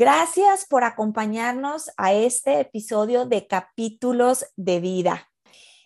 Gracias 0.00 0.64
por 0.64 0.82
acompañarnos 0.82 1.90
a 1.98 2.14
este 2.14 2.58
episodio 2.58 3.26
de 3.26 3.46
Capítulos 3.46 4.46
de 4.56 4.80
Vida. 4.80 5.28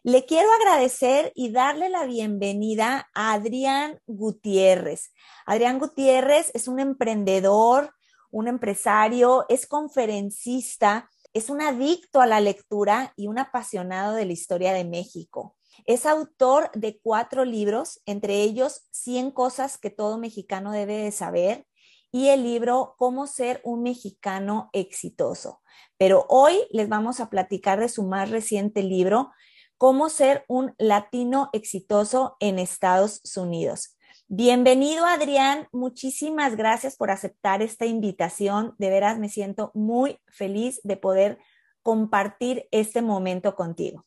Le 0.05 0.25
quiero 0.25 0.49
agradecer 0.53 1.33
y 1.35 1.51
darle 1.51 1.89
la 1.89 2.05
bienvenida 2.05 3.09
a 3.13 3.33
Adrián 3.33 3.99
Gutiérrez. 4.07 5.11
Adrián 5.47 5.81
Gutiérrez 5.81 6.53
es 6.55 6.69
un 6.69 6.79
emprendedor, 6.79 7.93
un 8.31 8.47
empresario, 8.47 9.47
es 9.49 9.67
conferencista, 9.67 11.11
es 11.33 11.51
un 11.51 11.61
adicto 11.61 12.21
a 12.21 12.29
la 12.29 12.39
lectura 12.39 13.15
y 13.17 13.27
un 13.27 13.41
apasionado 13.41 14.13
de 14.13 14.27
la 14.27 14.33
historia 14.33 14.73
de 14.73 14.85
México. 14.85 15.57
Es 15.87 16.07
autor 16.07 16.71
de 16.75 17.01
cuatro 17.03 17.45
libros, 17.45 18.01
entre 18.07 18.43
ellos 18.43 18.87
100 18.93 19.33
cosas 19.33 19.77
que 19.77 19.91
todo 19.91 20.19
mexicano 20.19 20.71
debe 20.71 20.99
de 20.99 21.11
saber, 21.11 21.67
y 22.15 22.29
el 22.29 22.45
libro 22.45 22.95
Cómo 22.97 23.27
ser 23.27 23.61
un 23.65 23.83
mexicano 23.83 24.71
exitoso. 24.73 25.61
Pero 25.99 26.27
hoy 26.29 26.55
les 26.71 26.89
vamos 26.89 27.19
a 27.19 27.29
platicar 27.29 27.81
de 27.81 27.89
su 27.89 28.05
más 28.05 28.31
reciente 28.31 28.85
libro, 28.85 29.33
Cómo 29.79 30.09
ser 30.09 30.45
un 30.47 30.77
latino 30.79 31.51
exitoso 31.53 32.37
en 32.39 32.61
Estados 32.61 33.21
Unidos. 33.37 33.99
Bienvenido, 34.29 35.05
Adrián. 35.07 35.67
Muchísimas 35.73 36.55
gracias 36.55 36.97
por 36.97 37.11
aceptar 37.11 37.63
esta 37.63 37.85
invitación. 37.85 38.77
De 38.79 38.91
veras 38.91 39.19
me 39.19 39.29
siento 39.29 39.73
muy 39.75 40.21
feliz 40.29 40.81
de 40.85 40.97
poder 40.97 41.39
compartir 41.83 42.69
este 42.71 43.03
momento 43.03 43.57
contigo. 43.57 44.05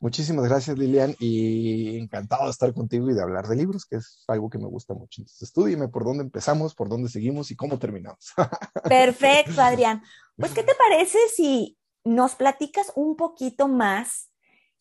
Muchísimas 0.00 0.44
gracias, 0.44 0.78
Lilian, 0.78 1.16
y 1.18 1.98
encantado 1.98 2.44
de 2.44 2.50
estar 2.50 2.72
contigo 2.72 3.10
y 3.10 3.14
de 3.14 3.22
hablar 3.22 3.48
de 3.48 3.56
libros, 3.56 3.84
que 3.84 3.96
es 3.96 4.22
algo 4.28 4.48
que 4.48 4.58
me 4.58 4.66
gusta 4.66 4.94
mucho. 4.94 5.22
Entonces, 5.22 5.52
por 5.90 6.04
dónde 6.04 6.22
empezamos, 6.22 6.74
por 6.74 6.88
dónde 6.88 7.08
seguimos 7.08 7.50
y 7.50 7.56
cómo 7.56 7.78
terminamos. 7.78 8.32
Perfecto, 8.88 9.60
Adrián. 9.60 10.02
Pues, 10.36 10.52
¿qué 10.52 10.62
te 10.62 10.74
parece 10.76 11.18
si 11.34 11.78
nos 12.04 12.36
platicas 12.36 12.92
un 12.94 13.16
poquito 13.16 13.66
más 13.66 14.30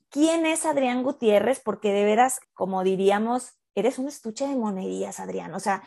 quién 0.10 0.46
es 0.46 0.66
Adrián 0.66 1.02
Gutiérrez? 1.02 1.62
Porque 1.62 1.92
de 1.92 2.06
veras, 2.06 2.40
como 2.54 2.84
diríamos, 2.84 3.54
eres 3.74 3.98
un 3.98 4.08
estuche 4.08 4.48
de 4.48 4.56
monerías, 4.56 5.20
Adrián. 5.20 5.52
O 5.56 5.60
sea, 5.60 5.82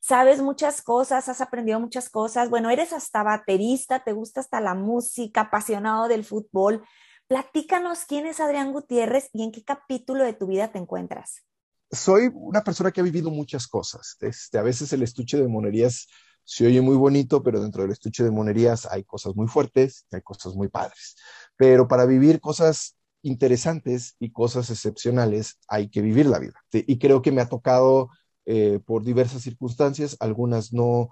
sabes 0.00 0.40
muchas 0.40 0.80
cosas, 0.80 1.28
has 1.28 1.40
aprendido 1.40 1.80
muchas 1.80 2.08
cosas. 2.08 2.50
Bueno, 2.50 2.70
eres 2.70 2.92
hasta 2.92 3.24
baterista, 3.24 4.04
te 4.04 4.12
gusta 4.12 4.38
hasta 4.38 4.60
la 4.60 4.74
música, 4.74 5.42
apasionado 5.42 6.06
del 6.06 6.24
fútbol. 6.24 6.84
Platícanos 7.28 8.04
quién 8.06 8.24
es 8.26 8.38
Adrián 8.38 8.72
Gutiérrez 8.72 9.30
y 9.32 9.42
en 9.42 9.50
qué 9.50 9.64
capítulo 9.64 10.22
de 10.22 10.32
tu 10.32 10.46
vida 10.46 10.70
te 10.70 10.78
encuentras. 10.78 11.42
Soy 11.90 12.30
una 12.32 12.62
persona 12.62 12.92
que 12.92 13.00
ha 13.00 13.04
vivido 13.04 13.30
muchas 13.30 13.66
cosas. 13.66 14.16
Este, 14.20 14.58
a 14.58 14.62
veces 14.62 14.92
el 14.92 15.02
estuche 15.02 15.36
de 15.36 15.48
monerías 15.48 16.06
se 16.44 16.68
oye 16.68 16.80
muy 16.80 16.96
bonito, 16.96 17.42
pero 17.42 17.60
dentro 17.60 17.82
del 17.82 17.90
estuche 17.90 18.22
de 18.22 18.30
monerías 18.30 18.86
hay 18.86 19.02
cosas 19.02 19.34
muy 19.34 19.48
fuertes, 19.48 20.06
hay 20.12 20.22
cosas 20.22 20.54
muy 20.54 20.68
padres. 20.68 21.16
Pero 21.56 21.88
para 21.88 22.06
vivir 22.06 22.40
cosas 22.40 22.96
interesantes 23.22 24.14
y 24.20 24.30
cosas 24.30 24.70
excepcionales 24.70 25.58
hay 25.66 25.88
que 25.88 26.02
vivir 26.02 26.26
la 26.26 26.38
vida. 26.38 26.64
Y 26.70 26.98
creo 26.98 27.22
que 27.22 27.32
me 27.32 27.40
ha 27.40 27.48
tocado 27.48 28.08
eh, 28.44 28.78
por 28.86 29.02
diversas 29.02 29.42
circunstancias, 29.42 30.16
algunas 30.20 30.72
no 30.72 31.08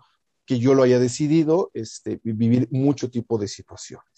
que 0.47 0.61
yo 0.61 0.75
lo 0.75 0.85
haya 0.85 1.01
decidido, 1.01 1.73
este, 1.75 2.21
vivir 2.23 2.69
mucho 2.71 3.11
tipo 3.11 3.37
de 3.37 3.49
situaciones. 3.49 4.14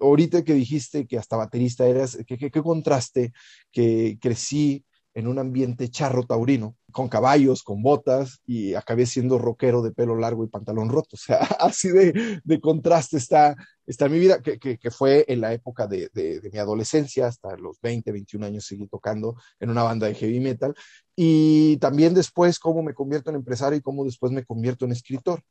Ahorita 0.00 0.44
que 0.44 0.54
dijiste 0.54 1.06
que 1.06 1.18
hasta 1.18 1.36
baterista 1.36 1.86
eras, 1.86 2.18
qué 2.26 2.50
contraste 2.50 3.32
que 3.72 4.18
crecí 4.20 4.84
en 5.14 5.28
un 5.28 5.38
ambiente 5.38 5.88
charro 5.88 6.24
taurino, 6.24 6.76
con 6.90 7.08
caballos, 7.08 7.62
con 7.62 7.82
botas, 7.82 8.40
y 8.46 8.74
acabé 8.74 9.06
siendo 9.06 9.38
rockero 9.38 9.80
de 9.80 9.92
pelo 9.92 10.16
largo 10.16 10.44
y 10.44 10.48
pantalón 10.48 10.88
roto. 10.88 11.04
O 11.14 11.16
sea, 11.16 11.38
así 11.60 11.88
de, 11.88 12.40
de 12.42 12.60
contraste 12.60 13.16
está, 13.16 13.54
está 13.86 14.08
mi 14.08 14.18
vida, 14.18 14.42
que, 14.42 14.58
que, 14.58 14.90
fue 14.90 15.24
en 15.28 15.40
la 15.40 15.52
época 15.52 15.86
de, 15.86 16.10
de, 16.12 16.40
de, 16.40 16.50
mi 16.50 16.58
adolescencia, 16.58 17.28
hasta 17.28 17.56
los 17.56 17.80
20, 17.80 18.10
21 18.10 18.46
años 18.46 18.66
seguí 18.66 18.88
tocando 18.88 19.36
en 19.60 19.70
una 19.70 19.84
banda 19.84 20.08
de 20.08 20.14
heavy 20.14 20.40
metal, 20.40 20.74
y 21.14 21.76
también 21.76 22.12
después 22.12 22.58
cómo 22.58 22.82
me 22.82 22.94
convierto 22.94 23.30
en 23.30 23.36
empresario 23.36 23.78
y 23.78 23.82
cómo 23.82 24.04
después 24.04 24.32
me 24.32 24.44
convierto 24.44 24.84
en 24.84 24.92
escritor. 24.92 25.42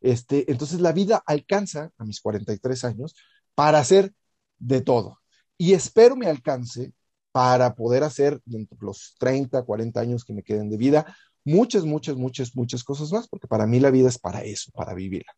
Este, 0.00 0.50
entonces 0.50 0.80
la 0.80 0.92
vida 0.92 1.22
alcanza 1.26 1.90
a 1.98 2.04
mis 2.04 2.22
43 2.22 2.84
años 2.84 3.14
para 3.60 3.78
hacer 3.78 4.14
de 4.58 4.80
todo. 4.80 5.20
Y 5.58 5.74
espero 5.74 6.16
me 6.16 6.28
alcance 6.28 6.94
para 7.30 7.74
poder 7.74 8.04
hacer 8.04 8.40
dentro 8.46 8.78
de 8.80 8.86
los 8.86 9.16
30, 9.18 9.62
40 9.64 10.00
años 10.00 10.24
que 10.24 10.32
me 10.32 10.42
queden 10.42 10.70
de 10.70 10.78
vida 10.78 11.14
muchas, 11.44 11.84
muchas, 11.84 12.16
muchas, 12.16 12.56
muchas 12.56 12.82
cosas 12.82 13.12
más, 13.12 13.28
porque 13.28 13.46
para 13.46 13.66
mí 13.66 13.78
la 13.78 13.90
vida 13.90 14.08
es 14.08 14.18
para 14.18 14.42
eso, 14.44 14.70
para 14.72 14.94
vivirla. 14.94 15.30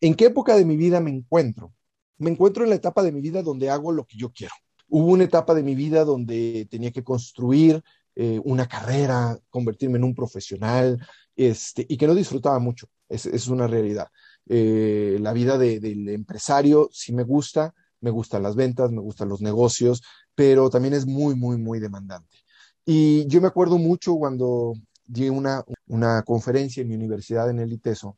¿En 0.00 0.14
qué 0.14 0.24
época 0.24 0.56
de 0.56 0.64
mi 0.64 0.78
vida 0.78 1.00
me 1.00 1.10
encuentro? 1.10 1.74
Me 2.16 2.30
encuentro 2.30 2.64
en 2.64 2.70
la 2.70 2.76
etapa 2.76 3.02
de 3.02 3.12
mi 3.12 3.20
vida 3.20 3.42
donde 3.42 3.68
hago 3.68 3.92
lo 3.92 4.06
que 4.06 4.16
yo 4.16 4.32
quiero. 4.32 4.54
Hubo 4.88 5.12
una 5.12 5.24
etapa 5.24 5.54
de 5.54 5.62
mi 5.62 5.74
vida 5.74 6.06
donde 6.06 6.66
tenía 6.70 6.92
que 6.92 7.04
construir 7.04 7.82
eh, 8.14 8.40
una 8.42 8.66
carrera, 8.66 9.38
convertirme 9.50 9.98
en 9.98 10.04
un 10.04 10.14
profesional, 10.14 11.06
este, 11.36 11.84
y 11.86 11.98
que 11.98 12.06
no 12.06 12.14
disfrutaba 12.14 12.58
mucho. 12.58 12.88
Es, 13.06 13.26
es 13.26 13.48
una 13.48 13.66
realidad. 13.66 14.08
Eh, 14.48 15.18
la 15.20 15.32
vida 15.32 15.58
del 15.58 16.08
empresario 16.08 16.88
sí 16.92 17.12
me 17.12 17.24
gusta, 17.24 17.74
me 18.00 18.10
gustan 18.10 18.42
las 18.42 18.56
ventas, 18.56 18.90
me 18.90 19.00
gustan 19.00 19.28
los 19.28 19.40
negocios, 19.40 20.02
pero 20.34 20.70
también 20.70 20.94
es 20.94 21.06
muy, 21.06 21.34
muy, 21.34 21.56
muy 21.58 21.80
demandante. 21.80 22.36
Y 22.84 23.26
yo 23.26 23.40
me 23.40 23.48
acuerdo 23.48 23.78
mucho 23.78 24.14
cuando 24.16 24.74
di 25.04 25.28
una, 25.28 25.64
una 25.88 26.22
conferencia 26.22 26.82
en 26.82 26.88
mi 26.88 26.94
universidad 26.94 27.50
en 27.50 27.60
el 27.60 27.72
ITESO, 27.72 28.16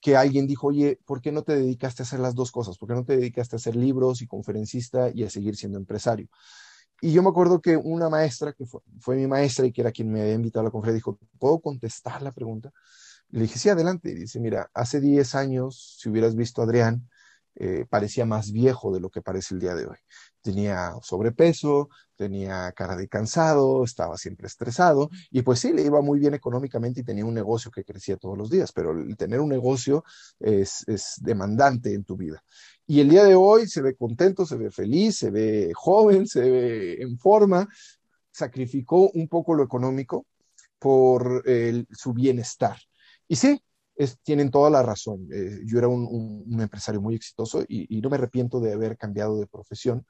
que 0.00 0.16
alguien 0.16 0.46
dijo, 0.46 0.68
oye, 0.68 0.98
¿por 1.04 1.20
qué 1.20 1.32
no 1.32 1.42
te 1.42 1.56
dedicaste 1.56 2.02
a 2.02 2.06
hacer 2.06 2.20
las 2.20 2.34
dos 2.34 2.50
cosas? 2.52 2.78
¿Por 2.78 2.88
qué 2.88 2.94
no 2.94 3.04
te 3.04 3.16
dedicaste 3.16 3.56
a 3.56 3.58
hacer 3.58 3.76
libros 3.76 4.22
y 4.22 4.26
conferencista 4.26 5.10
y 5.14 5.24
a 5.24 5.30
seguir 5.30 5.56
siendo 5.56 5.78
empresario? 5.78 6.28
Y 7.00 7.12
yo 7.12 7.22
me 7.22 7.30
acuerdo 7.30 7.60
que 7.60 7.76
una 7.76 8.08
maestra, 8.08 8.52
que 8.52 8.66
fue, 8.66 8.80
fue 9.00 9.16
mi 9.16 9.26
maestra 9.26 9.66
y 9.66 9.72
que 9.72 9.80
era 9.82 9.92
quien 9.92 10.10
me 10.12 10.22
había 10.22 10.34
invitado 10.34 10.62
a 10.62 10.64
la 10.64 10.70
conferencia, 10.70 10.98
dijo, 10.98 11.18
¿puedo 11.38 11.60
contestar 11.60 12.22
la 12.22 12.32
pregunta? 12.32 12.72
Le 13.32 13.42
dije, 13.42 13.58
sí, 13.58 13.68
adelante. 13.68 14.10
Y 14.10 14.14
dice, 14.14 14.40
mira, 14.40 14.70
hace 14.74 15.00
10 15.00 15.34
años, 15.34 15.96
si 15.98 16.08
hubieras 16.08 16.34
visto 16.34 16.60
a 16.60 16.64
Adrián, 16.64 17.08
eh, 17.56 17.84
parecía 17.88 18.24
más 18.24 18.52
viejo 18.52 18.92
de 18.92 19.00
lo 19.00 19.10
que 19.10 19.22
parece 19.22 19.54
el 19.54 19.60
día 19.60 19.74
de 19.74 19.86
hoy. 19.86 19.96
Tenía 20.40 20.94
sobrepeso, 21.02 21.88
tenía 22.16 22.72
cara 22.72 22.96
de 22.96 23.08
cansado, 23.08 23.84
estaba 23.84 24.16
siempre 24.16 24.46
estresado 24.46 25.10
y 25.30 25.42
pues 25.42 25.60
sí, 25.60 25.72
le 25.72 25.82
iba 25.82 26.00
muy 26.00 26.18
bien 26.20 26.32
económicamente 26.34 27.00
y 27.00 27.04
tenía 27.04 27.24
un 27.24 27.34
negocio 27.34 27.70
que 27.70 27.84
crecía 27.84 28.16
todos 28.16 28.38
los 28.38 28.50
días, 28.50 28.72
pero 28.72 28.92
el 28.92 29.16
tener 29.16 29.40
un 29.40 29.48
negocio 29.50 30.04
es, 30.38 30.88
es 30.88 31.16
demandante 31.20 31.92
en 31.92 32.04
tu 32.04 32.16
vida. 32.16 32.42
Y 32.86 33.00
el 33.00 33.10
día 33.10 33.24
de 33.24 33.34
hoy 33.34 33.66
se 33.68 33.82
ve 33.82 33.94
contento, 33.96 34.46
se 34.46 34.56
ve 34.56 34.70
feliz, 34.70 35.18
se 35.18 35.30
ve 35.30 35.72
joven, 35.74 36.26
se 36.26 36.40
ve 36.40 37.02
en 37.02 37.18
forma, 37.18 37.68
sacrificó 38.30 39.10
un 39.10 39.28
poco 39.28 39.54
lo 39.54 39.64
económico 39.64 40.26
por 40.78 41.44
su 41.92 42.12
bienestar. 42.14 42.76
Y 43.30 43.36
sí, 43.36 43.62
tienen 44.24 44.50
toda 44.50 44.70
la 44.70 44.82
razón. 44.82 45.28
Eh, 45.32 45.60
yo 45.64 45.78
era 45.78 45.86
un, 45.86 46.44
empresario 46.60 47.00
muy 47.00 47.14
exitoso 47.14 47.62
y, 47.68 48.00
no 48.00 48.10
me 48.10 48.16
arrepiento 48.16 48.58
de 48.58 48.72
haber 48.72 48.96
cambiado 48.96 49.38
de 49.38 49.46
profesión. 49.46 50.04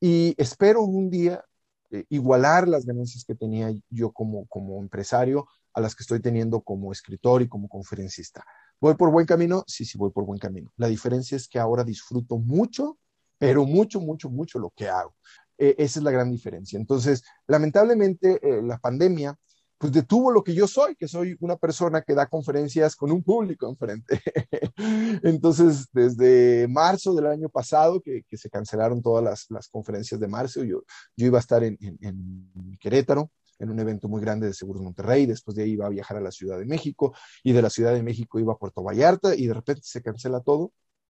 Y 0.00 0.34
espero 0.38 0.80
un 0.82 1.10
día 1.10 1.44
eh, 1.90 2.06
igualar 2.08 2.66
las 2.66 2.86
ganancias 2.86 3.26
que 3.26 3.34
tenía 3.34 3.70
yo 3.90 4.10
como, 4.10 4.46
como 4.46 4.80
empresario 4.80 5.46
a 5.74 5.82
las 5.82 5.94
que 5.94 6.02
estoy 6.02 6.20
teniendo 6.20 6.62
como 6.62 6.92
escritor 6.92 7.42
y 7.42 7.48
como 7.48 7.68
conferencista. 7.68 8.42
¿Voy 8.80 8.94
por 8.94 9.10
buen 9.10 9.26
camino? 9.26 9.64
Sí, 9.66 9.84
sí, 9.84 9.98
voy 9.98 10.10
por 10.10 10.24
buen 10.24 10.38
camino. 10.38 10.72
La 10.78 10.86
diferencia 10.86 11.36
es 11.36 11.48
que 11.48 11.58
ahora 11.58 11.84
disfruto 11.84 12.38
mucho, 12.38 12.96
pero 13.36 13.66
mucho, 13.66 14.00
mucho, 14.00 14.30
mucho 14.30 14.58
lo 14.58 14.70
que 14.74 14.88
hago. 14.88 15.14
Eh, 15.58 15.74
esa 15.76 16.00
es 16.00 16.04
la 16.04 16.10
gran 16.10 16.30
diferencia. 16.30 16.78
Entonces, 16.78 17.22
lamentablemente, 17.46 18.40
la 18.62 18.78
pandemia 18.78 19.38
pues 19.82 19.92
detuvo 19.92 20.30
lo 20.30 20.44
que 20.44 20.54
yo 20.54 20.68
soy, 20.68 20.94
que 20.94 21.08
soy 21.08 21.36
una 21.40 21.56
persona 21.56 22.02
que 22.02 22.14
da 22.14 22.28
conferencias 22.28 22.94
con 22.94 23.10
un 23.10 23.20
público 23.20 23.68
enfrente. 23.68 24.22
Entonces, 25.24 25.88
desde 25.92 26.68
marzo 26.68 27.12
del 27.16 27.26
año 27.26 27.48
pasado, 27.48 28.00
que, 28.00 28.22
se 28.30 28.48
cancelaron 28.48 29.02
todas 29.02 29.48
las, 29.50 29.68
conferencias 29.70 30.20
de 30.20 30.28
marzo, 30.28 30.62
yo, 30.62 30.84
yo 31.16 31.26
iba 31.26 31.38
a 31.38 31.40
estar 31.40 31.64
en, 31.64 31.76
en, 31.80 32.78
Querétaro, 32.78 33.32
en 33.58 33.70
un 33.70 33.80
evento 33.80 34.06
muy 34.06 34.20
grande 34.20 34.46
de 34.46 34.54
Seguros 34.54 34.84
Monterrey, 34.84 35.26
después 35.26 35.56
de 35.56 35.64
ahí 35.64 35.72
iba 35.72 35.86
a 35.86 35.90
viajar 35.90 36.16
a 36.16 36.20
la 36.20 36.30
Ciudad 36.30 36.60
de 36.60 36.64
México 36.64 37.12
y 37.42 37.50
de 37.50 37.62
la 37.62 37.68
Ciudad 37.68 37.92
de 37.92 38.04
México 38.04 38.38
iba 38.38 38.52
a 38.52 38.58
Puerto 38.58 38.84
Vallarta 38.84 39.34
y 39.34 39.48
de 39.48 39.54
repente 39.54 39.82
se 39.82 40.00
cancela 40.00 40.42
todo. 40.42 40.72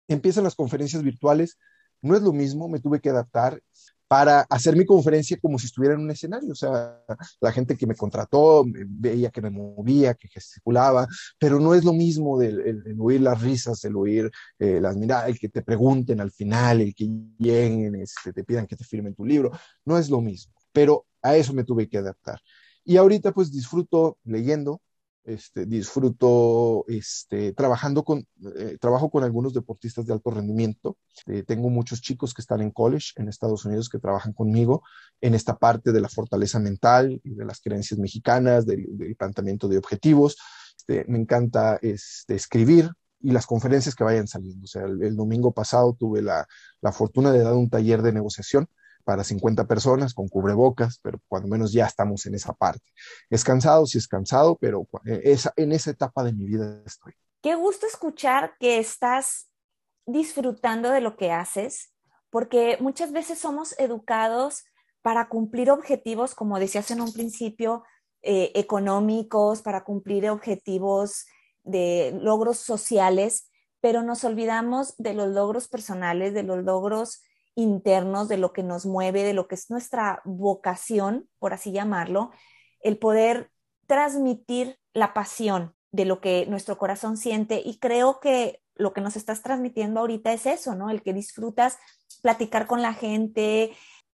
Empiezan 0.08 0.42
las 0.42 0.56
conferencias 0.56 1.04
virtuales 1.04 1.56
no 2.02 2.16
es 2.16 2.22
lo 2.22 2.32
mismo, 2.32 2.68
me 2.68 2.80
tuve 2.80 3.00
que 3.00 3.10
adaptar 3.10 3.60
para 4.08 4.42
hacer 4.42 4.76
mi 4.76 4.84
conferencia 4.84 5.36
como 5.40 5.58
si 5.58 5.66
estuviera 5.66 5.94
en 5.94 6.00
un 6.00 6.10
escenario. 6.10 6.52
O 6.52 6.54
sea, 6.54 7.02
la 7.40 7.52
gente 7.52 7.76
que 7.76 7.86
me 7.86 7.94
contrató 7.94 8.64
veía 8.66 9.30
que 9.30 9.42
me 9.42 9.50
movía, 9.50 10.14
que 10.14 10.28
gesticulaba, 10.28 11.06
pero 11.38 11.58
no 11.58 11.74
es 11.74 11.84
lo 11.84 11.92
mismo 11.92 12.40
el, 12.40 12.96
oír 12.98 13.20
las 13.20 13.40
risas, 13.40 13.84
el 13.84 13.96
oír 13.96 14.30
eh, 14.58 14.80
las 14.80 14.96
miradas, 14.96 15.28
el 15.28 15.38
que 15.38 15.48
te 15.48 15.62
pregunten 15.62 16.20
al 16.20 16.30
final, 16.30 16.80
el 16.80 16.94
que 16.94 17.08
lleguen, 17.38 17.96
este, 17.96 18.32
te 18.32 18.44
pidan 18.44 18.66
que 18.66 18.76
te 18.76 18.84
firmen 18.84 19.14
tu 19.14 19.24
libro, 19.24 19.50
no 19.84 19.98
es 19.98 20.08
lo 20.08 20.20
mismo. 20.20 20.52
Pero 20.72 21.06
a 21.22 21.36
eso 21.36 21.52
me 21.52 21.64
tuve 21.64 21.88
que 21.88 21.98
adaptar. 21.98 22.40
Y 22.84 22.96
ahorita 22.98 23.32
pues 23.32 23.50
disfruto 23.50 24.18
leyendo, 24.24 24.80
este, 25.26 25.66
disfruto 25.66 26.84
este, 26.86 27.52
trabajando 27.52 28.04
con, 28.04 28.26
eh, 28.56 28.78
trabajo 28.80 29.10
con 29.10 29.24
algunos 29.24 29.52
deportistas 29.52 30.06
de 30.06 30.12
alto 30.12 30.30
rendimiento. 30.30 30.96
Eh, 31.26 31.42
tengo 31.42 31.68
muchos 31.68 32.00
chicos 32.00 32.32
que 32.32 32.42
están 32.42 32.60
en 32.60 32.70
college 32.70 33.12
en 33.16 33.28
Estados 33.28 33.64
Unidos 33.64 33.88
que 33.88 33.98
trabajan 33.98 34.32
conmigo 34.32 34.82
en 35.20 35.34
esta 35.34 35.56
parte 35.56 35.92
de 35.92 36.00
la 36.00 36.08
fortaleza 36.08 36.60
mental 36.60 37.20
y 37.24 37.34
de 37.34 37.44
las 37.44 37.60
creencias 37.60 37.98
mexicanas, 37.98 38.66
del, 38.66 38.86
planteamiento 39.18 39.66
de 39.66 39.78
objetivos. 39.78 40.36
Este, 40.78 41.04
me 41.08 41.18
encanta 41.18 41.78
este, 41.82 42.36
escribir 42.36 42.90
y 43.20 43.32
las 43.32 43.46
conferencias 43.46 43.96
que 43.96 44.04
vayan 44.04 44.28
saliendo. 44.28 44.64
O 44.64 44.68
sea, 44.68 44.84
el, 44.84 45.16
domingo 45.16 45.52
pasado 45.52 45.96
tuve 45.98 46.22
la, 46.22 46.46
la 46.80 46.92
fortuna 46.92 47.32
de 47.32 47.40
dar 47.40 47.54
un 47.54 47.68
taller 47.68 48.02
de 48.02 48.12
negociación 48.12 48.68
para 49.06 49.22
50 49.22 49.68
personas 49.68 50.12
con 50.12 50.26
cubrebocas, 50.26 50.98
pero 51.00 51.20
cuando 51.28 51.46
menos 51.46 51.72
ya 51.72 51.86
estamos 51.86 52.26
en 52.26 52.34
esa 52.34 52.52
parte. 52.52 52.90
Es 53.30 53.44
cansado, 53.44 53.86
sí 53.86 53.98
es 53.98 54.08
cansado, 54.08 54.58
pero 54.60 54.88
esa, 55.04 55.52
en 55.54 55.70
esa 55.70 55.92
etapa 55.92 56.24
de 56.24 56.32
mi 56.32 56.44
vida 56.44 56.82
estoy. 56.84 57.12
Qué 57.40 57.54
gusto 57.54 57.86
escuchar 57.86 58.54
que 58.58 58.78
estás 58.78 59.48
disfrutando 60.06 60.90
de 60.90 61.00
lo 61.00 61.16
que 61.16 61.30
haces, 61.30 61.94
porque 62.30 62.78
muchas 62.80 63.12
veces 63.12 63.38
somos 63.38 63.78
educados 63.78 64.64
para 65.02 65.28
cumplir 65.28 65.70
objetivos, 65.70 66.34
como 66.34 66.58
decías 66.58 66.90
en 66.90 67.00
un 67.00 67.12
principio, 67.12 67.84
eh, 68.22 68.50
económicos, 68.56 69.62
para 69.62 69.84
cumplir 69.84 70.28
objetivos 70.28 71.26
de 71.62 72.18
logros 72.20 72.58
sociales, 72.58 73.48
pero 73.80 74.02
nos 74.02 74.24
olvidamos 74.24 74.96
de 74.98 75.14
los 75.14 75.28
logros 75.28 75.68
personales, 75.68 76.34
de 76.34 76.42
los 76.42 76.64
logros 76.64 77.22
internos, 77.56 78.28
de 78.28 78.36
lo 78.36 78.52
que 78.52 78.62
nos 78.62 78.86
mueve, 78.86 79.24
de 79.24 79.32
lo 79.32 79.48
que 79.48 79.56
es 79.56 79.70
nuestra 79.70 80.20
vocación, 80.24 81.28
por 81.38 81.52
así 81.52 81.72
llamarlo, 81.72 82.30
el 82.80 82.98
poder 82.98 83.50
transmitir 83.86 84.78
la 84.92 85.14
pasión 85.14 85.74
de 85.90 86.04
lo 86.04 86.20
que 86.20 86.46
nuestro 86.46 86.78
corazón 86.78 87.16
siente. 87.16 87.60
Y 87.64 87.78
creo 87.78 88.20
que 88.20 88.60
lo 88.74 88.92
que 88.92 89.00
nos 89.00 89.16
estás 89.16 89.42
transmitiendo 89.42 90.00
ahorita 90.00 90.32
es 90.32 90.46
eso, 90.46 90.74
¿no? 90.74 90.90
El 90.90 91.02
que 91.02 91.14
disfrutas 91.14 91.78
platicar 92.22 92.66
con 92.66 92.82
la 92.82 92.92
gente, 92.92 93.72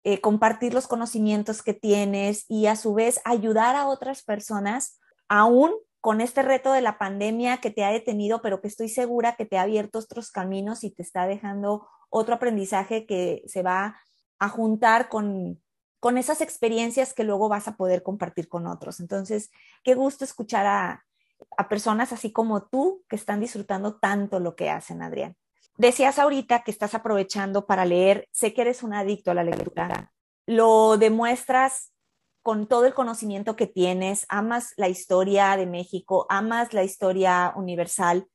eh, 0.03 0.19
compartir 0.19 0.73
los 0.73 0.87
conocimientos 0.87 1.61
que 1.61 1.73
tienes 1.73 2.45
y 2.47 2.65
a 2.65 2.75
su 2.75 2.93
vez 2.93 3.21
ayudar 3.23 3.75
a 3.75 3.87
otras 3.87 4.23
personas, 4.23 4.99
aún 5.27 5.73
con 6.01 6.21
este 6.21 6.41
reto 6.41 6.71
de 6.71 6.81
la 6.81 6.97
pandemia 6.97 7.57
que 7.57 7.69
te 7.69 7.83
ha 7.83 7.91
detenido, 7.91 8.41
pero 8.41 8.61
que 8.61 8.67
estoy 8.67 8.89
segura 8.89 9.35
que 9.35 9.45
te 9.45 9.57
ha 9.57 9.63
abierto 9.63 9.99
otros 9.99 10.31
caminos 10.31 10.83
y 10.83 10.91
te 10.91 11.01
está 11.01 11.27
dejando 11.27 11.87
otro 12.09 12.35
aprendizaje 12.35 13.05
que 13.05 13.43
se 13.47 13.63
va 13.63 13.97
a 14.39 14.49
juntar 14.49 15.09
con, 15.09 15.61
con 15.99 16.17
esas 16.17 16.41
experiencias 16.41 17.13
que 17.13 17.23
luego 17.23 17.49
vas 17.49 17.67
a 17.67 17.75
poder 17.75 18.03
compartir 18.03 18.47
con 18.47 18.67
otros. 18.67 18.99
Entonces, 18.99 19.51
qué 19.83 19.95
gusto 19.95 20.23
escuchar 20.23 20.65
a, 20.65 21.05
a 21.57 21.69
personas 21.69 22.13
así 22.13 22.31
como 22.31 22.63
tú 22.63 23.03
que 23.09 23.15
están 23.15 23.39
disfrutando 23.39 23.95
tanto 23.95 24.39
lo 24.39 24.55
que 24.55 24.69
hacen, 24.69 25.01
Adrián. 25.01 25.35
Decías 25.77 26.17
ahorita 26.17 26.63
que 26.63 26.71
estás 26.71 26.95
aprovechando 26.95 27.67
para 27.67 27.85
leer, 27.85 28.27
sé 28.31 28.53
que 28.53 28.61
eres 28.61 28.81
un 28.81 28.93
adicto 28.93 29.31
a 29.31 29.35
la 29.35 29.43
lectura. 29.43 30.11
Lo 30.47 30.97
demuestras 30.97 31.93
con 32.41 32.67
todo 32.67 32.85
el 32.85 32.93
conocimiento 32.93 33.55
que 33.55 33.67
tienes, 33.67 34.25
amas 34.29 34.73
la 34.77 34.87
historia 34.87 35.55
de 35.57 35.65
México, 35.65 36.25
amas 36.29 36.73
la 36.73 36.83
historia 36.83 37.53
universal. 37.55 38.27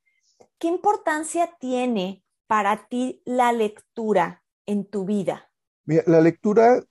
¿Qué 0.58 0.68
importancia 0.68 1.56
tiene 1.58 2.21
para 2.52 2.86
ti 2.86 3.22
la 3.24 3.50
lectura 3.50 4.42
en 4.66 4.84
tu 4.84 5.06
vida? 5.06 5.50
Mira, 5.86 6.02
la 6.06 6.20
lectura 6.20 6.84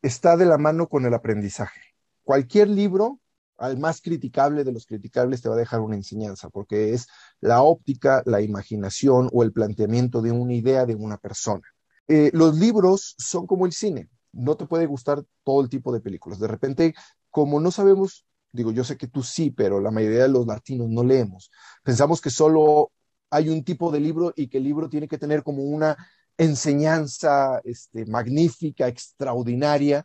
está 0.00 0.38
de 0.38 0.46
la 0.46 0.56
mano 0.56 0.88
con 0.88 1.04
el 1.04 1.12
aprendizaje. 1.12 1.78
Cualquier 2.22 2.70
libro, 2.70 3.20
al 3.58 3.78
más 3.78 4.00
criticable 4.00 4.64
de 4.64 4.72
los 4.72 4.86
criticables, 4.86 5.42
te 5.42 5.50
va 5.50 5.56
a 5.56 5.58
dejar 5.58 5.80
una 5.80 5.96
enseñanza, 5.96 6.48
porque 6.48 6.94
es 6.94 7.06
la 7.40 7.60
óptica, 7.60 8.22
la 8.24 8.40
imaginación 8.40 9.28
o 9.30 9.42
el 9.42 9.52
planteamiento 9.52 10.22
de 10.22 10.32
una 10.32 10.54
idea 10.54 10.86
de 10.86 10.94
una 10.94 11.18
persona. 11.18 11.68
Eh, 12.08 12.30
los 12.32 12.56
libros 12.56 13.14
son 13.18 13.46
como 13.46 13.66
el 13.66 13.72
cine. 13.72 14.08
No 14.32 14.56
te 14.56 14.64
puede 14.64 14.86
gustar 14.86 15.22
todo 15.42 15.60
el 15.60 15.68
tipo 15.68 15.92
de 15.92 16.00
películas. 16.00 16.38
De 16.38 16.48
repente, 16.48 16.94
como 17.28 17.60
no 17.60 17.70
sabemos 17.70 18.24
digo, 18.52 18.70
yo 18.70 18.84
sé 18.84 18.96
que 18.96 19.08
tú 19.08 19.22
sí, 19.22 19.50
pero 19.50 19.80
la 19.80 19.90
mayoría 19.90 20.22
de 20.22 20.28
los 20.28 20.46
latinos 20.46 20.88
no 20.88 21.02
leemos. 21.02 21.50
Pensamos 21.82 22.20
que 22.20 22.30
solo 22.30 22.92
hay 23.34 23.48
un 23.48 23.64
tipo 23.64 23.90
de 23.90 23.98
libro 23.98 24.32
y 24.36 24.46
que 24.46 24.58
el 24.58 24.64
libro 24.64 24.88
tiene 24.88 25.08
que 25.08 25.18
tener 25.18 25.42
como 25.42 25.64
una 25.64 25.96
enseñanza 26.38 27.60
este, 27.64 28.06
magnífica, 28.06 28.86
extraordinaria, 28.86 30.04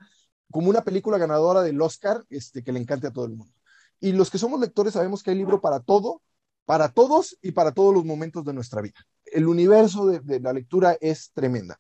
como 0.50 0.72
una 0.72 0.84
película 0.84 1.20
ganadora 1.20 1.62
del 1.62 1.80
Oscar 1.80 2.24
este, 2.32 2.64
que 2.64 2.72
le 2.72 2.80
encante 2.80 3.06
a 3.06 3.12
todo 3.12 3.26
el 3.26 3.36
mundo. 3.36 3.54
Y 4.00 4.14
los 4.14 4.32
que 4.32 4.40
somos 4.40 4.60
lectores 4.60 4.94
sabemos 4.94 5.22
que 5.22 5.30
hay 5.30 5.38
libro 5.38 5.62
para 5.62 5.80
todo, 5.80 6.24
para 6.66 6.90
todos 6.90 7.38
y 7.44 7.52
para 7.52 7.72
todos 7.72 7.94
los 7.94 8.04
momentos 8.04 8.44
de 8.46 8.54
nuestra 8.54 8.82
vida. 8.82 9.06
El 9.26 9.48
universo 9.48 10.08
de, 10.08 10.22
de 10.22 10.40
la 10.40 10.52
lectura 10.52 10.98
es 11.00 11.32
tremenda. 11.32 11.80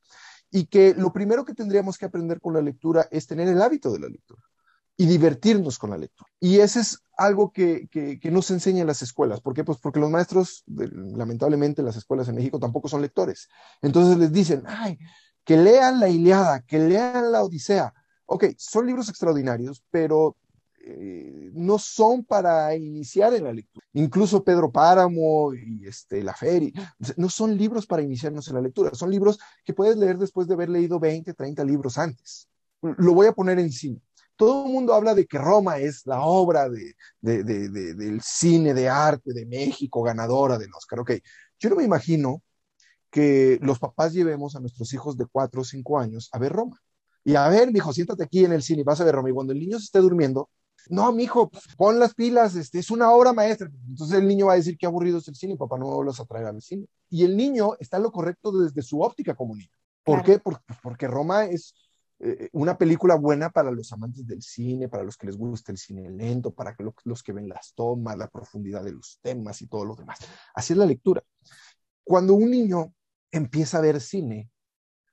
Y 0.51 0.67
que 0.67 0.93
lo 0.93 1.11
primero 1.11 1.45
que 1.45 1.55
tendríamos 1.55 1.97
que 1.97 2.05
aprender 2.05 2.39
con 2.39 2.53
la 2.53 2.61
lectura 2.61 3.07
es 3.09 3.25
tener 3.25 3.47
el 3.47 3.59
hábito 3.59 3.91
de 3.91 3.99
la 4.01 4.07
lectura 4.07 4.43
y 4.99 5.05
divertirnos 5.05 5.79
con 5.79 5.91
la 5.91 5.97
lectura. 5.97 6.29
Y 6.41 6.59
ese 6.59 6.81
es 6.81 6.99
algo 7.15 7.53
que, 7.53 7.87
que, 7.87 8.19
que 8.19 8.31
no 8.31 8.41
se 8.41 8.53
enseña 8.53 8.81
en 8.81 8.87
las 8.87 9.01
escuelas. 9.01 9.39
¿Por 9.39 9.53
qué? 9.53 9.63
Pues 9.63 9.77
porque 9.77 10.01
los 10.01 10.11
maestros, 10.11 10.65
lamentablemente, 10.67 11.81
las 11.81 11.95
escuelas 11.95 12.27
en 12.27 12.35
México 12.35 12.59
tampoco 12.59 12.89
son 12.89 13.01
lectores. 13.01 13.47
Entonces 13.81 14.17
les 14.17 14.33
dicen, 14.33 14.63
ay, 14.67 14.99
que 15.45 15.55
lean 15.55 16.01
la 16.01 16.09
Iliada, 16.09 16.63
que 16.63 16.79
lean 16.79 17.31
la 17.31 17.43
Odisea. 17.43 17.93
Ok, 18.25 18.47
son 18.57 18.87
libros 18.87 19.07
extraordinarios, 19.07 19.81
pero 19.89 20.35
eh, 20.81 21.49
no 21.53 21.79
son 21.79 22.25
para 22.25 22.75
iniciar 22.75 23.33
en 23.33 23.45
la 23.45 23.53
lectura. 23.53 23.87
Incluso 23.93 24.43
Pedro 24.43 24.69
Páramo 24.69 25.53
y 25.53 25.87
este, 25.87 26.21
La 26.23 26.33
Feria, 26.33 26.73
no 27.15 27.29
son 27.29 27.55
libros 27.55 27.87
para 27.87 28.01
iniciarnos 28.01 28.49
en 28.49 28.55
la 28.55 28.61
lectura, 28.61 28.93
son 28.93 29.11
libros 29.11 29.39
que 29.63 29.73
puedes 29.73 29.95
leer 29.95 30.17
después 30.17 30.45
de 30.45 30.55
haber 30.55 30.67
leído 30.67 30.99
20, 30.99 31.33
30 31.33 31.63
libros 31.63 31.97
antes. 31.97 32.49
Lo 32.81 33.13
voy 33.13 33.27
a 33.27 33.33
poner 33.33 33.59
en 33.59 33.71
cine 33.71 34.01
todo 34.39 34.65
el 34.65 34.71
mundo 34.71 34.93
habla 34.93 35.13
de 35.13 35.27
que 35.27 35.37
Roma 35.37 35.79
es 35.79 36.07
la 36.07 36.21
obra 36.21 36.69
de, 36.69 36.95
del 37.19 38.21
cine 38.21 38.73
de 38.73 38.87
arte 38.87 39.33
de 39.33 39.45
México, 39.45 40.01
ganadora 40.01 40.57
del 40.57 40.73
Oscar. 40.73 41.01
Ok, 41.01 41.11
yo 41.59 41.69
no 41.69 41.75
me 41.75 41.83
imagino 41.83 42.41
que 43.11 43.59
los 43.61 43.79
papás 43.79 44.13
llevemos 44.13 44.55
a 44.55 44.61
nuestros 44.61 44.93
hijos 44.93 45.17
de 45.17 45.25
cuatro 45.25 45.59
o 45.59 45.65
cinco 45.65 45.99
años 45.99 46.29
a 46.31 46.39
ver 46.39 46.53
Roma. 46.53 46.81
Y 47.25 47.35
a 47.35 47.49
ver, 47.49 47.69
hijo, 47.75 47.91
siéntate 47.91 48.23
aquí 48.23 48.45
en 48.45 48.53
el 48.53 48.63
cine 48.63 48.79
y 48.79 48.83
vas 48.85 49.01
a 49.01 49.03
ver 49.03 49.15
Roma. 49.15 49.29
Y 49.29 49.33
cuando 49.33 49.51
el 49.51 49.59
niño 49.59 49.77
se 49.77 49.85
esté 49.85 49.99
durmiendo, 49.99 50.49
no, 50.87 51.11
mijo, 51.11 51.51
pon 51.75 51.99
las 51.99 52.13
pilas, 52.13 52.55
este, 52.55 52.79
es 52.79 52.89
una 52.91 53.11
obra 53.11 53.33
maestra. 53.33 53.69
Entonces 53.89 54.17
el 54.17 54.25
niño 54.25 54.45
va 54.45 54.53
a 54.53 54.55
decir 54.55 54.77
qué 54.77 54.85
aburrido 54.85 55.17
es 55.17 55.27
el 55.27 55.35
cine, 55.35 55.57
papá 55.57 55.77
no 55.77 56.01
me 56.01 56.11
a 56.11 56.25
traer 56.25 56.45
al 56.45 56.61
cine. 56.61 56.87
Y 57.09 57.25
el 57.25 57.35
niño 57.35 57.73
está 57.77 57.97
en 57.97 58.03
lo 58.03 58.11
correcto 58.13 58.57
desde 58.57 58.81
su 58.83 59.01
óptica 59.01 59.35
como 59.35 59.53
niño. 59.53 59.69
¿Por 60.01 60.23
qué? 60.23 60.39
Porque, 60.39 60.63
porque 60.81 61.07
Roma 61.09 61.45
es 61.45 61.73
eh, 62.21 62.49
una 62.51 62.77
película 62.77 63.15
buena 63.15 63.49
para 63.49 63.71
los 63.71 63.93
amantes 63.93 64.27
del 64.27 64.41
cine, 64.41 64.89
para 64.89 65.03
los 65.03 65.15
que 65.15 65.27
les 65.27 65.37
gusta 65.37 65.71
el 65.71 65.77
cine 65.77 66.09
lento, 66.09 66.51
para 66.51 66.75
los 67.05 67.23
que 67.23 67.31
ven 67.31 67.47
las 67.47 67.73
tomas, 67.73 68.17
la 68.17 68.29
profundidad 68.29 68.83
de 68.83 68.91
los 68.91 69.19
temas 69.21 69.61
y 69.61 69.67
todo 69.67 69.85
lo 69.85 69.95
demás. 69.95 70.19
Así 70.53 70.73
es 70.73 70.77
la 70.77 70.85
lectura. 70.85 71.23
Cuando 72.03 72.33
un 72.33 72.51
niño 72.51 72.93
empieza 73.31 73.77
a 73.77 73.81
ver 73.81 74.01
cine, 74.01 74.49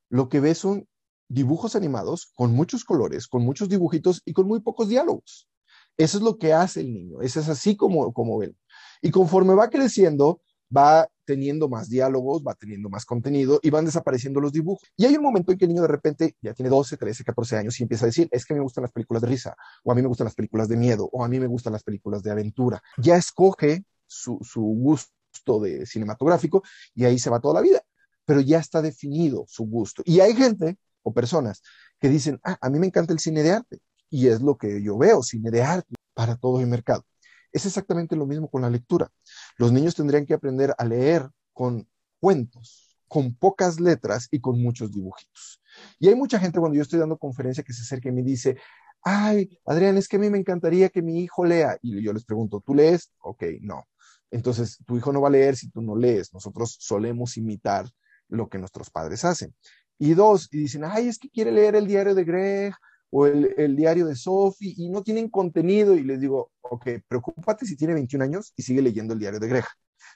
lo 0.09 0.29
que 0.29 0.41
ve 0.41 0.55
son 0.55 0.89
dibujos 1.29 1.77
animados 1.77 2.33
con 2.35 2.53
muchos 2.53 2.85
colores, 2.85 3.29
con 3.29 3.43
muchos 3.43 3.69
dibujitos 3.69 4.23
y 4.25 4.33
con 4.33 4.47
muy 4.49 4.61
pocos 4.61 4.89
diálogos. 4.89 5.49
Eso 5.97 6.19
es 6.19 6.25
lo 6.25 6.39
que 6.39 6.53
hace 6.53 6.81
el 6.81 6.93
niño, 6.93 7.23
eso 7.23 7.41
es 7.41 7.49
así 7.49 7.77
como, 7.77 8.13
como 8.13 8.39
ven. 8.39 8.57
Y 9.01 9.11
conforme 9.11 9.55
va 9.55 9.71
creciendo, 9.71 10.41
va 10.75 11.08
teniendo 11.25 11.68
más 11.68 11.88
diálogos, 11.88 12.42
va 12.46 12.54
teniendo 12.54 12.88
más 12.88 13.04
contenido 13.04 13.58
y 13.62 13.70
van 13.70 13.85
desapareciendo 13.85 14.40
los 14.40 14.52
dibujos. 14.52 14.88
Y 14.96 15.04
hay 15.04 15.16
un 15.16 15.23
momento 15.23 15.52
en 15.52 15.58
que 15.58 15.64
el 15.64 15.70
niño 15.70 15.82
de 15.82 15.88
repente 15.88 16.37
ya 16.40 16.54
tiene 16.54 16.70
12, 16.70 16.96
13, 16.96 17.25
14 17.25 17.56
años 17.56 17.78
y 17.78 17.82
empieza 17.82 18.04
a 18.04 18.06
decir, 18.06 18.28
es 18.30 18.44
que 18.44 18.54
me 18.54 18.61
gustan 18.61 18.82
las 18.82 18.92
películas 18.92 19.23
de 19.23 19.28
risa, 19.28 19.56
o 19.85 19.92
a 19.92 19.94
mí 19.94 20.02
me 20.02 20.08
gustan 20.08 20.26
las 20.26 20.35
películas 20.35 20.68
de 20.68 20.76
miedo, 20.76 21.08
o 21.12 21.25
a 21.25 21.28
mí 21.28 21.40
me 21.40 21.46
gustan 21.46 21.73
las 21.73 21.82
películas 21.82 22.23
de 22.23 22.30
aventura. 22.30 22.82
Ya 22.99 23.16
escoge 23.16 23.85
su, 24.06 24.38
gusto 24.54 25.61
de 25.61 25.85
cinematográfico 25.87 26.62
y 26.94 27.04
ahí 27.04 27.18
se 27.18 27.30
va 27.30 27.40
toda 27.40 27.54
la 27.54 27.61
vida, 27.61 27.82
pero 28.25 28.40
ya 28.40 28.58
está 28.58 28.80
definido 28.80 29.44
su 29.49 29.64
gusto. 29.64 30.02
Y 30.04 30.20
hay 30.20 30.35
gente 30.35 30.78
o 31.02 31.12
personas 31.12 31.62
que 32.00 32.08
dicen, 32.08 32.40
ah, 32.44 32.56
a 32.61 32.70
mí 32.70 32.78
me 32.78 32.87
encanta 32.87 33.12
el 33.12 33.18
cine 33.18 33.42
de 33.42 33.52
arte 33.52 33.78
y 34.11 34.28
es 34.28 34.40
lo 34.40 34.56
que 34.56 34.82
yo 34.82 34.96
veo, 34.96 35.23
cine 35.23 35.50
de 35.50 35.62
arte 35.62 35.94
para 36.14 36.37
todo 36.37 36.61
el 36.61 36.66
mercado. 36.66 37.04
Es 37.52 37.64
exactamente 37.64 38.16
lo 38.16 38.26
mismo 38.26 38.49
con 38.50 38.62
la 38.62 38.70
lectura. 38.70 39.11
Los 39.57 39.73
niños 39.73 39.95
tendrían 39.95 40.27
que 40.27 40.35
aprender 40.35 40.75
a 40.79 40.85
leer 40.85 41.29
con 41.53 41.89
cuentos, 42.21 42.99
con 43.09 43.35
pocas 43.35 43.81
letras 43.81 44.29
y 44.31 44.41
con 44.41 44.61
muchos 44.61 44.93
dibujitos. 44.93 45.61
Y 45.99 46.09
hay 46.09 46.15
mucha 46.15 46.39
gente 46.39 46.59
cuando 46.59 46.77
yo 46.77 46.83
estoy 46.83 46.99
dando 46.99 47.19
conferencia 47.19 47.65
que 47.65 47.73
se 47.73 47.83
acerca 47.83 48.09
y 48.09 48.13
me 48.13 48.23
dice, 48.23 48.57
ay, 49.03 49.59
Adrián, 49.65 49.97
es 49.97 50.09
que 50.09 50.17
a 50.17 50.19
mí 50.19 50.29
me 50.31 50.39
encantaría 50.39 50.89
que 50.89 51.03
mi 51.03 51.21
hijo 51.21 51.45
lea. 51.45 51.79
Y 51.83 52.03
yo 52.03 52.13
les 52.13 52.25
pregunto, 52.25 52.61
¿tú 52.65 52.75
lees? 52.75 53.13
Ok, 53.21 53.45
no. 53.61 53.87
Entonces, 54.31 54.79
tu 54.85 54.97
hijo 54.97 55.13
no 55.13 55.21
va 55.21 55.29
a 55.29 55.31
leer 55.31 55.57
si 55.57 55.71
tú 55.71 55.81
no 55.81 55.97
lees. 55.97 56.35
Nosotros 56.35 56.77
solemos 56.81 57.37
imitar 57.37 57.89
lo 58.29 58.49
que 58.49 58.59
nuestros 58.59 58.91
padres 58.91 59.25
hacen. 59.25 59.55
Y 59.99 60.15
dos, 60.15 60.49
y 60.53 60.59
dicen, 60.59 60.85
ay, 60.85 61.09
es 61.09 61.19
que 61.19 61.31
quiere 61.31 61.53
leer 61.53 61.77
el 61.77 61.87
diario 61.87 62.15
de 62.15 62.25
Greg 62.25 62.75
o 63.11 63.27
el, 63.27 63.77
diario 63.77 64.07
de 64.07 64.17
Sophie 64.17 64.75
y 64.77 64.89
no 64.89 65.03
tienen 65.03 65.29
contenido. 65.29 65.95
Y 65.95 66.03
les 66.03 66.21
digo, 66.21 66.51
ok, 66.63 66.89
preocúpate 67.09 67.67
si 67.67 67.77
tiene 67.77 67.95
21 67.95 68.25
años 68.25 68.53
y 68.57 68.63
sigue 68.63 68.83
leyendo 68.83 69.15
el 69.15 69.21
diario 69.21 69.41
de 69.41 69.49
Greg. 69.49 69.65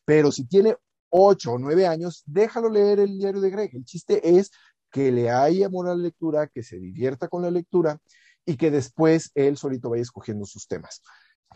Pero 0.05 0.33
si 0.33 0.47
tiene 0.47 0.77
8 1.11 1.53
o 1.53 1.59
9 1.59 1.87
años, 1.87 2.23
déjalo 2.27 2.69
leer 2.69 3.01
el 3.01 3.19
diario 3.19 3.41
de 3.41 3.51
Greg. 3.51 3.71
El 3.75 3.85
chiste 3.85 4.39
es 4.39 4.51
que 4.91 5.13
le 5.13 5.31
haya 5.31 5.67
amor 5.67 5.89
a 5.89 5.95
la 5.95 6.03
lectura, 6.03 6.49
que 6.49 6.63
se 6.63 6.79
divierta 6.79 7.29
con 7.29 7.43
la 7.43 7.51
lectura 7.51 7.99
y 8.45 8.57
que 8.57 8.71
después 8.71 9.31
él 9.35 9.57
solito 9.57 9.91
vaya 9.91 10.03
escogiendo 10.03 10.45
sus 10.45 10.67
temas. 10.67 11.03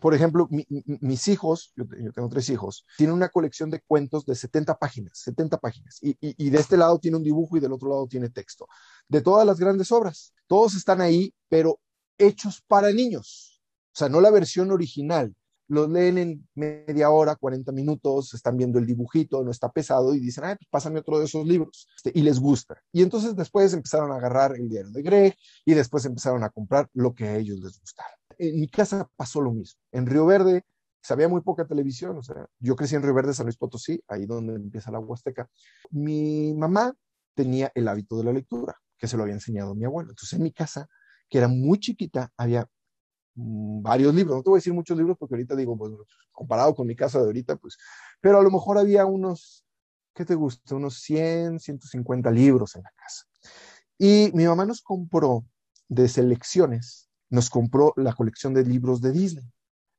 Por 0.00 0.14
ejemplo, 0.14 0.48
mis 0.50 1.28
hijos, 1.28 1.72
yo, 1.76 1.84
tengo 2.14 2.28
tres 2.28 2.48
hijos, 2.50 2.84
tienen 2.96 3.14
una 3.14 3.28
colección 3.28 3.70
de 3.70 3.80
cuentos 3.80 4.26
de 4.26 4.34
70 4.34 4.76
páginas, 4.76 5.18
70 5.18 5.58
páginas, 5.58 5.98
y, 6.02 6.50
de 6.50 6.58
este 6.58 6.76
lado 6.76 6.98
tiene 6.98 7.16
un 7.16 7.22
dibujo 7.22 7.56
y 7.56 7.60
del 7.60 7.72
otro 7.72 7.88
lado 7.88 8.06
tiene 8.06 8.28
texto, 8.28 8.66
de 9.08 9.22
todas 9.22 9.46
las 9.46 9.58
grandes 9.58 9.92
obras. 9.92 10.34
Todos 10.46 10.74
están 10.74 11.00
ahí, 11.00 11.32
pero 11.48 11.80
hechos 12.18 12.62
para 12.66 12.92
niños, 12.92 13.62
o 13.94 13.98
sea, 13.98 14.08
no 14.08 14.20
la 14.20 14.30
versión 14.30 14.72
original, 14.72 15.34
los 15.68 15.88
leen 15.88 16.18
en 16.18 16.48
media 16.54 17.10
hora, 17.10 17.36
40 17.36 17.72
minutos, 17.72 18.34
están 18.34 18.56
viendo 18.56 18.78
el 18.78 18.86
dibujito, 18.86 19.42
no 19.42 19.50
está 19.50 19.70
pesado 19.70 20.14
y 20.14 20.20
dicen, 20.20 20.44
ay, 20.44 20.56
pues 20.56 20.68
pásame 20.70 21.00
otro 21.00 21.18
de 21.18 21.24
esos 21.24 21.46
libros. 21.46 21.88
Este, 21.96 22.12
y 22.18 22.22
les 22.22 22.38
gusta. 22.38 22.82
Y 22.92 23.02
entonces 23.02 23.34
después 23.34 23.72
empezaron 23.72 24.12
a 24.12 24.16
agarrar 24.16 24.54
el 24.56 24.68
diario 24.68 24.90
de 24.90 25.02
Greg 25.02 25.36
y 25.64 25.74
después 25.74 26.04
empezaron 26.04 26.44
a 26.44 26.50
comprar 26.50 26.88
lo 26.92 27.14
que 27.14 27.28
a 27.28 27.36
ellos 27.36 27.60
les 27.60 27.80
gustara. 27.80 28.14
En 28.38 28.60
mi 28.60 28.68
casa 28.68 29.08
pasó 29.16 29.40
lo 29.40 29.52
mismo. 29.52 29.80
En 29.92 30.06
Río 30.06 30.26
Verde 30.26 30.64
se 31.02 31.12
había 31.12 31.28
muy 31.28 31.42
poca 31.42 31.66
televisión, 31.66 32.18
yo 32.58 32.76
crecí 32.76 32.94
en 32.94 33.02
Río 33.02 33.14
Verde, 33.14 33.34
San 33.34 33.46
Luis 33.46 33.58
Potosí, 33.58 34.02
ahí 34.08 34.24
donde 34.26 34.54
empieza 34.54 34.90
la 34.90 35.00
Huasteca. 35.00 35.48
Mi 35.90 36.54
mamá 36.54 36.94
tenía 37.34 37.70
el 37.74 37.88
hábito 37.88 38.16
de 38.16 38.24
la 38.24 38.32
lectura, 38.32 38.74
que 38.96 39.06
se 39.06 39.16
lo 39.16 39.24
había 39.24 39.34
enseñado 39.34 39.74
mi 39.74 39.84
abuelo. 39.84 40.10
Entonces 40.10 40.38
en 40.38 40.42
mi 40.42 40.52
casa, 40.52 40.88
que 41.28 41.38
era 41.38 41.48
muy 41.48 41.78
chiquita, 41.78 42.32
había 42.38 42.66
Mm, 43.36 43.82
varios 43.82 44.14
libros, 44.14 44.36
no 44.36 44.42
te 44.42 44.50
voy 44.50 44.58
a 44.58 44.60
decir 44.60 44.72
muchos 44.72 44.96
libros 44.96 45.16
porque 45.18 45.34
ahorita 45.34 45.56
digo, 45.56 45.76
comparado 46.32 46.74
con 46.74 46.86
mi 46.86 46.94
casa 46.94 47.18
de 47.18 47.26
ahorita, 47.26 47.56
pues, 47.56 47.76
pero 48.20 48.38
a 48.38 48.42
lo 48.42 48.50
mejor 48.50 48.78
había 48.78 49.06
unos, 49.06 49.64
¿qué 50.14 50.24
te 50.24 50.34
gusta? 50.36 50.76
Unos 50.76 51.00
100, 51.00 51.58
150 51.58 52.30
libros 52.30 52.76
en 52.76 52.82
la 52.82 52.90
casa. 52.96 53.24
Y 53.98 54.30
mi 54.34 54.44
mamá 54.46 54.66
nos 54.66 54.82
compró 54.82 55.44
de 55.88 56.08
selecciones, 56.08 57.03
nos 57.34 57.50
compró 57.50 57.92
la 57.96 58.12
colección 58.12 58.54
de 58.54 58.64
libros 58.64 59.00
de 59.00 59.12
Disney. 59.12 59.44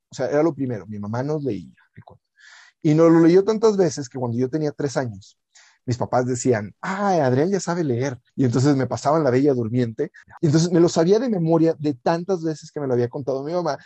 O 0.10 0.16
sea, 0.16 0.28
era 0.28 0.42
lo 0.42 0.54
primero, 0.54 0.88
mi 0.88 0.98
mamá 0.98 1.22
nos 1.22 1.44
leía. 1.44 1.74
Y 2.82 2.94
nos 2.94 3.12
lo 3.12 3.20
leyó 3.20 3.44
tantas 3.44 3.78
veces 3.78 4.08
que 4.08 4.18
cuando 4.18 4.38
yo 4.38 4.50
tenía 4.50 4.72
tres 4.72 4.96
años, 4.96 5.38
mis 5.86 5.98
papás 5.98 6.26
decían, 6.26 6.74
ay, 6.82 7.20
Adrián 7.20 7.50
ya 7.50 7.60
sabe 7.60 7.84
leer. 7.84 8.18
Y 8.36 8.46
entonces 8.46 8.76
me 8.76 8.88
pasaban 8.88 9.24
la 9.24 9.32
bella 9.32 9.54
durmiente. 9.54 10.12
Y 10.42 10.48
entonces 10.48 10.72
me 10.72 10.80
lo 10.80 10.88
sabía 10.88 11.20
de 11.20 11.30
memoria 11.30 11.76
de 11.78 11.94
tantas 11.94 12.44
veces 12.44 12.72
que 12.72 12.80
me 12.80 12.88
lo 12.88 12.94
había 12.94 13.10
contado 13.10 13.44
mi 13.44 13.54
mamá. 13.54 13.78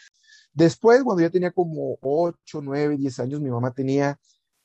Después, 0.54 1.04
cuando 1.04 1.22
ya 1.22 1.30
tenía 1.30 1.52
como 1.52 1.98
8, 2.02 2.62
9, 2.62 2.98
10 2.98 3.20
años, 3.20 3.42
mi 3.42 3.50
mamá 3.50 3.72
tenía 3.72 4.18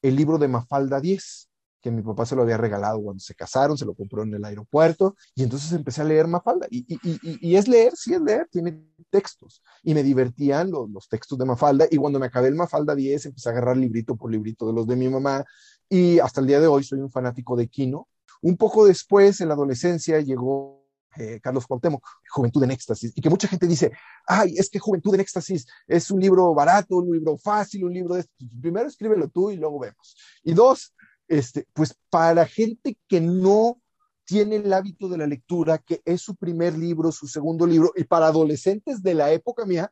el 0.02 0.16
libro 0.16 0.38
de 0.38 0.48
Mafalda 0.48 1.00
10, 1.00 1.48
que 1.84 1.90
mi 1.90 2.00
papá 2.00 2.24
se 2.24 2.34
lo 2.34 2.40
había 2.40 2.56
regalado 2.56 2.98
cuando 2.98 3.20
se 3.20 3.34
casaron, 3.34 3.76
se 3.76 3.84
lo 3.84 3.92
compró 3.92 4.22
en 4.22 4.32
el 4.32 4.42
aeropuerto, 4.42 5.16
y 5.34 5.42
entonces 5.42 5.70
empecé 5.72 6.00
a 6.00 6.04
leer 6.04 6.26
Mafalda. 6.26 6.66
Y, 6.70 6.86
y, 6.88 7.56
es 7.56 7.68
leer, 7.68 7.94
sí 7.94 8.14
es 8.14 8.22
leer, 8.22 8.48
tiene 8.50 8.82
textos. 9.10 9.62
Y 9.82 9.92
me 9.92 10.02
divertían 10.02 10.70
los, 10.70 10.88
los, 10.88 11.06
textos 11.10 11.38
de 11.38 11.44
Mafalda, 11.44 11.86
y 11.90 11.98
cuando 11.98 12.18
me 12.18 12.24
acabé 12.24 12.48
el 12.48 12.54
Mafalda 12.54 12.94
10, 12.94 13.26
empecé 13.26 13.50
a 13.50 13.52
agarrar 13.52 13.76
librito 13.76 14.16
por 14.16 14.30
librito 14.30 14.66
de 14.66 14.72
los 14.72 14.86
de 14.86 14.96
mi 14.96 15.10
mamá, 15.10 15.44
y 15.86 16.20
hasta 16.20 16.40
el 16.40 16.46
día 16.46 16.58
de 16.58 16.68
hoy 16.68 16.84
soy 16.84 17.00
un 17.00 17.10
fanático 17.10 17.54
de 17.54 17.68
Kino. 17.68 18.08
Un 18.40 18.56
poco 18.56 18.86
después, 18.86 19.42
en 19.42 19.48
la 19.48 19.54
adolescencia, 19.54 20.20
llegó 20.20 20.86
eh, 21.18 21.38
Carlos 21.42 21.66
Cuauhtémoc, 21.66 22.02
Juventud 22.30 22.64
en 22.64 22.70
Éxtasis, 22.70 23.12
y 23.14 23.20
que 23.20 23.28
mucha 23.28 23.46
gente 23.46 23.66
dice, 23.66 23.92
ay, 24.26 24.54
es 24.56 24.70
que 24.70 24.78
Juventud 24.78 25.14
en 25.14 25.20
Éxtasis 25.20 25.66
es 25.86 26.10
un 26.10 26.18
libro 26.18 26.54
barato, 26.54 26.96
un 26.96 27.12
libro 27.12 27.36
fácil, 27.36 27.84
un 27.84 27.92
libro 27.92 28.14
de... 28.14 28.24
Primero 28.58 28.88
escríbelo 28.88 29.28
tú 29.28 29.50
y 29.50 29.56
luego 29.56 29.78
vemos. 29.78 30.16
Y 30.42 30.54
dos, 30.54 30.94
este, 31.28 31.66
pues 31.72 31.96
para 32.10 32.46
gente 32.46 32.98
que 33.08 33.20
no 33.20 33.80
tiene 34.24 34.56
el 34.56 34.72
hábito 34.72 35.08
de 35.08 35.18
la 35.18 35.26
lectura, 35.26 35.78
que 35.78 36.00
es 36.04 36.22
su 36.22 36.34
primer 36.36 36.76
libro, 36.78 37.12
su 37.12 37.26
segundo 37.26 37.66
libro, 37.66 37.92
y 37.96 38.04
para 38.04 38.26
adolescentes 38.26 39.02
de 39.02 39.14
la 39.14 39.32
época 39.32 39.66
mía, 39.66 39.90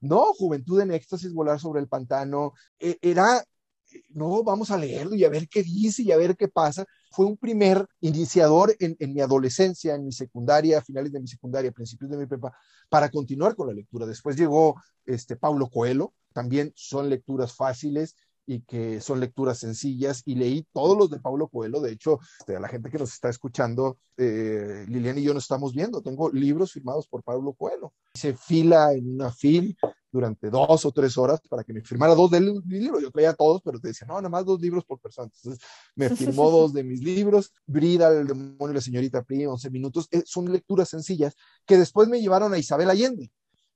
no, 0.00 0.32
Juventud 0.34 0.80
en 0.80 0.92
Éxtasis, 0.92 1.32
Volar 1.32 1.60
sobre 1.60 1.80
el 1.80 1.88
Pantano, 1.88 2.52
e, 2.78 2.98
era 3.02 3.44
no, 4.10 4.42
vamos 4.42 4.70
a 4.70 4.76
leerlo 4.76 5.14
y 5.14 5.24
a 5.24 5.28
ver 5.28 5.48
qué 5.48 5.62
dice 5.62 6.02
y 6.02 6.12
a 6.12 6.16
ver 6.16 6.36
qué 6.36 6.48
pasa. 6.48 6.84
Fue 7.10 7.26
un 7.26 7.36
primer 7.36 7.86
iniciador 8.00 8.74
en, 8.78 8.96
mi 9.12 9.20
adolescencia, 9.20 9.94
en 9.94 10.04
mi 10.04 10.12
secundaria, 10.12 10.82
finales 10.82 11.12
de 11.12 11.20
mi 11.20 11.26
secundaria, 11.26 11.72
principios 11.72 12.10
de 12.10 12.18
mi 12.18 12.26
prepa, 12.26 12.56
para 12.88 13.10
continuar 13.10 13.54
con 13.54 13.68
la 13.68 13.72
lectura. 13.72 14.06
Después 14.06 14.36
llegó 14.36 14.80
este 15.06 15.36
Paulo 15.36 15.68
Coelho, 15.70 16.12
también 16.32 16.72
son 16.74 17.08
lecturas 17.08 17.54
fáciles 17.54 18.14
y 18.48 18.62
que 18.62 19.02
son 19.02 19.20
lecturas 19.20 19.58
sencillas 19.58 20.22
y 20.24 20.34
leí 20.34 20.66
todos 20.72 20.96
los 20.96 21.10
de 21.10 21.20
Paulo 21.20 21.48
Coelho. 21.48 21.82
De 21.82 21.92
hecho, 21.92 22.18
este, 22.40 22.56
a 22.56 22.60
la 22.60 22.68
gente 22.68 22.88
que 22.88 22.96
nos 22.96 23.12
está 23.12 23.28
escuchando, 23.28 23.98
eh, 24.16 24.86
Liliana 24.88 25.20
y 25.20 25.24
yo 25.24 25.34
nos 25.34 25.44
estamos 25.44 25.74
viendo. 25.74 26.00
Tengo 26.00 26.30
libros 26.30 26.72
firmados 26.72 27.06
por 27.06 27.22
Paulo 27.22 27.52
Coelho. 27.52 27.92
Se 28.14 28.32
fila 28.34 28.94
en 28.94 29.16
una 29.16 29.30
fil 29.30 29.76
durante 30.10 30.48
dos 30.48 30.86
o 30.86 30.92
tres 30.92 31.18
horas 31.18 31.42
para 31.46 31.62
que 31.62 31.74
me 31.74 31.82
firmara 31.82 32.14
dos 32.14 32.30
de 32.30 32.40
mis 32.40 32.64
libros. 32.64 33.02
Yo 33.02 33.10
traía 33.10 33.34
todos, 33.34 33.60
pero 33.62 33.78
te 33.78 33.88
decía, 33.88 34.06
no, 34.06 34.14
nada 34.14 34.30
más 34.30 34.46
dos 34.46 34.58
libros 34.62 34.82
por 34.86 34.98
persona. 34.98 35.30
Entonces 35.30 35.62
me 35.94 36.08
firmó 36.08 36.50
dos 36.50 36.72
de 36.72 36.84
mis 36.84 37.02
libros, 37.02 37.52
Brida, 37.66 38.08
El 38.08 38.28
demonio 38.28 38.70
y 38.70 38.74
la 38.76 38.80
señorita 38.80 39.24
Pri, 39.24 39.44
11 39.44 39.68
minutos. 39.68 40.08
Eh, 40.10 40.22
son 40.24 40.50
lecturas 40.50 40.88
sencillas 40.88 41.34
que 41.66 41.76
después 41.76 42.08
me 42.08 42.18
llevaron 42.18 42.54
a 42.54 42.58
Isabel 42.58 42.88
Allende. 42.88 43.30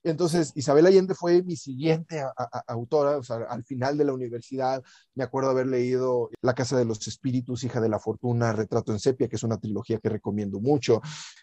Entonces, 0.04 0.52
Isabel 0.56 0.87
Allende 0.87 1.14
fue 1.14 1.42
mi 1.42 1.56
siguiente 1.56 2.25
autora, 2.66 3.18
o 3.18 3.23
sea, 3.23 3.37
al 3.49 3.64
final 3.64 3.97
de 3.97 4.04
la 4.04 4.12
universidad, 4.12 4.82
me 5.14 5.23
acuerdo 5.23 5.50
haber 5.50 5.66
leído 5.68 6.28
La 6.40 6.54
Casa 6.54 6.76
de 6.76 6.85
los 6.85 7.06
Espíritus, 7.06 7.62
Hija 7.62 7.80
de 7.80 7.88
la 7.88 8.00
Fortuna, 8.00 8.52
Retrato 8.52 8.92
en 8.92 8.99
Sepia, 8.99 9.28
que 9.28 9.37
es 9.37 9.42
una 9.44 9.59
trilogía 9.59 9.99
que 9.99 10.09
recomiendo 10.09 10.59
mucho, 10.59 11.00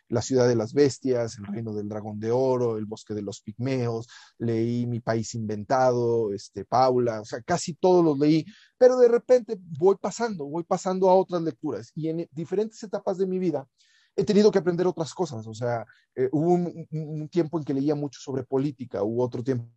La 0.10 0.22
Ciudad 0.22 0.48
de 0.48 0.56
las 0.56 0.74
Bestias, 0.74 1.38
El 1.38 1.46
Reino 1.46 1.74
del 1.74 1.88
Dragón 1.88 2.20
de 2.20 2.32
Oro, 2.32 2.78
El 2.78 2.86
Bosque 2.86 3.14
de 3.14 3.22
los 3.22 3.42
Pigmeos, 3.42 4.08
leí 4.38 4.86
Mi 4.86 5.00
País 5.00 5.36
Inventado, 5.36 6.34
este, 6.34 6.66
Paula, 6.66 7.22
o 7.22 7.26
sea, 7.26 7.42
casi 7.42 7.76
todos 7.76 8.04
los 8.04 8.20
leí, 8.20 8.46
pero 8.78 8.98
de 8.98 9.08
repente 9.08 9.58
voy 9.80 9.96
pasando, 9.96 10.46
voy 10.46 10.64
pasando 10.64 11.10
a 11.10 11.16
otras 11.16 11.42
lecturas. 11.44 11.92
Y 11.96 12.10
en 12.10 12.28
diferentes 12.32 12.84
etapas 12.84 13.18
de 13.18 13.28
mi 13.28 13.40
vida 13.40 13.68
he 14.20 14.26
tenido 14.26 14.52
que 14.52 14.60
aprender 14.60 14.86
otras 14.88 15.14
cosas. 15.14 15.46
O 15.48 15.54
sea, 15.54 15.86
eh, 16.16 16.30
hubo 16.32 16.54
un, 16.92 17.30
tiempo 17.30 17.58
en 17.58 17.64
que 17.64 17.74
leía 17.74 17.96
mucho 17.96 18.20
sobre 18.20 18.44
política, 18.44 19.04
hubo 19.04 19.24
otro 19.24 19.44
tiempo 19.44 19.68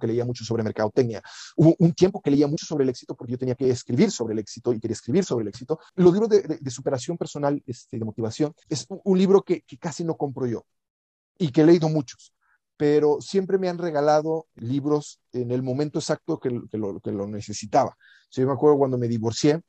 que 0.00 0.06
leía 0.06 0.24
mucho 0.24 0.44
sobre 0.44 0.62
mercadotecnia, 0.62 1.20
hubo 1.56 1.74
un 1.80 1.92
tiempo 1.92 2.22
que 2.22 2.30
leía 2.30 2.46
mucho 2.46 2.64
sobre 2.64 2.84
el 2.84 2.90
éxito 2.90 3.16
porque 3.16 3.32
yo 3.32 3.38
tenía 3.38 3.56
que 3.56 3.68
escribir 3.68 4.12
sobre 4.12 4.34
el 4.34 4.38
éxito 4.38 4.72
y 4.72 4.78
quería 4.78 4.92
escribir 4.92 5.24
sobre 5.24 5.42
el 5.42 5.48
éxito. 5.48 5.80
Los 5.96 6.12
libros 6.12 6.30
de, 6.30 6.70
superación 6.70 7.18
personal, 7.18 7.60
este, 7.66 7.98
de 7.98 8.04
motivación, 8.04 8.54
es 8.68 8.86
un, 8.88 9.18
libro 9.18 9.42
que, 9.42 9.64
casi 9.80 10.04
no 10.04 10.16
compro 10.16 10.46
yo 10.46 10.64
y 11.38 11.50
que 11.50 11.62
he 11.62 11.66
leído 11.66 11.88
muchos 11.88 12.32
pero 12.76 13.20
siempre 13.20 13.58
me 13.58 13.68
han 13.68 13.76
regalado 13.76 14.46
libros 14.54 15.20
en 15.32 15.50
el 15.50 15.62
momento 15.62 15.98
exacto 15.98 16.40
que, 16.40 16.48
lo, 16.48 16.98
que 17.00 17.12
lo 17.12 17.26
necesitaba. 17.26 17.94
yo 18.30 18.46
me 18.46 18.54
acuerdo 18.54 18.78
cuando 18.78 18.96
me 18.96 19.06
divorcié, 19.06 19.60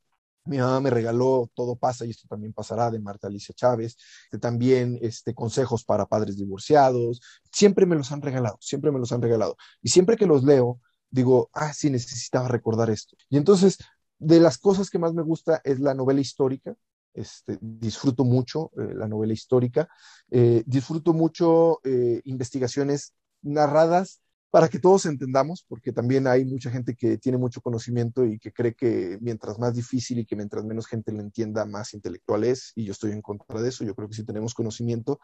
mi 0.45 0.57
mamá 0.57 0.79
me 0.79 0.89
regaló 0.89 1.49
Todo 1.53 1.75
pasa 1.75 2.05
y 2.05 2.11
esto 2.11 2.27
también 2.27 2.53
pasará 2.53 2.89
de 2.89 2.99
Marta 2.99 3.27
Alicia 3.27 3.53
Chávez, 3.55 3.97
también 4.39 4.97
este, 5.01 5.33
consejos 5.33 5.83
para 5.83 6.05
padres 6.05 6.37
divorciados. 6.37 7.21
Siempre 7.51 7.85
me 7.85 7.95
los 7.95 8.11
han 8.11 8.21
regalado, 8.21 8.57
siempre 8.59 8.91
me 8.91 8.99
los 8.99 9.11
han 9.11 9.21
regalado. 9.21 9.57
Y 9.81 9.89
siempre 9.89 10.17
que 10.17 10.25
los 10.25 10.43
leo, 10.43 10.79
digo, 11.09 11.49
ah, 11.53 11.73
sí, 11.73 11.89
necesitaba 11.89 12.47
recordar 12.47 12.89
esto. 12.89 13.15
Y 13.29 13.37
entonces, 13.37 13.77
de 14.17 14.39
las 14.39 14.57
cosas 14.57 14.89
que 14.89 14.99
más 14.99 15.13
me 15.13 15.23
gusta 15.23 15.61
es 15.63 15.79
la 15.79 15.93
novela 15.93 16.21
histórica. 16.21 16.75
Este, 17.13 17.57
disfruto 17.59 18.23
mucho 18.23 18.71
eh, 18.77 18.93
la 18.95 19.05
novela 19.05 19.33
histórica, 19.33 19.89
eh, 20.29 20.63
disfruto 20.65 21.11
mucho 21.11 21.81
eh, 21.83 22.21
investigaciones 22.23 23.13
narradas 23.41 24.21
para 24.51 24.67
que 24.67 24.79
todos 24.79 25.05
entendamos, 25.05 25.65
porque 25.67 25.93
también 25.93 26.27
hay 26.27 26.43
mucha 26.43 26.69
gente 26.69 26.93
que 26.93 27.17
tiene 27.17 27.37
mucho 27.37 27.61
conocimiento 27.61 28.25
y 28.25 28.37
que 28.37 28.51
cree 28.51 28.75
que 28.75 29.17
mientras 29.21 29.57
más 29.57 29.73
difícil 29.73 30.19
y 30.19 30.25
que 30.25 30.35
mientras 30.35 30.65
menos 30.65 30.87
gente 30.87 31.13
lo 31.13 31.21
entienda, 31.21 31.65
más 31.65 31.93
intelectual 31.93 32.43
es, 32.43 32.73
y 32.75 32.83
yo 32.83 32.91
estoy 32.91 33.11
en 33.11 33.21
contra 33.21 33.61
de 33.61 33.69
eso. 33.69 33.85
Yo 33.85 33.95
creo 33.95 34.09
que 34.09 34.15
si 34.15 34.25
tenemos 34.25 34.53
conocimiento, 34.53 35.19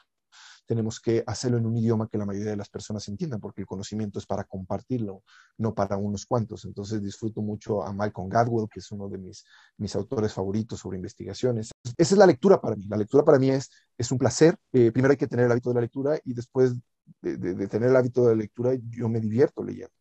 tenemos 0.65 0.99
que 1.01 1.23
hacerlo 1.27 1.57
en 1.57 1.65
un 1.65 1.77
idioma 1.77 2.07
que 2.07 2.17
la 2.17 2.25
mayoría 2.25 2.51
de 2.51 2.57
las 2.57 2.69
personas 2.69 3.07
entiendan, 3.09 3.41
porque 3.41 3.61
el 3.61 3.67
conocimiento 3.67 4.17
es 4.17 4.25
para 4.25 4.45
compartirlo, 4.45 5.23
no 5.57 5.73
para 5.73 5.97
unos 5.97 6.25
cuantos. 6.25 6.63
Entonces 6.63 7.03
disfruto 7.03 7.41
mucho 7.41 7.83
a 7.83 7.91
Malcolm 7.91 8.29
Gladwell, 8.29 8.69
que 8.69 8.79
es 8.79 8.91
uno 8.91 9.09
de 9.09 9.17
mis, 9.17 9.43
mis 9.77 9.93
autores 9.95 10.33
favoritos 10.33 10.79
sobre 10.79 10.97
investigaciones. 10.97 11.71
Esa 11.97 12.15
es 12.15 12.17
la 12.17 12.25
lectura 12.25 12.61
para 12.61 12.77
mí. 12.77 12.85
La 12.87 12.97
lectura 12.97 13.23
para 13.23 13.39
mí 13.39 13.49
es, 13.49 13.69
es 13.97 14.09
un 14.11 14.17
placer. 14.17 14.57
Eh, 14.71 14.91
primero 14.91 15.11
hay 15.11 15.17
que 15.17 15.27
tener 15.27 15.45
el 15.45 15.51
hábito 15.51 15.69
de 15.69 15.75
la 15.75 15.81
lectura 15.81 16.19
y 16.23 16.33
después 16.33 16.73
de, 17.21 17.67
tener 17.67 17.89
el 17.89 17.95
hábito 17.95 18.25
de 18.25 18.35
lectura 18.35 18.71
yo 18.89 19.09
me 19.09 19.19
divierto 19.19 19.63
leyendo. 19.63 19.93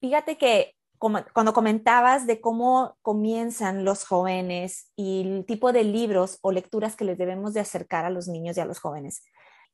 Fíjate 0.00 0.36
que 0.36 0.74
cuando 0.98 1.52
comentabas 1.52 2.26
de 2.28 2.40
cómo 2.40 2.96
comienzan 3.02 3.84
los 3.84 4.04
jóvenes 4.04 4.92
y 4.94 5.22
el 5.22 5.44
tipo 5.46 5.72
de 5.72 5.82
libros 5.82 6.38
o 6.42 6.52
lecturas 6.52 6.94
que 6.94 7.04
les 7.04 7.18
debemos 7.18 7.54
de 7.54 7.60
acercar 7.60 8.04
a 8.04 8.10
los 8.10 8.28
niños 8.28 8.56
y 8.56 8.60
a 8.60 8.64
los 8.64 8.78
jóvenes. 8.78 9.24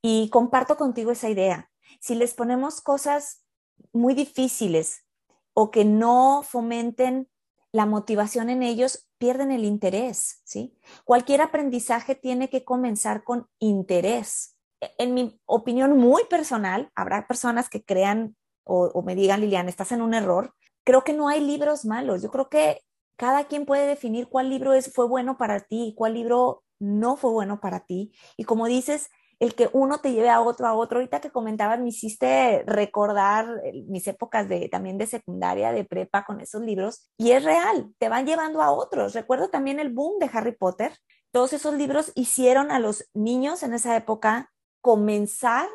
Y 0.01 0.31
comparto 0.31 0.77
contigo 0.77 1.11
esa 1.11 1.29
idea. 1.29 1.71
Si 2.01 2.15
les 2.15 2.33
ponemos 2.33 2.81
cosas 2.81 3.45
muy 3.93 4.15
difíciles 4.15 5.05
o 5.53 5.71
que 5.71 5.85
no 5.85 6.43
fomenten 6.43 7.29
la 7.73 7.85
motivación 7.85 8.49
en 8.49 8.63
ellos, 8.63 9.09
pierden 9.19 9.51
el 9.51 9.65
interés, 9.65 10.41
¿sí? 10.45 10.79
Cualquier 11.05 11.43
aprendizaje 11.43 12.15
tiene 12.15 12.49
que 12.49 12.65
comenzar 12.65 13.25
con 13.25 13.49
interés. 13.59 14.58
En 14.81 15.15
mi 15.15 15.41
opinión 15.47 15.97
muy 15.97 16.25
personal, 16.25 16.91
habrá 16.95 17.27
personas 17.27 17.69
que 17.69 17.85
crean 17.85 18.37
o, 18.65 18.91
o 18.95 19.03
me 19.03 19.15
digan, 19.15 19.41
Liliana, 19.41 19.71
estás 19.71 19.93
en 19.93 20.03
un 20.03 20.15
error, 20.15 20.55
creo 20.85 21.03
que 21.03 21.15
no 21.15 21.29
hay 21.29 21.41
libros 21.41 21.85
malos. 21.85 22.23
Yo 22.23 22.31
creo 22.31 22.49
que 22.49 22.81
cada 23.17 23.45
quien 23.45 23.67
puede 23.67 23.87
definir 23.87 24.29
cuál 24.29 24.51
libro 24.51 24.75
es, 24.75 24.93
fue 24.93 25.07
bueno 25.07 25.37
para 25.37 25.61
ti 25.61 25.89
y 25.89 25.95
cuál 25.95 26.15
libro 26.15 26.63
no 26.79 27.17
fue 27.17 27.31
bueno 27.31 27.61
para 27.61 27.81
ti. 27.81 28.13
Y 28.37 28.45
como 28.45 28.67
dices, 28.67 29.11
el 29.41 29.55
que 29.55 29.69
uno 29.73 29.99
te 29.99 30.13
lleve 30.13 30.31
a 30.31 30.41
otro, 30.41 30.67
a 30.67 30.75
otro. 30.75 30.99
Ahorita 30.99 31.21
que 31.21 31.31
comentabas, 31.31 31.79
me 31.81 31.89
hiciste 31.89 32.65
recordar 32.67 33.47
eh, 33.65 33.85
mis 33.89 34.07
épocas 34.07 34.49
de, 34.49 34.69
también 34.69 34.99
de 34.99 35.07
secundaria, 35.07 35.73
de 35.73 35.85
prepa 35.85 36.25
con 36.25 36.41
esos 36.41 36.63
libros. 36.63 37.11
Y 37.17 37.33
es 37.33 37.45
real, 37.45 37.93
te 37.99 38.09
van 38.09 38.27
llevando 38.27 38.63
a 38.63 38.73
otros. 38.73 39.15
Recuerdo 39.15 39.49
también 39.49 39.81
el 39.81 39.93
boom 39.93 40.19
de 40.19 40.31
Harry 40.33 40.57
Potter. 40.57 40.93
Todos 41.31 41.53
esos 41.53 41.75
libros 41.75 42.13
hicieron 42.15 42.71
a 42.71 42.79
los 42.79 43.09
niños 43.15 43.63
en 43.63 43.75
esa 43.75 43.97
época 43.97 44.51
comenzar 44.81 45.69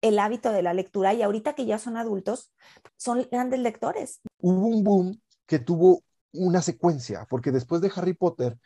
el 0.00 0.18
hábito 0.18 0.52
de 0.52 0.62
la 0.62 0.74
lectura 0.74 1.14
y 1.14 1.22
ahorita 1.22 1.54
que 1.54 1.66
ya 1.66 1.78
son 1.78 1.96
adultos, 1.96 2.52
son 2.96 3.26
grandes 3.30 3.60
lectores. 3.60 4.20
Hubo 4.40 4.66
un 4.66 4.84
boom 4.84 5.22
que 5.46 5.58
tuvo 5.58 6.02
una 6.32 6.62
secuencia, 6.62 7.26
porque 7.28 7.50
después 7.50 7.80
de 7.80 7.90
Harry 7.94 8.14
Potter 8.14 8.58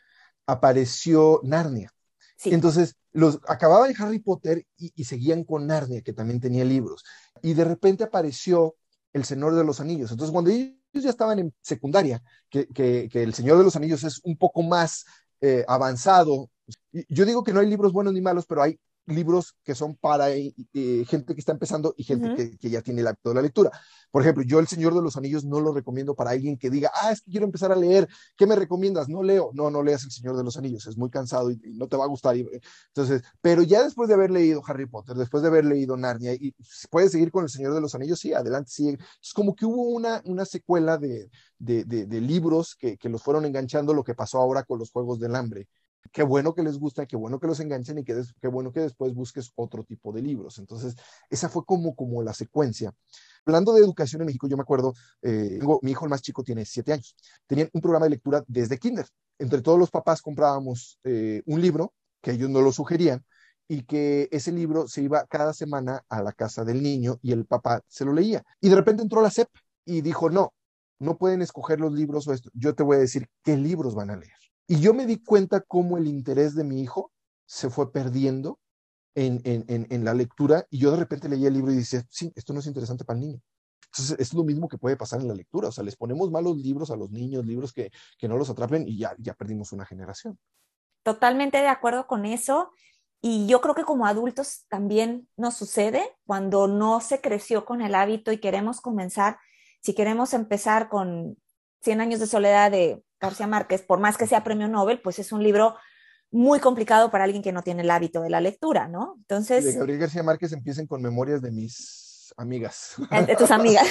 apareció 0.45 1.39
Narnia. 1.43 1.91
Entonces, 2.45 2.97
los 3.13 3.39
acababan 3.47 3.93
Harry 3.97 4.19
Potter 4.19 4.65
y, 4.77 5.03
seguían 5.05 5.45
con 5.45 5.65
Narnia, 5.65 6.01
que 6.01 6.13
también 6.13 6.41
tenía 6.41 6.65
libros. 6.65 7.03
Y 7.41 7.53
de 7.53 7.63
repente 7.63 8.03
apareció 8.03 8.75
El 9.13 9.23
Señor 9.23 9.55
de 9.55 9.63
los 9.63 9.79
Anillos. 9.79 10.11
Entonces, 10.11 10.33
cuando 10.33 10.51
ellos 10.51 10.73
ya 10.91 11.09
estaban 11.09 11.39
en 11.39 11.53
secundaria, 11.61 12.21
que, 12.49 13.09
El 13.13 13.33
Señor 13.33 13.57
de 13.57 13.63
los 13.63 13.75
Anillos 13.77 14.03
es 14.03 14.19
un 14.23 14.37
poco 14.37 14.61
más 14.61 15.05
eh, 15.39 15.63
avanzado. 15.67 16.49
Yo 16.91 17.25
digo 17.25 17.43
que 17.43 17.53
no 17.53 17.61
hay 17.61 17.67
libros 17.67 17.93
buenos 17.93 18.13
ni 18.13 18.21
malos, 18.21 18.45
pero 18.45 18.61
hay 18.61 18.77
libros 19.05 19.55
que 19.63 19.75
son 19.75 19.95
para 19.95 20.31
eh, 20.31 20.53
eh, 20.73 21.05
gente 21.07 21.33
que 21.33 21.39
está 21.39 21.51
empezando 21.51 21.93
y 21.97 22.03
gente 22.03 22.57
que, 22.57 22.69
ya 22.69 22.81
tiene 22.81 23.01
el 23.01 23.07
hábito 23.07 23.29
de 23.29 23.35
la 23.35 23.41
lectura. 23.41 23.71
Por 24.11 24.21
ejemplo, 24.21 24.43
yo 24.43 24.59
El 24.59 24.67
Señor 24.67 24.93
de 24.93 25.01
los 25.01 25.17
Anillos 25.17 25.43
no 25.43 25.59
lo 25.59 25.73
recomiendo 25.73 26.15
para 26.15 26.31
alguien 26.31 26.57
que 26.57 26.69
diga, 26.69 26.91
ah, 26.93 27.11
es 27.11 27.21
que 27.21 27.31
quiero 27.31 27.45
empezar 27.45 27.71
a 27.71 27.75
leer, 27.75 28.07
¿qué 28.37 28.47
me 28.47 28.55
recomiendas? 28.55 29.09
No 29.09 29.23
leo, 29.23 29.51
no, 29.53 29.69
no 29.69 29.83
leas 29.83 30.03
El 30.03 30.11
Señor 30.11 30.37
de 30.37 30.43
los 30.43 30.57
Anillos, 30.57 30.87
es 30.87 30.97
muy 30.97 31.09
cansado 31.09 31.51
y, 31.51 31.59
no 31.73 31.87
te 31.87 31.97
va 31.97 32.05
a 32.05 32.07
gustar. 32.07 32.35
entonces, 32.35 33.23
pero 33.41 33.63
ya 33.63 33.83
después 33.83 34.07
de 34.07 34.15
haber 34.15 34.31
leído 34.31 34.61
Harry 34.67 34.85
Potter, 34.85 35.15
después 35.15 35.43
de 35.43 35.49
haber 35.49 35.65
leído 35.65 35.97
Narnia, 35.97 36.33
y 36.33 36.55
puedes 36.89 37.11
seguir 37.11 37.31
con 37.31 37.43
El 37.43 37.49
Señor 37.49 37.73
de 37.73 37.81
los 37.81 37.95
Anillos, 37.95 38.19
sí, 38.19 38.33
adelante, 38.33 38.71
sigue. 38.71 38.97
Es 39.21 39.33
como 39.33 39.55
que 39.55 39.65
hubo 39.65 39.83
una, 39.89 40.21
una 40.25 40.45
secuela 40.45 40.97
de, 40.97 41.29
de, 41.59 41.83
de, 41.83 42.21
libros 42.21 42.75
que, 42.75 42.97
que 42.97 43.09
los 43.09 43.21
fueron 43.21 43.45
enganchando 43.45 43.93
lo 43.93 44.03
que 44.03 44.15
pasó 44.15 44.39
ahora 44.39 44.63
con 44.63 44.79
los 44.79 44.91
Juegos 44.91 45.19
del 45.19 45.35
Hambre 45.35 45.67
qué 46.11 46.23
bueno 46.23 46.53
que 46.53 46.63
les 46.63 46.77
gusta, 46.77 47.05
qué 47.05 47.15
bueno 47.15 47.39
que 47.39 47.47
los 47.47 47.59
enganchen 47.59 47.97
y 47.97 48.03
qué, 48.03 48.47
bueno 48.47 48.71
que 48.71 48.81
después 48.81 49.13
busques 49.13 49.51
otro 49.55 49.83
tipo 49.83 50.11
de 50.11 50.21
libros. 50.21 50.59
Entonces, 50.59 50.95
esa 51.29 51.49
fue 51.49 51.65
como, 51.65 51.95
como 51.95 52.21
la 52.23 52.33
secuencia. 52.33 52.93
Hablando 53.45 53.73
de 53.73 53.81
educación 53.81 54.21
en 54.21 54.27
México, 54.27 54.47
yo 54.47 54.57
me 54.57 54.63
acuerdo, 54.63 54.93
eh, 55.21 55.59
mi 55.81 55.91
hijo 55.91 56.05
el 56.05 56.09
más 56.09 56.21
chico 56.21 56.43
tiene 56.43 56.65
siete 56.65 56.93
años, 56.93 57.15
tenían 57.47 57.69
un 57.73 57.81
programa 57.81 58.05
de 58.05 58.11
lectura 58.11 58.43
desde 58.47 58.77
kinder. 58.77 59.07
Entre 59.39 59.61
todos 59.61 59.79
los 59.79 59.91
papás 59.91 60.21
comprábamos 60.21 60.99
eh, 61.03 61.41
un 61.45 61.61
libro 61.61 61.93
que 62.21 62.31
ellos 62.31 62.49
no 62.49 62.61
lo 62.61 62.71
sugerían 62.71 63.25
y 63.67 63.83
que 63.83 64.29
ese 64.31 64.51
libro 64.51 64.87
se 64.87 65.01
iba 65.01 65.25
cada 65.27 65.53
semana 65.53 66.03
a 66.09 66.21
la 66.21 66.31
casa 66.31 66.63
del 66.63 66.83
niño 66.83 67.17
y 67.21 67.31
el 67.31 67.45
papá 67.45 67.81
se 67.87 68.05
lo 68.05 68.13
leía. 68.13 68.43
Y 68.61 68.69
de 68.69 68.75
repente 68.75 69.01
entró 69.03 69.21
la 69.21 69.29
SEP 69.29 69.49
y 69.85 70.01
dijo, 70.01 70.29
no, 70.29 70.53
no 70.99 71.17
pueden 71.17 71.41
escoger 71.41 71.79
los 71.79 71.93
libros 71.93 72.27
o 72.27 72.33
esto. 72.33 72.49
Yo 72.53 72.75
te 72.75 72.83
voy 72.83 72.97
a 72.97 72.99
decir 72.99 73.27
qué 73.43 73.57
libros 73.57 73.95
van 73.95 74.11
a 74.11 74.15
leer. 74.15 74.42
Y 74.67 74.79
yo 74.79 74.93
me 74.93 75.05
di 75.05 75.21
cuenta 75.21 75.61
cómo 75.61 75.97
el 75.97 76.07
interés 76.07 76.55
de 76.55 76.63
mi 76.63 76.81
hijo 76.81 77.11
se 77.45 77.69
fue 77.69 77.91
perdiendo 77.91 78.59
en, 79.15 79.41
en, 79.43 79.65
en, 79.89 80.05
la 80.05 80.13
lectura 80.13 80.65
y 80.69 80.79
yo 80.79 80.91
de 80.91 80.97
repente 80.97 81.29
leía 81.29 81.49
el 81.49 81.53
libro 81.53 81.71
y 81.71 81.75
decía, 81.75 82.03
sí, 82.09 82.31
esto 82.35 82.53
no 82.53 82.59
es 82.59 82.67
interesante 82.67 83.03
para 83.03 83.19
el 83.19 83.25
niño. 83.25 83.41
Entonces 83.85 84.15
es 84.19 84.33
lo 84.33 84.43
mismo 84.43 84.67
que 84.67 84.79
puede 84.79 84.97
pasar 84.97 85.21
en 85.21 85.27
la 85.27 85.35
lectura, 85.35 85.67
o 85.67 85.71
sea, 85.71 85.83
les 85.83 85.95
ponemos 85.95 86.31
malos 86.31 86.57
libros 86.57 86.89
a 86.89 86.95
los 86.95 87.11
niños, 87.11 87.45
libros 87.45 87.73
que, 87.73 87.91
que 88.17 88.27
no 88.27 88.37
los 88.37 88.49
atrapen 88.49 88.87
y 88.87 88.97
ya, 88.97 89.13
ya 89.19 89.35
perdimos 89.35 89.71
una 89.71 89.85
generación. 89.85 90.39
Totalmente 91.03 91.59
de 91.59 91.67
acuerdo 91.67 92.07
con 92.07 92.25
eso. 92.25 92.71
Y 93.21 93.47
yo 93.47 93.61
creo 93.61 93.75
que 93.75 93.83
como 93.83 94.05
adultos 94.05 94.65
también 94.67 95.29
nos 95.37 95.55
sucede 95.55 96.03
cuando 96.25 96.67
no 96.67 96.99
se 96.99 97.21
creció 97.21 97.65
con 97.65 97.81
el 97.81 97.95
hábito 97.95 98.31
y 98.31 98.39
queremos 98.39 98.81
comenzar, 98.81 99.37
si 99.81 99.93
queremos 99.93 100.33
empezar 100.33 100.89
con 100.89 101.37
100 101.83 102.01
años 102.01 102.19
de 102.19 102.27
soledad 102.27 102.71
de 102.71 103.03
García 103.19 103.47
Márquez, 103.47 103.81
por 103.81 103.99
más 103.99 104.17
que 104.17 104.27
sea 104.27 104.43
premio 104.43 104.67
Nobel, 104.67 105.01
pues 105.01 105.19
es 105.19 105.31
un 105.31 105.43
libro 105.43 105.75
muy 106.31 106.59
complicado 106.59 107.11
para 107.11 107.25
alguien 107.25 107.43
que 107.43 107.51
no 107.51 107.61
tiene 107.61 107.83
el 107.83 107.91
hábito 107.91 108.21
de 108.21 108.29
la 108.29 108.41
lectura, 108.41 108.87
¿no? 108.87 109.15
Entonces... 109.19 109.65
De 109.65 109.73
Gabriel 109.73 109.99
García 109.99 110.23
Márquez 110.23 110.51
empiecen 110.51 110.87
con 110.87 111.01
memorias 111.01 111.41
de 111.41 111.51
mis 111.51 112.33
amigas. 112.37 112.95
De 113.27 113.35
tus 113.35 113.51
amigas. 113.51 113.87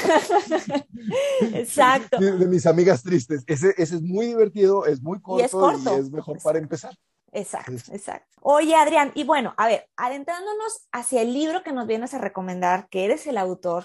Exacto. 1.53 2.19
De, 2.19 2.47
mis 2.47 2.67
amigas 2.67 3.03
tristes. 3.03 3.45
Ese, 3.47 3.75
ese, 3.77 3.97
es 3.97 4.03
muy 4.03 4.27
divertido, 4.27 4.87
es 4.87 5.01
muy 5.03 5.21
corto 5.21 5.43
y 5.43 5.45
es, 5.45 5.53
corto. 5.53 5.97
Y 5.97 6.01
es 6.01 6.11
mejor 6.11 6.43
para 6.43 6.59
empezar. 6.59 6.97
Exacto, 7.31 7.73
exacto. 7.73 8.37
Oye, 8.43 8.75
Adrián, 8.75 9.13
y 9.15 9.25
bueno, 9.25 9.55
a 9.57 9.67
ver, 9.67 9.89
adentrándonos 9.97 10.87
hacia 10.93 11.23
el 11.23 11.33
libro 11.33 11.63
que 11.63 11.73
nos 11.73 11.87
vienes 11.87 12.13
a 12.13 12.19
recomendar, 12.19 12.89
que 12.91 13.07
eres 13.07 13.27
el 13.27 13.39
autor, 13.39 13.85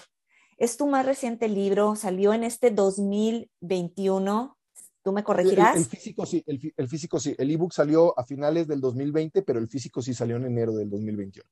es 0.58 0.76
tu 0.76 0.86
más 0.86 1.06
reciente 1.06 1.48
libro, 1.48 1.96
salió 1.96 2.34
en 2.34 2.44
este 2.44 2.70
2021, 2.70 4.58
¿Tú 5.02 5.12
me 5.12 5.24
corregirás? 5.24 5.76
El, 5.76 5.86
físico 5.86 6.26
sí, 6.26 6.44
el, 6.46 6.88
físico 6.88 7.18
sí. 7.18 7.34
El 7.38 7.50
ebook 7.50 7.72
salió 7.72 8.18
a 8.18 8.24
finales 8.24 8.66
del 8.68 8.80
2020, 8.80 9.40
pero 9.40 9.58
el 9.58 9.66
físico 9.68 10.02
sí 10.02 10.12
salió 10.12 10.36
en 10.36 10.44
enero 10.44 10.72
del 10.72 10.90
2021. 10.90 11.48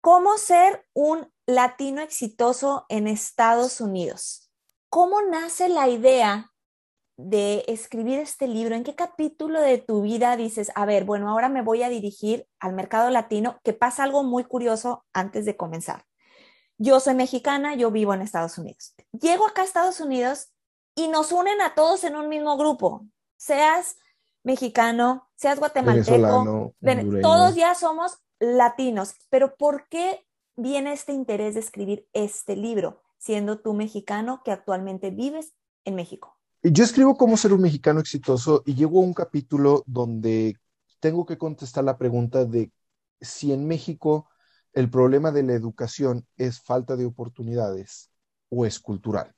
¿Cómo 0.00 0.36
ser 0.38 0.86
un 0.92 1.28
latino 1.46 2.00
exitoso 2.00 2.84
en 2.88 3.06
Estados 3.06 3.80
Unidos? 3.80 4.50
¿Cómo 4.88 5.22
nace 5.22 5.68
la 5.68 5.88
idea 5.88 6.52
de 7.16 7.64
escribir 7.68 8.18
este 8.18 8.48
libro? 8.48 8.74
¿En 8.74 8.82
qué 8.82 8.94
capítulo 8.94 9.60
de 9.60 9.78
tu 9.78 10.02
vida 10.02 10.36
dices, 10.36 10.72
a 10.74 10.86
ver, 10.86 11.04
bueno, 11.04 11.30
ahora 11.30 11.48
me 11.48 11.62
voy 11.62 11.82
a 11.82 11.88
dirigir 11.88 12.48
al 12.60 12.72
mercado 12.72 13.10
latino? 13.10 13.60
Que 13.62 13.72
pasa 13.72 14.04
algo 14.04 14.22
muy 14.22 14.44
curioso 14.44 15.04
antes 15.12 15.44
de 15.44 15.56
comenzar. 15.56 16.04
Yo 16.78 17.00
soy 17.00 17.14
mexicana, 17.14 17.74
yo 17.74 17.90
vivo 17.90 18.12
en 18.12 18.22
Estados 18.22 18.58
Unidos. 18.58 18.94
Llego 19.12 19.46
acá 19.46 19.62
a 19.62 19.64
Estados 19.64 20.00
Unidos 20.00 20.48
y 20.94 21.08
nos 21.08 21.32
unen 21.32 21.60
a 21.60 21.74
todos 21.74 22.04
en 22.04 22.16
un 22.16 22.28
mismo 22.28 22.56
grupo, 22.56 23.06
seas 23.36 23.96
mexicano, 24.42 25.28
seas 25.34 25.58
guatemalteco, 25.58 26.74
todos 27.22 27.54
ya 27.54 27.74
somos 27.74 28.18
latinos, 28.38 29.14
pero 29.30 29.56
¿por 29.56 29.88
qué 29.88 30.26
viene 30.56 30.92
este 30.92 31.12
interés 31.12 31.54
de 31.54 31.60
escribir 31.60 32.08
este 32.12 32.56
libro, 32.56 33.02
siendo 33.18 33.58
tú 33.58 33.74
mexicano 33.74 34.42
que 34.44 34.52
actualmente 34.52 35.10
vives 35.10 35.52
en 35.84 35.94
México? 35.94 36.36
Yo 36.62 36.84
escribo 36.84 37.16
cómo 37.16 37.36
ser 37.36 37.52
un 37.52 37.60
mexicano 37.60 38.00
exitoso 38.00 38.62
y 38.64 38.74
llego 38.74 39.00
a 39.00 39.04
un 39.04 39.14
capítulo 39.14 39.82
donde 39.86 40.56
tengo 41.00 41.26
que 41.26 41.38
contestar 41.38 41.84
la 41.84 41.98
pregunta 41.98 42.44
de 42.44 42.72
si 43.20 43.52
en 43.52 43.66
México 43.66 44.28
el 44.76 44.88
problema 44.88 45.32
de 45.32 45.42
la 45.42 45.54
educación 45.54 46.24
es 46.36 46.60
falta 46.60 46.94
de 46.94 47.06
oportunidades 47.06 48.12
o 48.48 48.64
es 48.64 48.78
cultural 48.78 49.36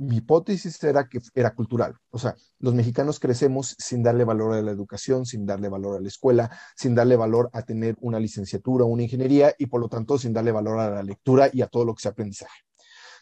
mi 0.00 0.16
hipótesis 0.16 0.82
era 0.82 1.08
que 1.08 1.20
era 1.34 1.54
cultural. 1.54 1.94
O 2.08 2.18
sea, 2.18 2.34
los 2.58 2.74
mexicanos 2.74 3.20
crecemos 3.20 3.76
sin 3.78 4.02
darle 4.02 4.24
valor 4.24 4.54
a 4.54 4.62
la 4.62 4.70
educación, 4.70 5.26
sin 5.26 5.44
darle 5.44 5.68
valor 5.68 5.98
a 5.98 6.00
la 6.00 6.08
escuela, 6.08 6.50
sin 6.74 6.94
darle 6.94 7.16
valor 7.16 7.50
a 7.52 7.62
tener 7.62 7.96
una 8.00 8.18
licenciatura, 8.18 8.86
una 8.86 9.02
ingeniería 9.02 9.54
y 9.58 9.66
por 9.66 9.78
lo 9.78 9.90
tanto 9.90 10.18
sin 10.18 10.32
darle 10.32 10.52
valor 10.52 10.78
a 10.78 10.90
la 10.90 11.02
lectura 11.02 11.50
y 11.52 11.60
a 11.60 11.66
todo 11.66 11.84
lo 11.84 11.94
que 11.94 12.00
sea 12.00 12.12
aprendizaje. 12.12 12.62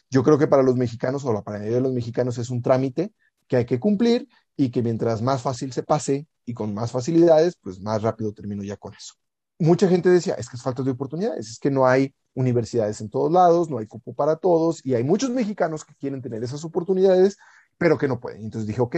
Yo 0.09 0.23
creo 0.23 0.37
que 0.37 0.47
para 0.47 0.63
los 0.63 0.77
mexicanos 0.77 1.25
o 1.25 1.33
la 1.33 1.43
mayoría 1.45 1.75
de 1.75 1.81
los 1.81 1.93
mexicanos 1.93 2.37
es 2.37 2.49
un 2.49 2.61
trámite 2.61 3.13
que 3.49 3.57
hay 3.57 3.65
que 3.65 3.79
cumplir 3.79 4.29
y 4.55 4.71
que 4.71 4.81
mientras 4.81 5.21
más 5.21 5.41
fácil 5.41 5.73
se 5.73 5.83
pase 5.83 6.27
y 6.45 6.53
con 6.53 6.73
más 6.73 6.93
facilidades, 6.93 7.57
pues 7.61 7.81
más 7.81 8.01
rápido 8.01 8.31
termino 8.31 8.63
ya 8.63 8.77
con 8.77 8.93
eso. 8.93 9.18
Mucha 9.59 9.89
gente 9.89 10.09
decía, 10.09 10.35
es 10.35 10.49
que 10.49 10.55
es 10.55 10.63
falta 10.63 10.83
de 10.83 10.91
oportunidades, 10.91 11.49
es 11.49 11.59
que 11.59 11.69
no 11.69 11.85
hay 11.85 12.15
universidades 12.33 13.01
en 13.01 13.09
todos 13.09 13.31
lados, 13.31 13.69
no 13.69 13.77
hay 13.77 13.87
cupo 13.87 14.13
para 14.13 14.37
todos 14.37 14.85
y 14.85 14.95
hay 14.95 15.03
muchos 15.03 15.29
mexicanos 15.31 15.83
que 15.83 15.93
quieren 15.95 16.21
tener 16.21 16.41
esas 16.43 16.63
oportunidades, 16.63 17.37
pero 17.77 17.97
que 17.97 18.07
no 18.07 18.21
pueden. 18.21 18.43
Entonces 18.43 18.67
dije, 18.67 18.81
ok, 18.81 18.95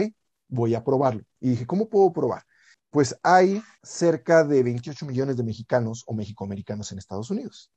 voy 0.47 0.75
a 0.75 0.83
probarlo. 0.83 1.23
Y 1.39 1.49
dije, 1.49 1.65
¿cómo 1.65 1.89
puedo 1.89 2.13
probar? 2.13 2.43
Pues 2.91 3.17
hay 3.23 3.63
cerca 3.81 4.43
de 4.43 4.61
28 4.61 5.05
millones 5.07 5.35
de 5.35 5.43
mexicanos 5.43 6.03
o 6.05 6.13
mexicoamericanos 6.13 6.91
en 6.91 6.99
Estados 6.99 7.31
Unidos, 7.31 7.71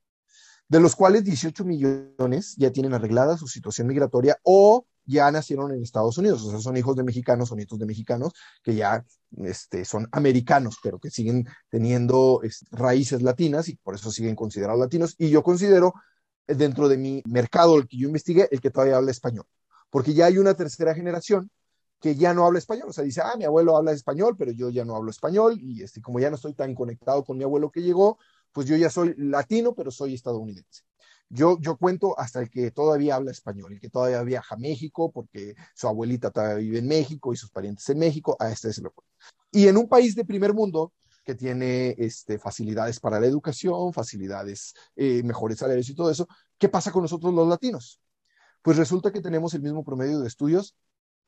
de 0.69 0.81
los 0.81 0.95
cuales 0.95 1.25
18 1.25 1.65
millones 1.65 2.55
ya 2.59 2.71
tienen 2.71 2.93
arreglada 2.93 3.39
su 3.39 3.47
situación 3.47 3.87
migratoria 3.87 4.39
o 4.43 4.87
ya 5.07 5.31
nacieron 5.31 5.73
en 5.73 5.83
Estados 5.83 6.19
Unidos, 6.19 6.43
o 6.45 6.51
sea, 6.51 6.61
son 6.61 6.77
hijos 6.77 6.97
de 6.97 7.03
mexicanos 7.03 7.51
o 7.53 7.57
nietos 7.57 7.79
de 7.79 7.87
mexicanos 7.87 8.33
que 8.63 8.75
ya 8.75 9.05
este, 9.43 9.85
son 9.85 10.09
americanos, 10.13 10.79
pero 10.83 10.99
que 10.99 11.11
siguen 11.11 11.47
teniendo 11.69 12.41
raíces 12.71 13.23
latinas 13.23 13.69
y 13.69 13.77
por 13.77 13.95
eso 13.95 14.11
siguen 14.11 14.37
considerados 14.37 14.81
latinos. 14.81 15.15
Y 15.19 15.31
yo 15.31 15.43
considero 15.43 15.95
eh, 16.47 16.55
dentro 16.55 16.89
de 16.89 16.97
mi 16.97 17.23
mercado, 17.27 17.77
el 17.77 17.89
que 17.89 17.99
yo 17.99 18.07
investigué, 18.09 18.49
el 18.51 18.61
que 18.61 18.71
todavía 18.71 18.97
habla 18.97 19.11
español, 19.11 19.47
porque 19.91 20.15
ya 20.15 20.27
hay 20.27 20.39
una 20.39 20.55
tercera 20.55 20.95
generación 20.95 21.51
que 22.01 22.17
ya 22.17 22.35
no 22.35 22.45
habla 22.45 22.59
español, 22.59 22.89
o 22.91 22.93
sea, 22.93 23.03
dice, 23.03 23.23
ah, 23.25 23.35
mi 23.39 23.45
abuelo 23.45 23.77
habla 23.77 23.93
español, 23.93 24.37
pero 24.37 24.53
yo 24.53 24.69
ya 24.69 24.85
no 24.85 24.95
hablo 24.95 25.11
español 25.11 25.59
y 25.59 25.83
este, 25.83 26.03
como 26.03 26.21
ya 26.21 26.29
no 26.29 26.37
estoy 26.37 26.53
tan 26.53 26.75
conectado 26.75 27.25
con 27.25 27.39
mi 27.39 27.45
abuelo 27.45 27.71
que 27.71 27.81
llegó, 27.81 28.19
pues 28.53 28.67
yo 28.67 28.77
ya 28.77 28.91
soy 28.91 29.15
latino, 29.17 29.75
pero 29.75 29.91
soy 29.91 30.15
estadounidense. 30.15 30.83
Yo, 31.29 31.59
yo 31.61 31.77
cuento 31.77 32.19
hasta 32.19 32.41
el 32.41 32.51
que 32.51 32.71
todavía 32.71 33.17
habla 33.17 33.31
español, 33.31 33.73
el 33.73 33.81
que 33.81 33.91
todavía 33.91 34.23
viaja 34.23 34.55
a 34.55 34.59
México 34.59 35.11
porque 35.11 35.55
su 35.75 35.89
abuelita 35.89 36.31
todavía 36.31 36.57
vive 36.57 36.79
en 36.79 36.87
México 36.87 37.33
y 37.33 37.37
sus 37.37 37.51
parientes 37.51 37.89
en 37.89 37.99
México, 37.99 38.37
a 38.39 38.51
este 38.51 38.73
se 38.73 38.83
lo 38.83 38.93
cuento. 38.93 39.13
Y 39.51 39.69
en 39.69 39.77
un 39.77 39.89
país 39.89 40.15
de 40.15 40.25
primer 40.25 40.53
mundo 40.53 40.93
que 41.25 41.35
tiene 41.35 41.95
este, 41.99 42.39
facilidades 42.39 43.01
para 43.01 43.19
la 43.19 43.27
educación, 43.27 43.93
facilidades, 43.93 44.75
eh, 44.95 45.23
mejores 45.23 45.59
salarios 45.59 45.89
y 45.89 45.95
todo 45.95 46.11
eso, 46.11 46.29
¿qué 46.59 46.69
pasa 46.69 46.93
con 46.93 47.03
nosotros 47.03 47.33
los 47.33 47.49
latinos? 47.49 48.01
Pues 48.63 48.77
resulta 48.77 49.13
que 49.13 49.21
tenemos 49.21 49.55
el 49.55 49.63
mismo 49.63 49.85
promedio 49.85 50.21
de 50.21 50.29
estudios 50.29 50.77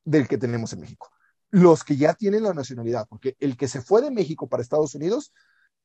del 0.03 0.27
que 0.27 0.37
tenemos 0.37 0.73
en 0.73 0.81
México. 0.81 1.09
Los 1.49 1.83
que 1.83 1.97
ya 1.97 2.13
tienen 2.13 2.43
la 2.43 2.53
nacionalidad, 2.53 3.07
porque 3.09 3.35
el 3.39 3.57
que 3.57 3.67
se 3.67 3.81
fue 3.81 4.01
de 4.01 4.11
México 4.11 4.47
para 4.47 4.61
Estados 4.61 4.95
Unidos 4.95 5.33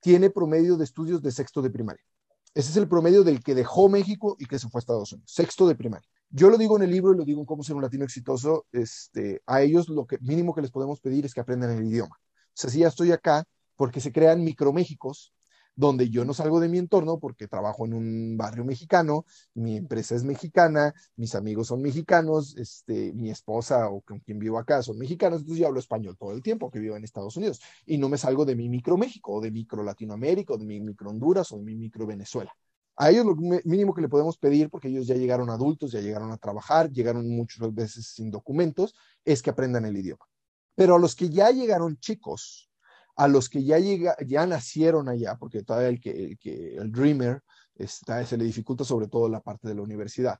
tiene 0.00 0.30
promedio 0.30 0.76
de 0.76 0.84
estudios 0.84 1.22
de 1.22 1.30
sexto 1.30 1.62
de 1.62 1.70
primaria. 1.70 2.04
Ese 2.54 2.70
es 2.70 2.76
el 2.76 2.88
promedio 2.88 3.24
del 3.24 3.42
que 3.42 3.54
dejó 3.54 3.88
México 3.88 4.36
y 4.38 4.46
que 4.46 4.58
se 4.58 4.68
fue 4.68 4.78
a 4.78 4.80
Estados 4.80 5.12
Unidos, 5.12 5.30
sexto 5.32 5.66
de 5.66 5.74
primaria. 5.74 6.08
Yo 6.28 6.50
lo 6.50 6.58
digo 6.58 6.76
en 6.76 6.82
el 6.82 6.90
libro 6.90 7.14
y 7.14 7.16
lo 7.16 7.24
digo 7.24 7.40
en 7.40 7.46
cómo 7.46 7.62
ser 7.62 7.76
un 7.76 7.82
latino 7.82 8.04
exitoso. 8.04 8.66
Este, 8.72 9.42
a 9.46 9.62
ellos 9.62 9.88
lo 9.88 10.06
que 10.06 10.18
mínimo 10.20 10.54
que 10.54 10.62
les 10.62 10.70
podemos 10.70 11.00
pedir 11.00 11.24
es 11.24 11.34
que 11.34 11.40
aprendan 11.40 11.70
el 11.70 11.86
idioma. 11.86 12.16
O 12.18 12.54
sea, 12.54 12.70
si 12.70 12.80
ya 12.80 12.88
estoy 12.88 13.12
acá, 13.12 13.44
porque 13.76 14.00
se 14.00 14.12
crean 14.12 14.44
microméxicos 14.44 15.32
donde 15.74 16.10
yo 16.10 16.24
no 16.24 16.34
salgo 16.34 16.60
de 16.60 16.68
mi 16.68 16.78
entorno 16.78 17.18
porque 17.18 17.48
trabajo 17.48 17.86
en 17.86 17.94
un 17.94 18.36
barrio 18.36 18.64
mexicano, 18.64 19.24
mi 19.54 19.76
empresa 19.76 20.14
es 20.14 20.24
mexicana, 20.24 20.94
mis 21.16 21.34
amigos 21.34 21.68
son 21.68 21.82
mexicanos, 21.82 22.56
este, 22.56 23.12
mi 23.14 23.30
esposa 23.30 23.88
o 23.88 24.00
con 24.02 24.20
quien 24.20 24.38
vivo 24.38 24.58
acá 24.58 24.82
son 24.82 24.98
mexicanos, 24.98 25.40
entonces 25.40 25.60
yo 25.60 25.66
hablo 25.66 25.80
español 25.80 26.16
todo 26.18 26.32
el 26.32 26.42
tiempo 26.42 26.70
que 26.70 26.78
vivo 26.78 26.96
en 26.96 27.04
Estados 27.04 27.36
Unidos 27.36 27.60
y 27.86 27.98
no 27.98 28.08
me 28.08 28.18
salgo 28.18 28.44
de 28.44 28.56
mi 28.56 28.68
micro 28.68 28.96
México 28.96 29.34
o 29.34 29.40
de 29.40 29.50
micro 29.50 29.82
Latinoamérica 29.82 30.54
o 30.54 30.58
de 30.58 30.66
mi 30.66 30.80
micro 30.80 31.10
Honduras 31.10 31.52
o 31.52 31.56
de 31.56 31.64
mi 31.64 31.74
micro 31.74 32.06
Venezuela. 32.06 32.54
A 32.96 33.10
ellos 33.10 33.24
lo 33.24 33.34
mínimo 33.34 33.94
que 33.94 34.02
le 34.02 34.08
podemos 34.08 34.36
pedir, 34.36 34.68
porque 34.68 34.88
ellos 34.88 35.06
ya 35.06 35.14
llegaron 35.14 35.48
adultos, 35.48 35.92
ya 35.92 36.00
llegaron 36.00 36.30
a 36.30 36.36
trabajar, 36.36 36.90
llegaron 36.90 37.28
muchas 37.28 37.72
veces 37.74 38.06
sin 38.06 38.30
documentos, 38.30 38.94
es 39.24 39.42
que 39.42 39.50
aprendan 39.50 39.86
el 39.86 39.96
idioma. 39.96 40.26
Pero 40.74 40.96
a 40.96 40.98
los 40.98 41.16
que 41.16 41.30
ya 41.30 41.50
llegaron 41.50 41.98
chicos, 41.98 42.70
a 43.16 43.28
los 43.28 43.48
que 43.48 43.64
ya, 43.64 43.78
llega, 43.78 44.16
ya 44.26 44.46
nacieron 44.46 45.08
allá, 45.08 45.36
porque 45.36 45.62
todavía 45.62 45.88
el, 45.88 46.00
que, 46.00 46.76
el, 46.76 46.90
dreamer 46.90 47.42
está, 47.74 48.24
se 48.24 48.36
le 48.36 48.44
dificulta 48.44 48.84
sobre 48.84 49.08
todo 49.08 49.28
la 49.28 49.40
parte 49.40 49.68
de 49.68 49.74
la 49.74 49.82
universidad. 49.82 50.38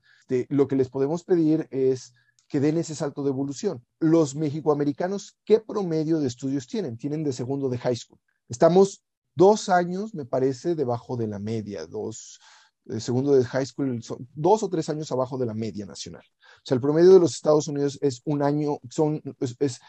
lo 0.49 0.69
que 0.69 0.77
les 0.77 0.89
podemos 0.89 1.25
pedir 1.25 1.69
es 1.71 2.13
que 2.49 2.61
den 2.61 2.79
ese 2.79 2.95
salto 2.95 3.23
de 3.23 3.31
evolución. 3.31 3.85
Los 3.99 4.35
mexicoamericanos, 4.35 5.39
¿qué 5.45 5.61
promedio 5.61 6.21
de 6.21 6.29
estudios 6.29 6.67
tienen? 6.67 6.99
Tienen 6.99 7.25
de 7.25 7.33
segundo 7.33 7.69
de 7.69 7.79
high 7.79 7.97
school. 7.97 8.19
Estamos 8.49 9.03
dos 9.35 9.69
años, 9.69 10.15
me 10.15 10.27
parece, 10.27 10.75
debajo 10.75 11.17
de 11.17 11.29
la 11.29 11.39
media, 11.39 11.87
dos, 11.87 12.39
de 12.85 13.01
segundo 13.01 13.35
de 13.35 13.45
high 13.45 13.65
school, 13.65 14.03
son 14.03 14.29
dos 14.35 14.63
o 14.63 14.69
tres 14.69 14.89
años 14.89 15.11
abajo 15.13 15.39
de 15.39 15.47
la 15.47 15.55
media 15.55 15.87
nacional. 15.87 16.25
O 16.57 16.63
sea, 16.65 16.75
el 16.75 16.81
promedio 16.81 17.15
de 17.15 17.21
los 17.21 17.35
Estados 17.35 17.69
Unidos 17.69 17.99
es 18.03 18.21
un 18.25 18.43
año, 18.43 18.79
son, 18.91 19.23
es 19.41 19.81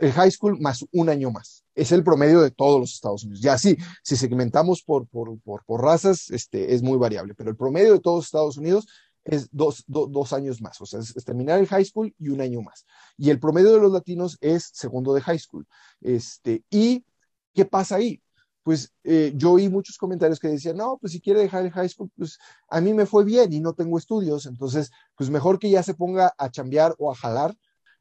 el 0.00 0.12
high 0.12 0.30
school 0.30 0.58
más 0.60 0.84
un 0.92 1.08
año 1.10 1.30
más. 1.30 1.62
Es 1.74 1.92
el 1.92 2.02
promedio 2.02 2.40
de 2.40 2.50
todos 2.50 2.80
los 2.80 2.94
Estados 2.94 3.22
Unidos. 3.22 3.42
Ya 3.42 3.58
sí, 3.58 3.76
si 4.02 4.16
segmentamos 4.16 4.82
por, 4.82 5.06
por, 5.06 5.38
por, 5.42 5.82
razas, 5.82 6.30
este, 6.30 6.74
es 6.74 6.82
muy 6.82 6.98
variable, 6.98 7.34
pero 7.34 7.50
el 7.50 7.56
promedio 7.56 7.92
de 7.92 8.00
todos 8.00 8.18
los 8.18 8.24
Estados 8.24 8.56
Unidos 8.56 8.88
es 9.24 9.48
dos, 9.52 9.84
dos 9.86 10.32
años 10.32 10.62
más, 10.62 10.80
o 10.80 10.86
sea, 10.86 11.00
es, 11.00 11.12
terminar 11.24 11.60
el 11.60 11.66
high 11.66 11.84
school 11.84 12.14
y 12.18 12.30
un 12.30 12.40
año 12.40 12.62
más. 12.62 12.86
Y 13.18 13.28
el 13.28 13.38
promedio 13.38 13.74
de 13.74 13.80
los 13.80 13.92
latinos 13.92 14.38
es 14.40 14.70
segundo 14.72 15.12
de 15.12 15.20
high 15.20 15.38
school. 15.38 15.66
Este, 16.00 16.64
¿Y 16.70 17.04
qué 17.52 17.66
pasa 17.66 17.96
ahí? 17.96 18.22
Pues 18.62 18.92
eh, 19.04 19.32
yo 19.36 19.52
oí 19.52 19.68
muchos 19.68 19.98
comentarios 19.98 20.40
que 20.40 20.48
decían, 20.48 20.78
no, 20.78 20.96
pues 20.98 21.12
si 21.12 21.20
quiere 21.20 21.40
dejar 21.40 21.66
el 21.66 21.72
high 21.72 21.88
school, 21.88 22.10
pues 22.16 22.38
a 22.70 22.80
mí 22.80 22.94
me 22.94 23.04
fue 23.04 23.24
bien 23.24 23.52
y 23.52 23.60
no 23.60 23.74
tengo 23.74 23.98
estudios, 23.98 24.46
entonces, 24.46 24.90
pues 25.14 25.28
mejor 25.28 25.58
que 25.58 25.68
ya 25.68 25.82
se 25.82 25.94
ponga 25.94 26.34
a 26.38 26.50
chambear 26.50 26.94
o 26.98 27.12
a 27.12 27.14
jalar 27.14 27.54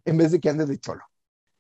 en 0.06 0.18
vez 0.18 0.32
de 0.32 0.40
que 0.40 0.50
ande 0.50 0.66
de 0.66 0.80
cholo. 0.80 1.09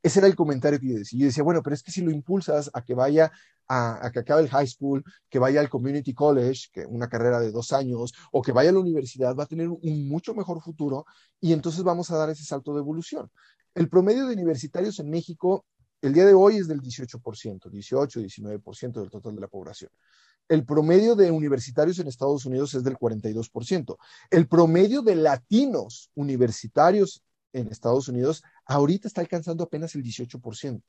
Ese 0.01 0.19
era 0.19 0.27
el 0.27 0.35
comentario 0.35 0.79
que 0.79 0.87
yo 0.87 0.97
decía. 0.97 1.19
Yo 1.19 1.25
decía, 1.25 1.43
bueno, 1.43 1.61
pero 1.61 1.73
es 1.73 1.83
que 1.83 1.91
si 1.91 2.01
lo 2.01 2.11
impulsas 2.11 2.69
a 2.73 2.81
que 2.81 2.93
vaya 2.93 3.31
a, 3.67 4.09
que 4.11 4.19
acabe 4.19 4.41
el 4.41 4.49
high 4.49 4.67
school, 4.67 5.03
que 5.29 5.39
vaya 5.39 5.59
al 5.59 5.69
community 5.69 6.13
college, 6.13 6.69
que 6.71 6.85
una 6.85 7.07
carrera 7.07 7.39
de 7.39 7.51
dos 7.51 7.71
años, 7.73 8.13
o 8.31 8.41
que 8.41 8.51
vaya 8.51 8.69
a 8.69 8.73
la 8.73 8.79
universidad, 8.79 9.35
va 9.35 9.43
a 9.43 9.47
tener 9.47 9.69
un 9.69 10.07
mucho 10.07 10.33
mejor 10.33 10.61
futuro 10.61 11.05
y 11.39 11.53
entonces 11.53 11.83
vamos 11.83 12.09
a 12.11 12.17
dar 12.17 12.29
ese 12.29 12.43
salto 12.43 12.73
de 12.73 12.79
evolución. 12.79 13.29
El 13.75 13.89
promedio 13.89 14.25
de 14.25 14.33
universitarios 14.33 14.99
en 14.99 15.09
México 15.09 15.65
el 16.01 16.13
día 16.13 16.25
de 16.25 16.33
hoy 16.33 16.57
es 16.57 16.67
del 16.67 16.81
18%, 16.81 17.69
18, 17.69 18.21
19% 18.21 19.01
del 19.01 19.09
total 19.09 19.35
de 19.35 19.41
la 19.41 19.47
población. 19.47 19.91
El 20.47 20.65
promedio 20.65 21.15
de 21.15 21.29
universitarios 21.29 21.99
en 21.99 22.07
Estados 22.07 22.45
Unidos 22.45 22.73
es 22.73 22.83
del 22.83 22.95
42%. 22.95 23.97
El 24.31 24.47
promedio 24.47 25.01
de 25.01 25.15
latinos 25.15 26.09
universitarios 26.15 27.21
en 27.53 27.67
Estados 27.67 28.07
Unidos 28.07 28.43
ahorita 28.65 29.07
está 29.07 29.21
alcanzando 29.21 29.63
apenas 29.63 29.95
el 29.95 30.03
18%. 30.03 30.81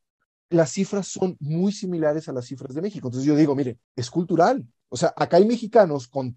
Las 0.50 0.72
cifras 0.72 1.06
son 1.06 1.36
muy 1.38 1.72
similares 1.72 2.28
a 2.28 2.32
las 2.32 2.46
cifras 2.46 2.74
de 2.74 2.82
México. 2.82 3.08
Entonces 3.08 3.26
yo 3.26 3.36
digo, 3.36 3.54
mire, 3.54 3.78
es 3.94 4.10
cultural. 4.10 4.66
O 4.88 4.96
sea, 4.96 5.12
acá 5.16 5.36
hay 5.36 5.46
mexicanos 5.46 6.08
con 6.08 6.36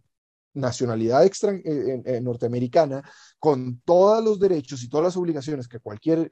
nacionalidad 0.54 1.26
extra, 1.26 1.52
eh, 1.52 1.62
eh, 1.66 2.02
eh, 2.06 2.22
norteamericana, 2.22 3.04
con 3.40 3.82
todos 3.84 4.24
los 4.24 4.40
derechos 4.40 4.84
y 4.84 4.90
todas 4.90 5.06
las 5.06 5.18
obligaciones 5.18 5.68
que 5.68 5.80
cualquier 5.80 6.32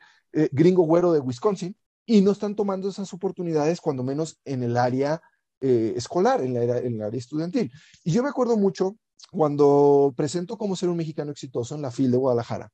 gringo 0.52 0.84
güero 0.84 1.12
de 1.12 1.20
Wisconsin, 1.20 1.76
y 2.06 2.22
no 2.22 2.32
están 2.32 2.56
tomando 2.56 2.88
esas 2.88 3.12
oportunidades, 3.14 3.82
cuando 3.82 4.02
menos 4.02 4.40
en 4.46 4.64
el 4.64 4.78
área 4.78 5.22
escolar, 5.60 6.42
en, 6.42 6.54
la, 6.54 6.78
en 6.78 6.96
el 6.96 7.02
área 7.02 7.20
estudiantil. 7.20 7.70
Y 8.06 8.12
yo 8.12 8.24
me 8.24 8.30
acuerdo 8.30 8.56
mucho 8.56 8.96
cuando 9.30 10.14
presento 10.16 10.58
cómo 10.58 10.78
ser 10.78 10.88
un 10.88 10.98
mexicano 10.98 11.32
exitoso 11.32 11.76
en 11.76 11.82
la 11.82 11.92
FIL 11.92 12.12
de 12.12 12.18
Guadalajara. 12.18 12.72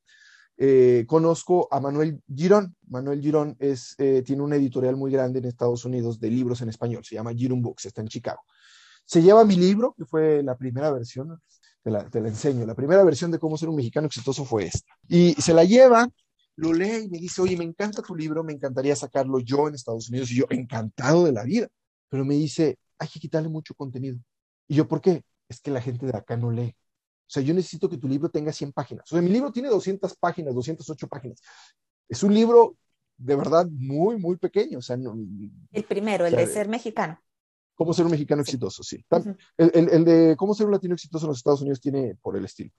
Eh, 0.58 1.06
conozco 1.08 1.68
a 1.72 1.80
Manuel 1.80 2.22
Girón. 2.34 2.76
Manuel 2.88 3.22
Girón 3.22 3.56
eh, 3.60 4.24
tiene 4.26 4.42
una 4.42 4.56
editorial 4.56 4.96
muy 4.96 5.12
grande 5.12 5.40
en 5.40 5.46
Estados 5.46 5.86
Unidos 5.86 6.20
de 6.20 6.32
libros 6.32 6.62
en 6.62 6.70
español, 6.70 7.06
se 7.06 7.16
llama 7.16 7.34
Girón 7.34 7.62
Books, 7.62 7.86
está 7.86 8.02
en 8.02 8.08
Chicago. 8.08 8.42
Se 9.06 9.22
lleva 9.22 9.46
mi 9.46 9.56
libro, 9.56 9.94
que 9.98 10.06
fue 10.06 10.44
la 10.44 10.58
primera 10.58 10.92
versión, 10.92 11.40
te 11.84 11.92
la, 11.92 12.10
te 12.10 12.20
la 12.20 12.28
enseño, 12.28 12.66
la 12.66 12.76
primera 12.76 13.04
versión 13.04 13.32
de 13.32 13.40
cómo 13.40 13.58
ser 13.58 13.70
un 13.70 13.76
mexicano 13.76 14.08
exitoso 14.08 14.44
fue 14.44 14.66
esta. 14.66 14.94
Y 15.08 15.34
se 15.34 15.54
la 15.54 15.64
lleva, 15.64 16.10
lo 16.58 16.74
lee 16.74 17.06
y 17.06 17.10
me 17.10 17.20
dice, 17.20 17.42
oye, 17.42 17.56
me 17.56 17.64
encanta 17.64 18.02
tu 18.02 18.16
libro, 18.16 18.44
me 18.44 18.52
encantaría 18.52 18.96
sacarlo 18.96 19.40
yo 19.40 19.68
en 19.68 19.76
Estados 19.76 20.10
Unidos. 20.10 20.32
Y 20.32 20.38
yo, 20.38 20.46
encantado 20.50 21.24
de 21.24 21.32
la 21.32 21.44
vida. 21.44 21.68
Pero 22.10 22.26
me 22.26 22.34
dice, 22.34 22.80
hay 22.98 23.08
que 23.08 23.20
quitarle 23.20 23.48
mucho 23.48 23.76
contenido. 23.76 24.18
Y 24.68 24.76
yo, 24.76 24.88
¿por 24.88 25.00
qué? 25.00 25.24
Es 25.48 25.62
que 25.62 25.72
la 25.72 25.82
gente 25.82 26.06
de 26.08 26.18
acá 26.18 26.36
no 26.36 26.52
lee. 26.52 26.76
O 27.28 27.30
sea, 27.30 27.44
yo 27.44 27.54
necesito 27.54 27.90
que 27.90 27.98
tu 27.98 28.08
libro 28.08 28.30
tenga 28.30 28.54
100 28.54 28.72
páginas. 28.72 29.12
O 29.12 29.16
sea, 29.16 29.22
mi 29.22 29.30
libro 29.30 29.52
tiene 29.52 29.68
200 29.68 30.16
páginas, 30.16 30.56
208 30.56 31.08
páginas. 31.08 31.42
Es 32.08 32.24
un 32.24 32.34
libro 32.34 32.78
de 33.18 33.36
verdad 33.36 33.68
muy, 33.70 34.18
muy 34.18 34.38
pequeño. 34.38 34.80
O 34.80 34.82
sea, 34.82 34.98
el 35.72 35.84
primero, 35.84 36.26
el 36.26 36.36
de 36.36 36.48
ser 36.48 36.70
mexicano. 36.70 37.20
Cómo 37.76 37.94
ser 37.94 38.06
un 38.06 38.12
mexicano 38.12 38.42
exitoso, 38.42 38.82
sí. 38.82 39.06
el, 39.58 39.90
el, 39.92 40.04
de 40.04 40.36
cómo 40.36 40.56
ser 40.56 40.66
un 40.66 40.72
latino 40.72 40.96
exitoso 40.96 41.26
en 41.26 41.30
los 41.30 41.38
Estados 41.38 41.62
Unidos 41.62 41.80
tiene 41.80 42.16
por 42.22 42.36
el 42.36 42.46
estilo. 42.46 42.72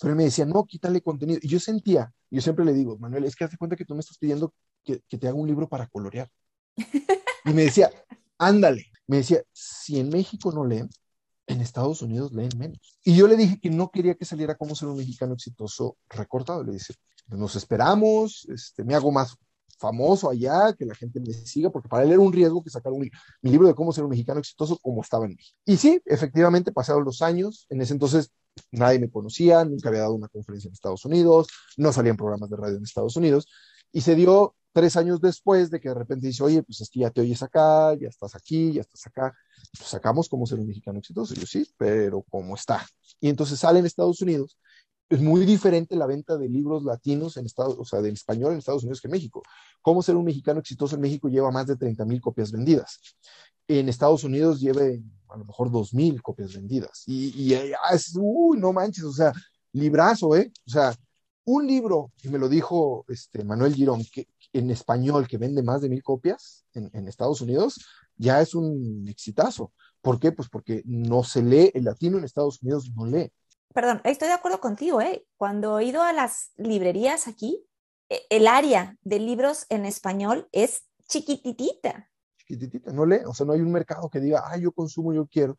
Pero 0.00 0.12
él 0.12 0.16
me 0.16 0.24
decía, 0.24 0.44
no, 0.44 0.64
quítale 0.64 1.00
contenido. 1.00 1.40
Y 1.42 1.48
yo 1.48 1.58
sentía, 1.58 2.12
yo 2.30 2.40
siempre 2.40 2.64
le 2.64 2.72
digo, 2.72 2.96
Manuel, 2.98 3.24
es 3.24 3.34
que 3.34 3.44
hazte 3.44 3.56
cuenta 3.56 3.74
que 3.74 3.84
tú 3.84 3.94
me 3.94 4.00
estás 4.00 4.16
pidiendo 4.16 4.54
que, 4.84 5.02
que 5.08 5.18
te 5.18 5.26
haga 5.26 5.36
un 5.36 5.48
libro 5.48 5.68
para 5.68 5.86
colorear. 5.86 6.30
Y 7.44 7.54
me 7.54 7.62
decía, 7.62 7.90
ándale. 8.36 8.86
Me 9.06 9.18
decía, 9.18 9.42
si 9.52 9.98
en 9.98 10.10
México 10.10 10.52
no 10.52 10.66
leen, 10.66 10.90
en 11.48 11.60
Estados 11.60 12.02
Unidos 12.02 12.32
leen 12.32 12.50
menos. 12.56 12.98
Y 13.02 13.16
yo 13.16 13.26
le 13.26 13.36
dije 13.36 13.58
que 13.60 13.70
no 13.70 13.90
quería 13.90 14.14
que 14.14 14.24
saliera 14.24 14.54
como 14.54 14.74
ser 14.74 14.88
un 14.88 14.98
mexicano 14.98 15.34
exitoso 15.34 15.96
recortado. 16.08 16.62
Le 16.62 16.72
dije, 16.72 16.94
nos 17.26 17.56
esperamos, 17.56 18.46
este, 18.50 18.84
me 18.84 18.94
hago 18.94 19.10
más 19.10 19.36
famoso 19.78 20.28
allá, 20.28 20.72
que 20.74 20.84
la 20.84 20.94
gente 20.94 21.20
me 21.20 21.32
siga, 21.32 21.70
porque 21.70 21.88
para 21.88 22.04
él 22.04 22.10
era 22.10 22.20
un 22.20 22.32
riesgo 22.32 22.62
que 22.62 22.70
sacar 22.70 22.92
mi 22.92 23.10
libro 23.42 23.68
de 23.68 23.74
cómo 23.74 23.92
ser 23.92 24.04
un 24.04 24.10
mexicano 24.10 24.40
exitoso 24.40 24.78
como 24.82 25.02
estaba 25.02 25.24
en 25.24 25.34
México. 25.34 25.58
Y 25.64 25.76
sí, 25.76 26.00
efectivamente 26.04 26.72
pasaron 26.72 27.04
los 27.04 27.22
años, 27.22 27.66
en 27.70 27.80
ese 27.80 27.92
entonces 27.92 28.30
nadie 28.72 28.98
me 28.98 29.08
conocía, 29.08 29.64
nunca 29.64 29.88
había 29.88 30.02
dado 30.02 30.14
una 30.14 30.28
conferencia 30.28 30.68
en 30.68 30.74
Estados 30.74 31.04
Unidos, 31.04 31.46
no 31.76 31.92
salía 31.92 32.10
en 32.10 32.16
programas 32.16 32.50
de 32.50 32.56
radio 32.56 32.76
en 32.76 32.82
Estados 32.82 33.16
Unidos, 33.16 33.46
y 33.92 34.00
se 34.00 34.16
dio 34.16 34.56
tres 34.72 34.96
años 34.96 35.20
después 35.20 35.70
de 35.70 35.80
que 35.80 35.88
de 35.90 35.94
repente 35.94 36.26
dice, 36.26 36.42
oye, 36.42 36.62
pues 36.62 36.80
es 36.80 36.90
que 36.90 37.00
ya 37.00 37.10
te 37.10 37.20
oyes 37.20 37.42
acá, 37.42 37.94
ya 37.94 38.08
estás 38.08 38.34
aquí, 38.34 38.72
ya 38.72 38.80
estás 38.80 39.06
acá, 39.06 39.34
sacamos 39.72 40.28
cómo 40.28 40.46
ser 40.46 40.58
un 40.58 40.66
mexicano 40.66 40.98
exitoso. 40.98 41.34
Yo 41.34 41.46
sí, 41.46 41.68
pero 41.76 42.22
¿cómo 42.30 42.54
está? 42.54 42.86
Y 43.20 43.28
entonces 43.28 43.58
sale 43.58 43.78
en 43.78 43.86
Estados 43.86 44.20
Unidos 44.22 44.58
es 45.08 45.20
muy 45.20 45.46
diferente 45.46 45.96
la 45.96 46.06
venta 46.06 46.36
de 46.36 46.48
libros 46.48 46.84
latinos 46.84 47.36
en 47.36 47.46
Estados, 47.46 47.76
o 47.78 47.84
sea, 47.84 48.00
del 48.00 48.14
español 48.14 48.52
en 48.52 48.58
Estados 48.58 48.82
Unidos 48.82 49.00
que 49.00 49.08
en 49.08 49.12
México. 49.12 49.42
Cómo 49.80 50.02
ser 50.02 50.16
un 50.16 50.24
mexicano 50.24 50.60
exitoso 50.60 50.96
en 50.96 51.00
México 51.00 51.28
lleva 51.28 51.50
más 51.50 51.66
de 51.66 51.76
30 51.76 52.04
mil 52.04 52.20
copias 52.20 52.52
vendidas. 52.52 53.00
En 53.66 53.88
Estados 53.88 54.24
Unidos 54.24 54.60
lleve 54.60 55.02
a 55.28 55.36
lo 55.36 55.44
mejor 55.44 55.70
2 55.70 55.94
mil 55.94 56.22
copias 56.22 56.54
vendidas. 56.54 57.04
Y, 57.06 57.28
y 57.42 57.54
ah, 57.54 57.94
es, 57.94 58.12
uy, 58.16 58.58
no 58.58 58.72
manches, 58.72 59.04
o 59.04 59.12
sea, 59.12 59.32
librazo, 59.72 60.36
¿eh? 60.36 60.52
O 60.66 60.70
sea, 60.70 60.94
un 61.44 61.66
libro, 61.66 62.12
y 62.22 62.28
me 62.28 62.38
lo 62.38 62.48
dijo 62.48 63.06
este, 63.08 63.44
Manuel 63.44 63.74
Girón, 63.74 64.04
que 64.12 64.28
en 64.52 64.70
español 64.70 65.26
que 65.26 65.38
vende 65.38 65.62
más 65.62 65.80
de 65.80 65.88
mil 65.88 66.02
copias 66.02 66.66
en 66.74 67.08
Estados 67.08 67.40
Unidos, 67.40 67.78
ya 68.18 68.40
es 68.40 68.54
un 68.54 69.06
exitazo. 69.08 69.72
¿Por 70.02 70.20
qué? 70.20 70.32
Pues 70.32 70.48
porque 70.48 70.82
no 70.84 71.24
se 71.24 71.42
lee, 71.42 71.70
el 71.74 71.84
latino 71.84 72.18
en 72.18 72.24
Estados 72.24 72.62
Unidos 72.62 72.90
no 72.94 73.06
lee 73.06 73.32
perdón, 73.78 74.00
estoy 74.02 74.26
de 74.26 74.34
acuerdo 74.34 74.60
contigo, 74.60 75.00
¿eh? 75.00 75.24
Cuando 75.36 75.78
he 75.78 75.84
ido 75.84 76.02
a 76.02 76.12
las 76.12 76.50
librerías 76.56 77.28
aquí, 77.28 77.64
e, 78.08 78.22
el 78.30 78.48
área 78.48 78.96
de 79.02 79.20
libros 79.20 79.66
en 79.68 79.84
español 79.84 80.48
es 80.50 80.82
chiquititita. 81.06 82.10
Chiquititita, 82.38 82.92
no 82.92 83.06
lee, 83.06 83.20
o 83.24 83.34
sea, 83.34 83.46
no 83.46 83.52
hay 83.52 83.60
un 83.60 83.70
mercado 83.70 84.10
que 84.10 84.18
diga, 84.18 84.42
ah, 84.46 84.56
yo 84.56 84.72
consumo, 84.72 85.12
yo 85.12 85.26
quiero. 85.26 85.56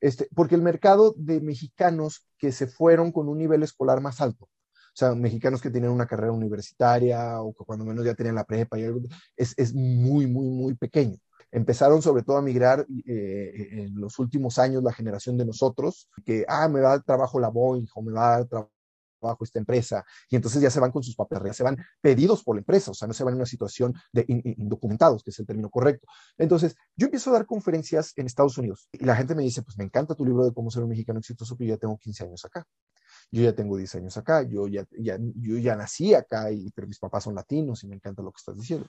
Este, 0.00 0.28
porque 0.34 0.54
el 0.54 0.60
mercado 0.60 1.14
de 1.16 1.40
mexicanos 1.40 2.26
que 2.36 2.52
se 2.52 2.66
fueron 2.66 3.10
con 3.10 3.28
un 3.30 3.38
nivel 3.38 3.62
escolar 3.62 4.02
más 4.02 4.20
alto, 4.20 4.44
o 4.44 4.94
sea, 4.94 5.14
mexicanos 5.14 5.62
que 5.62 5.70
tienen 5.70 5.90
una 5.90 6.06
carrera 6.06 6.32
universitaria 6.32 7.40
o 7.40 7.54
que 7.54 7.64
cuando 7.64 7.86
menos 7.86 8.04
ya 8.04 8.14
tenían 8.14 8.34
la 8.34 8.44
prepa, 8.44 8.78
y 8.78 8.84
algo, 8.84 9.00
es, 9.34 9.54
es 9.56 9.72
muy, 9.72 10.26
muy, 10.26 10.48
muy 10.48 10.74
pequeño 10.74 11.16
empezaron 11.52 12.02
sobre 12.02 12.22
todo 12.22 12.38
a 12.38 12.42
migrar 12.42 12.86
eh, 13.06 13.68
en 13.72 14.00
los 14.00 14.18
últimos 14.18 14.58
años 14.58 14.82
la 14.82 14.92
generación 14.92 15.36
de 15.36 15.44
nosotros, 15.44 16.08
que, 16.24 16.44
ah, 16.48 16.68
me 16.68 16.80
va 16.80 16.88
a 16.88 16.96
dar 16.96 17.02
trabajo 17.04 17.38
la 17.38 17.48
Boeing 17.48 17.86
o 17.94 18.02
me 18.02 18.12
va 18.12 18.34
a 18.34 18.38
dar 18.38 18.48
trabajo 18.48 19.44
esta 19.44 19.58
empresa, 19.60 20.04
y 20.28 20.34
entonces 20.34 20.60
ya 20.60 20.70
se 20.70 20.80
van 20.80 20.90
con 20.90 21.02
sus 21.04 21.14
papeles, 21.14 21.54
se 21.54 21.62
van 21.62 21.76
pedidos 22.00 22.42
por 22.42 22.56
la 22.56 22.60
empresa, 22.60 22.90
o 22.90 22.94
sea, 22.94 23.06
no 23.06 23.14
se 23.14 23.22
van 23.22 23.34
en 23.34 23.36
una 23.36 23.46
situación 23.46 23.94
de 24.12 24.24
indocumentados, 24.26 25.22
que 25.22 25.30
es 25.30 25.38
el 25.38 25.46
término 25.46 25.70
correcto. 25.70 26.08
Entonces, 26.38 26.74
yo 26.96 27.06
empiezo 27.06 27.30
a 27.30 27.34
dar 27.34 27.46
conferencias 27.46 28.12
en 28.16 28.26
Estados 28.26 28.58
Unidos 28.58 28.88
y 28.90 29.04
la 29.04 29.14
gente 29.14 29.34
me 29.36 29.42
dice, 29.42 29.62
pues 29.62 29.78
me 29.78 29.84
encanta 29.84 30.14
tu 30.14 30.24
libro 30.24 30.44
de 30.44 30.52
cómo 30.52 30.70
ser 30.70 30.82
un 30.82 30.88
mexicano 30.88 31.20
exitoso, 31.20 31.56
pero 31.56 31.68
yo 31.68 31.74
ya 31.74 31.78
tengo 31.78 31.98
15 31.98 32.24
años 32.24 32.44
acá. 32.44 32.66
Yo 33.30 33.42
ya 33.42 33.54
tengo 33.54 33.76
10 33.76 33.94
años 33.94 34.16
acá, 34.16 34.42
yo 34.42 34.66
ya, 34.66 34.84
ya, 34.90 35.18
yo 35.18 35.56
ya 35.56 35.76
nací 35.76 36.14
acá, 36.14 36.50
y, 36.50 36.70
pero 36.72 36.88
mis 36.88 36.98
papás 36.98 37.24
son 37.24 37.34
latinos 37.34 37.84
y 37.84 37.86
me 37.86 37.94
encanta 37.94 38.22
lo 38.22 38.32
que 38.32 38.38
estás 38.38 38.56
diciendo. 38.56 38.88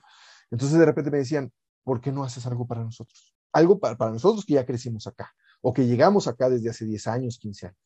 Entonces 0.50 0.78
de 0.78 0.84
repente 0.84 1.10
me 1.10 1.18
decían, 1.18 1.50
¿por 1.84 2.00
qué 2.00 2.10
no 2.10 2.24
haces 2.24 2.46
algo 2.46 2.66
para 2.66 2.82
nosotros? 2.82 3.34
Algo 3.52 3.78
para, 3.78 4.10
nosotros 4.10 4.44
que 4.44 4.54
ya 4.54 4.66
crecimos 4.66 5.06
acá 5.06 5.32
o 5.60 5.72
que 5.72 5.86
llegamos 5.86 6.26
acá 6.26 6.50
desde 6.50 6.70
hace 6.70 6.84
10 6.84 7.06
años, 7.06 7.38
15 7.38 7.66
años. 7.66 7.78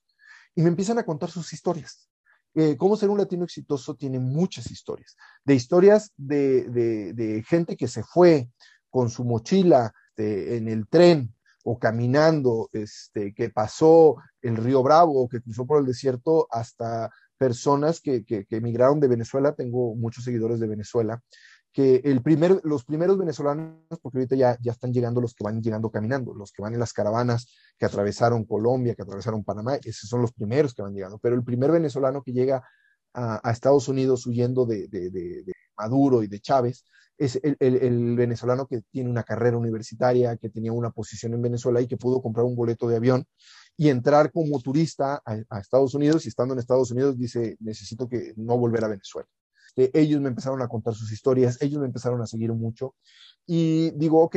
Y 0.55 0.63
me 0.63 0.69
empiezan 0.69 0.99
a 0.99 1.05
contar 1.05 1.31
sus 1.31 1.53
historias. 1.53 2.09
Eh, 2.55 2.77
cómo 2.77 2.97
ser 2.97 3.11
un 3.11 3.19
latino 3.19 3.45
exitoso 3.45 3.95
tiene 3.95 4.19
muchas 4.19 4.71
historias, 4.71 5.17
de 5.45 5.55
historias 5.55 6.13
de, 6.17 7.45
gente 7.47 7.77
que 7.77 7.87
se 7.87 8.03
fue 8.03 8.49
con 8.89 9.11
su 9.11 9.25
mochila 9.25 9.93
este, 10.19 10.57
en 10.57 10.69
el 10.69 10.89
tren 10.89 11.33
o 11.65 11.79
caminando, 11.79 12.71
este, 12.73 13.33
que 13.35 13.51
pasó 13.51 14.17
el 14.43 14.57
río 14.57 14.83
Bravo 14.83 15.23
o 15.23 15.29
que 15.29 15.41
cruzó 15.41 15.67
por 15.67 15.79
el 15.79 15.87
desierto 15.87 16.49
hasta 16.51 17.11
personas 17.37 18.01
que 18.01 18.25
emigraron 18.51 18.99
de 19.01 19.09
Venezuela. 19.09 19.55
Tengo 19.55 19.95
muchos 19.95 20.25
seguidores 20.25 20.59
de 20.59 20.67
Venezuela 20.67 21.23
que 21.79 22.01
el 22.03 22.23
primer, 22.23 22.61
los 22.65 22.85
primeros 22.85 23.17
venezolanos, 23.17 23.77
porque 24.03 24.19
ahorita 24.19 24.35
ya, 24.35 24.59
ya 24.61 24.73
están 24.73 24.93
llegando 24.93 25.21
los 25.21 25.33
que 25.33 25.45
van 25.45 25.63
llegando 25.63 25.93
caminando, 25.93 26.35
los 26.35 26.51
que 26.51 26.61
van 26.61 26.75
en 26.75 26.81
las 26.81 26.93
caravanas 26.93 27.55
que 27.79 27.87
atravesaron 27.87 28.45
Colombia, 28.47 28.97
que 28.97 29.03
atravesaron 29.03 29.45
Panamá, 29.45 29.77
esos 29.77 30.11
son 30.11 30.21
los 30.23 30.33
primeros 30.33 30.75
que 30.75 30.83
van 30.83 30.93
llegando, 30.93 31.21
pero 31.21 31.37
el 31.37 31.45
primer 31.45 31.71
venezolano 31.71 32.21
que 32.25 32.33
llega 32.33 32.69
a, 33.15 33.53
Estados 33.53 33.87
Unidos 33.87 34.27
huyendo 34.27 34.67
de, 34.67 35.45
Maduro 35.77 36.25
y 36.25 36.27
de 36.27 36.41
Chávez, 36.41 36.85
es 37.17 37.39
el, 37.45 37.57
el, 37.61 38.17
venezolano 38.17 38.67
que 38.67 38.83
tiene 38.91 39.09
una 39.09 39.23
carrera 39.23 39.57
universitaria, 39.57 40.37
que 40.37 40.51
tenía 40.51 40.73
una 40.73 40.91
posición 40.91 41.35
en 41.35 41.43
Venezuela 41.43 41.81
y 41.81 41.87
que 41.87 41.97
pudo 41.97 42.21
comprar 42.21 42.45
un 42.45 42.57
boleto 42.57 42.89
de 42.89 42.97
avión 42.97 43.25
y 43.77 43.89
entrar 43.89 44.33
como 44.33 44.61
turista 44.61 45.23
a, 45.25 45.37
a 45.49 45.61
Estados 45.61 45.95
Unidos 45.95 46.27
y 46.27 46.31
estando 46.31 46.55
en 46.55 46.59
Estados 46.59 46.91
Unidos 46.91 47.17
dice, 47.17 47.57
necesito 47.61 48.09
que 48.09 48.33
no 48.37 48.59
volver 48.59 48.83
a 48.83 48.89
Venezuela 48.89 49.29
ellos 49.95 50.21
me 50.21 50.29
empezaron 50.29 50.63
a 50.63 50.69
contar 50.69 50.95
sus 50.95 51.13
historias, 51.13 51.61
ellos 51.63 51.81
me 51.81 51.87
empezaron 51.87 52.21
a 52.21 52.27
seguir 52.27 52.53
mucho 52.53 52.95
y 53.47 53.91
digo, 53.93 54.23
ok, 54.23 54.37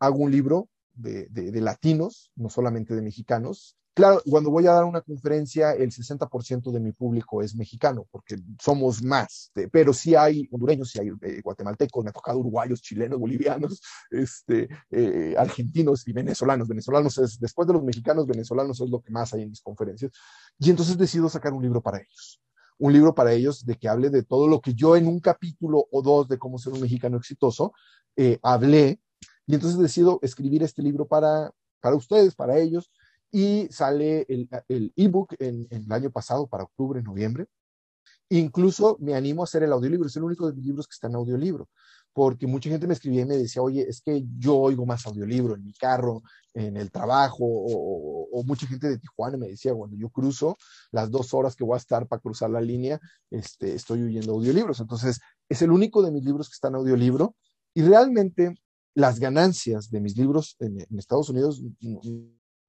hago 0.00 0.18
un 0.18 0.30
libro 0.30 0.68
de, 0.94 1.60
latinos, 1.60 2.30
no 2.36 2.50
solamente 2.50 2.94
de 2.94 3.02
mexicanos. 3.02 3.76
Claro, 3.94 4.22
cuando 4.24 4.50
voy 4.50 4.66
a 4.66 4.72
dar 4.72 4.84
una 4.84 5.02
conferencia, 5.02 5.72
el 5.72 5.90
60% 5.90 6.72
de 6.72 6.80
mi 6.80 6.92
público 6.92 7.42
es 7.42 7.54
mexicano, 7.54 8.06
porque 8.10 8.36
somos 8.58 9.02
más, 9.02 9.52
pero 9.70 9.92
sí 9.92 10.14
hay 10.14 10.48
hondureños, 10.50 10.90
sí 10.90 10.98
hay 10.98 11.10
eh, 11.20 11.42
guatemaltecos, 11.42 12.02
me 12.02 12.08
ha 12.08 12.12
tocado 12.12 12.38
uruguayos, 12.38 12.80
chilenos, 12.80 13.18
bolivianos, 13.18 13.82
este, 14.10 14.68
eh, 14.90 15.34
argentinos 15.36 16.08
y 16.08 16.12
venezolanos. 16.14 16.68
Venezolanos 16.68 17.18
es, 17.18 17.38
después 17.38 17.68
de 17.68 17.74
los 17.74 17.84
mexicanos, 17.84 18.26
venezolanos 18.26 18.80
es 18.80 18.88
lo 18.88 19.02
que 19.02 19.10
más 19.10 19.34
hay 19.34 19.42
en 19.42 19.50
mis 19.50 19.60
conferencias. 19.60 20.10
Y 20.58 20.70
entonces 20.70 20.96
decido 20.96 21.28
sacar 21.28 21.52
un 21.52 21.62
libro 21.62 21.82
para 21.82 21.98
ellos 21.98 22.40
un 22.82 22.92
libro 22.92 23.14
para 23.14 23.32
ellos 23.32 23.64
de 23.64 23.76
que 23.76 23.88
hable 23.88 24.10
de 24.10 24.24
todo 24.24 24.48
lo 24.48 24.60
que 24.60 24.74
yo 24.74 24.96
en 24.96 25.06
un 25.06 25.20
capítulo 25.20 25.86
o 25.92 26.02
dos 26.02 26.26
de 26.26 26.36
cómo 26.36 26.58
ser 26.58 26.72
un 26.72 26.80
mexicano 26.80 27.16
exitoso 27.16 27.72
eh, 28.16 28.40
hablé. 28.42 29.00
Y 29.46 29.54
entonces 29.54 29.78
decido 29.78 30.18
escribir 30.20 30.64
este 30.64 30.82
libro 30.82 31.06
para, 31.06 31.52
para 31.80 31.94
ustedes, 31.94 32.34
para 32.34 32.58
ellos. 32.58 32.90
Y 33.30 33.68
sale 33.70 34.26
el 34.28 34.92
ebook 34.96 35.36
en, 35.38 35.68
en 35.70 35.84
el 35.84 35.92
año 35.92 36.10
pasado, 36.10 36.48
para 36.48 36.64
octubre, 36.64 37.00
noviembre. 37.02 37.46
Incluso 38.28 38.96
me 38.98 39.14
animo 39.14 39.42
a 39.42 39.44
hacer 39.44 39.62
el 39.62 39.72
audiolibro. 39.72 40.08
Es 40.08 40.16
el 40.16 40.24
único 40.24 40.48
de 40.48 40.54
mis 40.54 40.66
libros 40.66 40.88
que 40.88 40.94
está 40.94 41.06
en 41.06 41.14
audiolibro 41.14 41.68
porque 42.12 42.46
mucha 42.46 42.68
gente 42.68 42.86
me 42.86 42.94
escribía 42.94 43.22
y 43.22 43.26
me 43.26 43.38
decía, 43.38 43.62
oye, 43.62 43.86
es 43.88 44.00
que 44.00 44.24
yo 44.38 44.56
oigo 44.56 44.84
más 44.84 45.06
audiolibro 45.06 45.54
en 45.54 45.64
mi 45.64 45.72
carro, 45.72 46.22
en 46.54 46.76
el 46.76 46.90
trabajo, 46.90 47.44
o, 47.44 48.42
mucha 48.44 48.66
gente 48.66 48.88
de 48.88 48.98
Tijuana 48.98 49.36
me 49.36 49.48
decía, 49.48 49.74
cuando 49.74 49.96
yo 49.96 50.10
cruzo 50.10 50.56
las 50.90 51.10
dos 51.10 51.32
horas 51.32 51.56
que 51.56 51.64
voy 51.64 51.74
a 51.74 51.78
estar 51.78 52.06
para 52.06 52.20
cruzar 52.20 52.50
la 52.50 52.60
línea, 52.60 53.00
este, 53.30 53.74
estoy 53.74 54.02
oyendo 54.02 54.32
audiolibros. 54.32 54.80
Entonces, 54.80 55.20
es 55.48 55.62
el 55.62 55.70
único 55.70 56.02
de 56.02 56.10
mis 56.10 56.24
libros 56.24 56.48
que 56.48 56.54
está 56.54 56.68
en 56.68 56.74
audiolibro 56.74 57.36
y 57.74 57.82
realmente 57.82 58.54
las 58.94 59.18
ganancias 59.18 59.90
de 59.90 60.00
mis 60.00 60.16
libros 60.16 60.56
en, 60.60 60.80
en 60.80 60.98
Estados 60.98 61.30
Unidos 61.30 61.62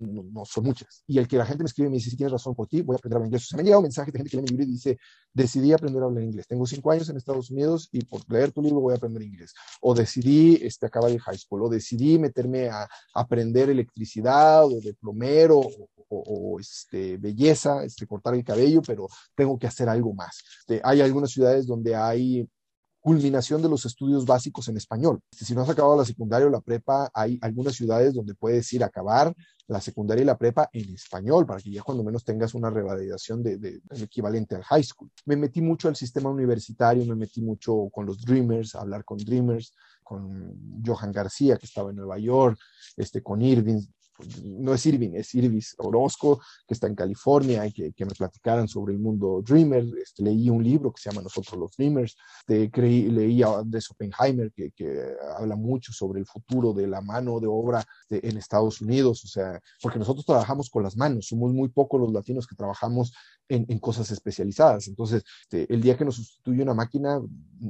no, 0.04 0.46
son 0.46 0.66
muchas. 0.66 1.04
Y 1.08 1.18
el 1.18 1.28
que 1.28 1.38
la 1.38 1.46
gente 1.46 1.64
me 1.64 1.68
escribe 1.68 1.88
y 1.88 1.92
me 1.92 1.98
dice, 1.98 2.10
si 2.10 2.18
tienes 2.18 2.32
razón 2.32 2.56
por 2.56 2.68
ti, 2.68 2.82
voy 2.82 2.96
a 2.96 2.98
aprender 2.98 3.16
a 3.16 3.18
hablar 3.18 3.28
inglés. 3.28 3.44
O 3.44 3.48
sea, 3.48 3.58
me 3.58 3.62
han 3.62 3.66
llegado 3.66 3.82
mensajes 3.82 4.14
de 4.14 4.20
gente 4.20 4.30
que 4.30 4.38
lee 4.38 4.44
mi 4.44 4.50
libro 4.50 4.64
y 4.64 4.72
dice, 4.72 4.98
decidí 5.34 5.74
aprender 5.74 6.02
a 6.02 6.06
hablar 6.06 6.24
inglés. 6.24 6.48
Tengo 6.48 6.66
cinco 6.66 6.92
años 6.92 7.10
en 7.10 7.18
Estados 7.18 7.50
Unidos 7.52 7.90
y 7.92 8.04
por 8.06 8.22
leer 8.32 8.52
tu 8.52 8.62
libro 8.62 8.82
voy 8.82 8.94
a 8.94 8.98
aprender 8.98 9.22
inglés. 9.24 9.54
O 9.82 9.94
decidí 9.94 10.60
este, 10.62 10.86
acabar 10.86 11.12
el 11.12 11.20
high 11.20 11.38
school. 11.38 11.64
O 11.64 11.70
decidí 11.70 12.20
meterme 12.20 12.70
a, 12.70 12.88
aprender 13.14 13.70
electricidad 13.70 14.66
o 14.66 14.80
de 14.80 14.94
plomero 14.94 15.60
o, 15.60 15.90
o, 16.10 16.60
este, 16.60 17.18
belleza, 17.18 17.84
este, 17.84 18.06
cortar 18.06 18.36
el 18.36 18.44
cabello, 18.44 18.82
pero 18.82 19.08
tengo 19.36 19.58
que 19.58 19.68
hacer 19.68 19.90
algo 19.90 20.14
más. 20.14 20.44
Este, 20.60 20.82
hay 20.84 21.02
algunas 21.02 21.32
ciudades 21.32 21.66
donde 21.66 21.96
hay 21.96 22.48
culminación 23.04 23.62
de 23.62 23.68
los 23.68 23.86
estudios 23.86 24.26
básicos 24.26 24.70
en 24.70 24.78
español. 24.78 25.20
Si 25.30 25.54
no 25.54 25.62
has 25.62 25.70
acabado 25.70 25.98
la 25.98 26.06
secundaria 26.06 26.48
o 26.48 26.50
la 26.50 26.62
prepa, 26.62 27.12
hay 27.14 27.38
algunas 27.42 27.76
ciudades 27.76 28.14
donde 28.14 28.34
puedes 28.34 28.72
ir 28.72 28.82
a 28.82 28.88
acabar 28.88 29.36
la 29.68 29.82
secundaria 29.82 30.24
y 30.24 30.26
la 30.26 30.38
prepa 30.38 30.70
en 30.72 30.96
español, 30.96 31.46
para 31.46 31.60
que 31.60 31.70
ya 31.70 31.82
cuando 31.82 32.04
menos 32.04 32.24
tengas 32.24 32.54
una 32.54 32.70
revalidación 32.70 33.44
de, 33.44 33.58
de, 33.58 33.82
equivalente 34.02 34.56
al 34.56 34.64
high 34.64 34.84
school. 34.84 35.12
Me 35.26 35.36
metí 35.36 35.62
mucho 35.62 35.90
al 35.90 35.98
sistema 35.98 36.30
universitario, 36.30 37.06
me 37.06 37.16
metí 37.16 37.42
mucho 37.42 37.90
con 37.92 38.06
los 38.06 38.22
Dreamers, 38.22 38.76
a 38.76 38.82
hablar 38.82 39.04
con 39.04 39.18
Dreamers, 39.18 39.74
con 40.02 40.82
Johan 40.86 41.12
García, 41.12 41.58
que 41.58 41.66
estaba 41.66 41.90
en 41.90 41.98
Nueva 41.98 42.18
York, 42.20 42.58
este, 42.96 43.22
con 43.22 43.42
Irving, 43.42 43.82
no 44.44 44.74
es 44.74 44.86
Irving, 44.86 45.12
es 45.14 45.34
Irvis 45.36 45.76
Orozco, 45.78 46.42
que 46.68 46.74
está 46.74 46.88
en 46.88 46.96
California 46.96 47.66
y 47.66 47.72
que, 47.72 48.06
me 48.06 48.12
platicaran 48.12 48.68
sobre 48.68 48.94
el 48.94 49.00
mundo 49.00 49.42
Dreamer. 49.46 49.86
Este, 50.02 50.24
leí 50.24 50.50
un 50.50 50.64
libro 50.64 50.92
que 50.92 51.02
se 51.02 51.10
llama 51.10 51.22
Nosotros 51.22 51.60
los 51.60 51.72
Dreamers. 51.78 52.16
Este, 52.48 52.70
leí 52.82 53.42
a 53.44 53.60
Andrés 53.60 53.90
Oppenheimer, 53.92 54.52
que, 54.52 54.72
que, 54.72 55.16
habla 55.38 55.56
mucho 55.56 55.94
sobre 55.94 56.20
el 56.20 56.26
futuro 56.26 56.74
de 56.74 56.88
la 56.88 57.02
mano 57.02 57.40
de 57.40 57.48
obra 57.48 57.86
en 58.10 58.38
Estados 58.38 58.82
Unidos. 58.82 59.24
O 59.24 59.28
sea, 59.28 59.60
porque 59.82 60.00
nosotros 60.00 60.26
trabajamos 60.26 60.70
con 60.70 60.84
las 60.84 60.98
manos, 60.98 61.28
somos 61.28 61.54
muy 61.54 61.70
pocos 61.70 62.00
los 62.00 62.12
latinos 62.12 62.48
que 62.48 62.56
trabajamos 62.56 63.14
en, 63.54 63.66
en 63.70 63.80
cosas 63.80 64.10
especializadas. 64.12 64.88
Entonces, 64.88 65.24
este, 65.42 65.72
el 65.74 65.82
día 65.82 65.96
que 65.96 66.06
nos 66.06 66.16
sustituye 66.16 66.64
una 66.64 66.74
máquina, 66.74 67.22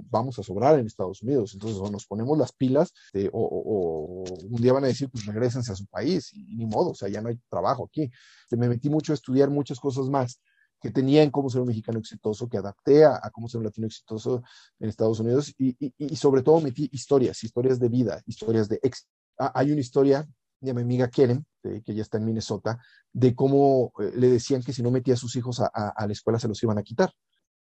vamos 0.09 0.39
a 0.39 0.43
sobrar 0.43 0.79
en 0.79 0.85
Estados 0.85 1.21
Unidos. 1.21 1.53
Entonces, 1.53 1.79
o 1.79 1.89
nos 1.89 2.05
ponemos 2.05 2.37
las 2.37 2.51
pilas 2.53 2.93
o, 3.31 3.39
o, 3.39 4.23
un 4.49 4.61
día 4.61 4.73
van 4.73 4.85
a 4.85 4.87
decir, 4.87 5.09
pues 5.09 5.25
regresense 5.25 5.71
a 5.71 5.75
su 5.75 5.85
país 5.87 6.31
y, 6.33 6.55
ni 6.55 6.65
modo, 6.65 6.91
o 6.91 6.95
sea, 6.95 7.09
ya 7.09 7.21
no 7.21 7.29
hay 7.29 7.39
trabajo 7.49 7.85
aquí. 7.85 8.09
Me 8.51 8.69
metí 8.69 8.89
mucho 8.89 9.13
a 9.13 9.15
estudiar 9.15 9.49
muchas 9.49 9.79
cosas 9.79 10.07
más 10.09 10.39
que 10.81 10.91
tenía 10.91 11.23
en 11.23 11.31
cómo 11.31 11.49
ser 11.49 11.61
un 11.61 11.67
mexicano 11.67 11.99
exitoso, 11.99 12.49
que 12.49 12.57
adapté 12.57 13.05
a, 13.05 13.19
cómo 13.31 13.47
ser 13.47 13.59
un 13.59 13.65
latino 13.65 13.87
exitoso 13.87 14.43
en 14.79 14.89
Estados 14.89 15.19
Unidos 15.21 15.53
y, 15.57 15.77
y, 15.97 16.15
sobre 16.17 16.41
todo 16.41 16.59
metí 16.59 16.89
historias, 16.91 17.41
historias 17.41 17.79
de 17.79 17.87
vida, 17.87 18.21
historias 18.25 18.67
de 18.67 18.79
éxito. 18.83 19.09
Ah, 19.39 19.51
hay 19.55 19.71
una 19.71 19.79
historia 19.79 20.27
de 20.63 20.73
mi 20.73 20.81
amiga 20.81 21.09
Keren, 21.09 21.45
que 21.61 21.93
ya 21.93 22.01
está 22.01 22.17
en 22.17 22.25
Minnesota, 22.25 22.79
de 23.11 23.35
cómo 23.35 23.93
eh, 23.99 24.11
le 24.15 24.29
decían 24.29 24.61
que 24.63 24.73
si 24.73 24.81
no 24.81 24.91
metía 24.91 25.13
a 25.13 25.17
sus 25.17 25.35
hijos 25.35 25.59
a, 25.61 26.05
la 26.05 26.11
escuela 26.11 26.39
se 26.39 26.47
los 26.47 26.61
iban 26.63 26.77
a 26.77 26.83
quitar. 26.83 27.11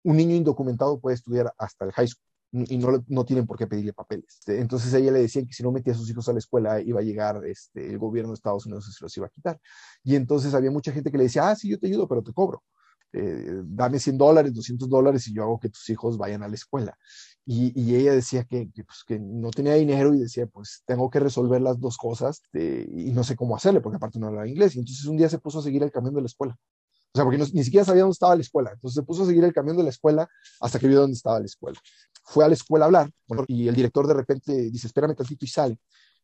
Un 0.03 0.17
niño 0.17 0.35
indocumentado 0.35 0.99
puede 0.99 1.15
estudiar 1.15 1.53
hasta 1.57 1.85
el 1.85 1.91
high 1.91 2.07
school 2.07 2.23
y 2.69 2.77
no, 2.77 3.03
no 3.07 3.25
tienen 3.25 3.47
por 3.47 3.57
qué 3.57 3.65
pedirle 3.65 3.93
papeles. 3.93 4.41
Entonces 4.45 4.93
a 4.93 4.99
ella 4.99 5.11
le 5.11 5.21
decían 5.21 5.47
que 5.47 5.53
si 5.53 5.63
no 5.63 5.71
metía 5.71 5.93
a 5.93 5.95
sus 5.95 6.09
hijos 6.09 6.29
a 6.29 6.33
la 6.33 6.39
escuela 6.39 6.79
iba 6.81 6.99
a 6.99 7.03
llegar 7.03 7.41
este, 7.45 7.89
el 7.89 7.97
gobierno 7.97 8.31
de 8.31 8.35
Estados 8.35 8.65
Unidos 8.67 8.87
y 8.89 8.91
se 8.91 9.03
los 9.03 9.17
iba 9.17 9.25
a 9.25 9.29
quitar. 9.29 9.59
Y 10.03 10.15
entonces 10.15 10.53
había 10.53 10.69
mucha 10.69 10.91
gente 10.91 11.11
que 11.11 11.17
le 11.17 11.23
decía, 11.23 11.49
ah, 11.49 11.55
sí, 11.55 11.69
yo 11.69 11.79
te 11.79 11.87
ayudo, 11.87 12.07
pero 12.07 12.21
te 12.21 12.31
cobro. 12.31 12.63
Eh, 13.13 13.61
dame 13.65 13.99
100 13.99 14.17
dólares, 14.17 14.53
200 14.53 14.89
dólares 14.89 15.27
y 15.27 15.33
yo 15.33 15.43
hago 15.43 15.59
que 15.59 15.69
tus 15.69 15.89
hijos 15.89 16.17
vayan 16.17 16.43
a 16.43 16.47
la 16.47 16.55
escuela. 16.55 16.97
Y, 17.45 17.79
y 17.79 17.95
ella 17.95 18.13
decía 18.13 18.43
que, 18.45 18.71
que, 18.71 18.83
pues, 18.83 19.03
que, 19.05 19.19
no 19.19 19.51
tenía 19.51 19.75
dinero 19.75 20.13
y 20.13 20.19
decía, 20.19 20.47
pues 20.47 20.83
tengo 20.85 21.09
que 21.09 21.19
resolver 21.19 21.61
las 21.61 21.79
dos 21.79 21.97
cosas 21.97 22.41
eh, 22.53 22.87
y 22.89 23.11
no 23.11 23.23
sé 23.23 23.35
cómo 23.35 23.55
hacerle, 23.55 23.81
porque 23.81 23.97
aparte 23.97 24.19
no 24.19 24.27
hablaba 24.27 24.47
inglés. 24.47 24.75
Y 24.75 24.79
entonces 24.79 25.05
un 25.05 25.17
día 25.17 25.29
se 25.29 25.39
puso 25.39 25.59
a 25.59 25.63
seguir 25.63 25.83
el 25.83 25.91
camión 25.91 26.13
de 26.13 26.21
la 26.21 26.27
escuela. 26.27 26.57
O 27.15 27.17
sea, 27.17 27.25
porque 27.25 27.37
ni 27.37 27.63
siquiera 27.63 27.85
sabía 27.85 28.01
dónde 28.01 28.13
estaba 28.13 28.35
la 28.35 28.41
escuela. 28.41 28.71
Entonces 28.73 28.95
se 28.95 29.03
puso 29.03 29.23
a 29.23 29.25
seguir 29.27 29.43
el 29.43 29.53
camión 29.53 29.77
de 29.77 29.83
la 29.83 29.89
escuela 29.89 30.27
hasta 30.59 30.79
que 30.79 30.87
vio 30.87 31.01
dónde 31.01 31.15
estaba 31.15 31.39
la 31.39 31.45
escuela 31.45 31.79
fue 32.23 32.45
a 32.45 32.47
la 32.47 32.53
escuela 32.53 32.85
a 32.85 32.87
hablar 32.87 33.11
y 33.47 33.67
el 33.67 33.75
director 33.75 34.07
de 34.07 34.13
repente 34.13 34.53
dice, 34.71 34.87
espérame 34.87 35.15
tantito 35.15 35.45
y 35.45 35.47
sale. 35.47 35.77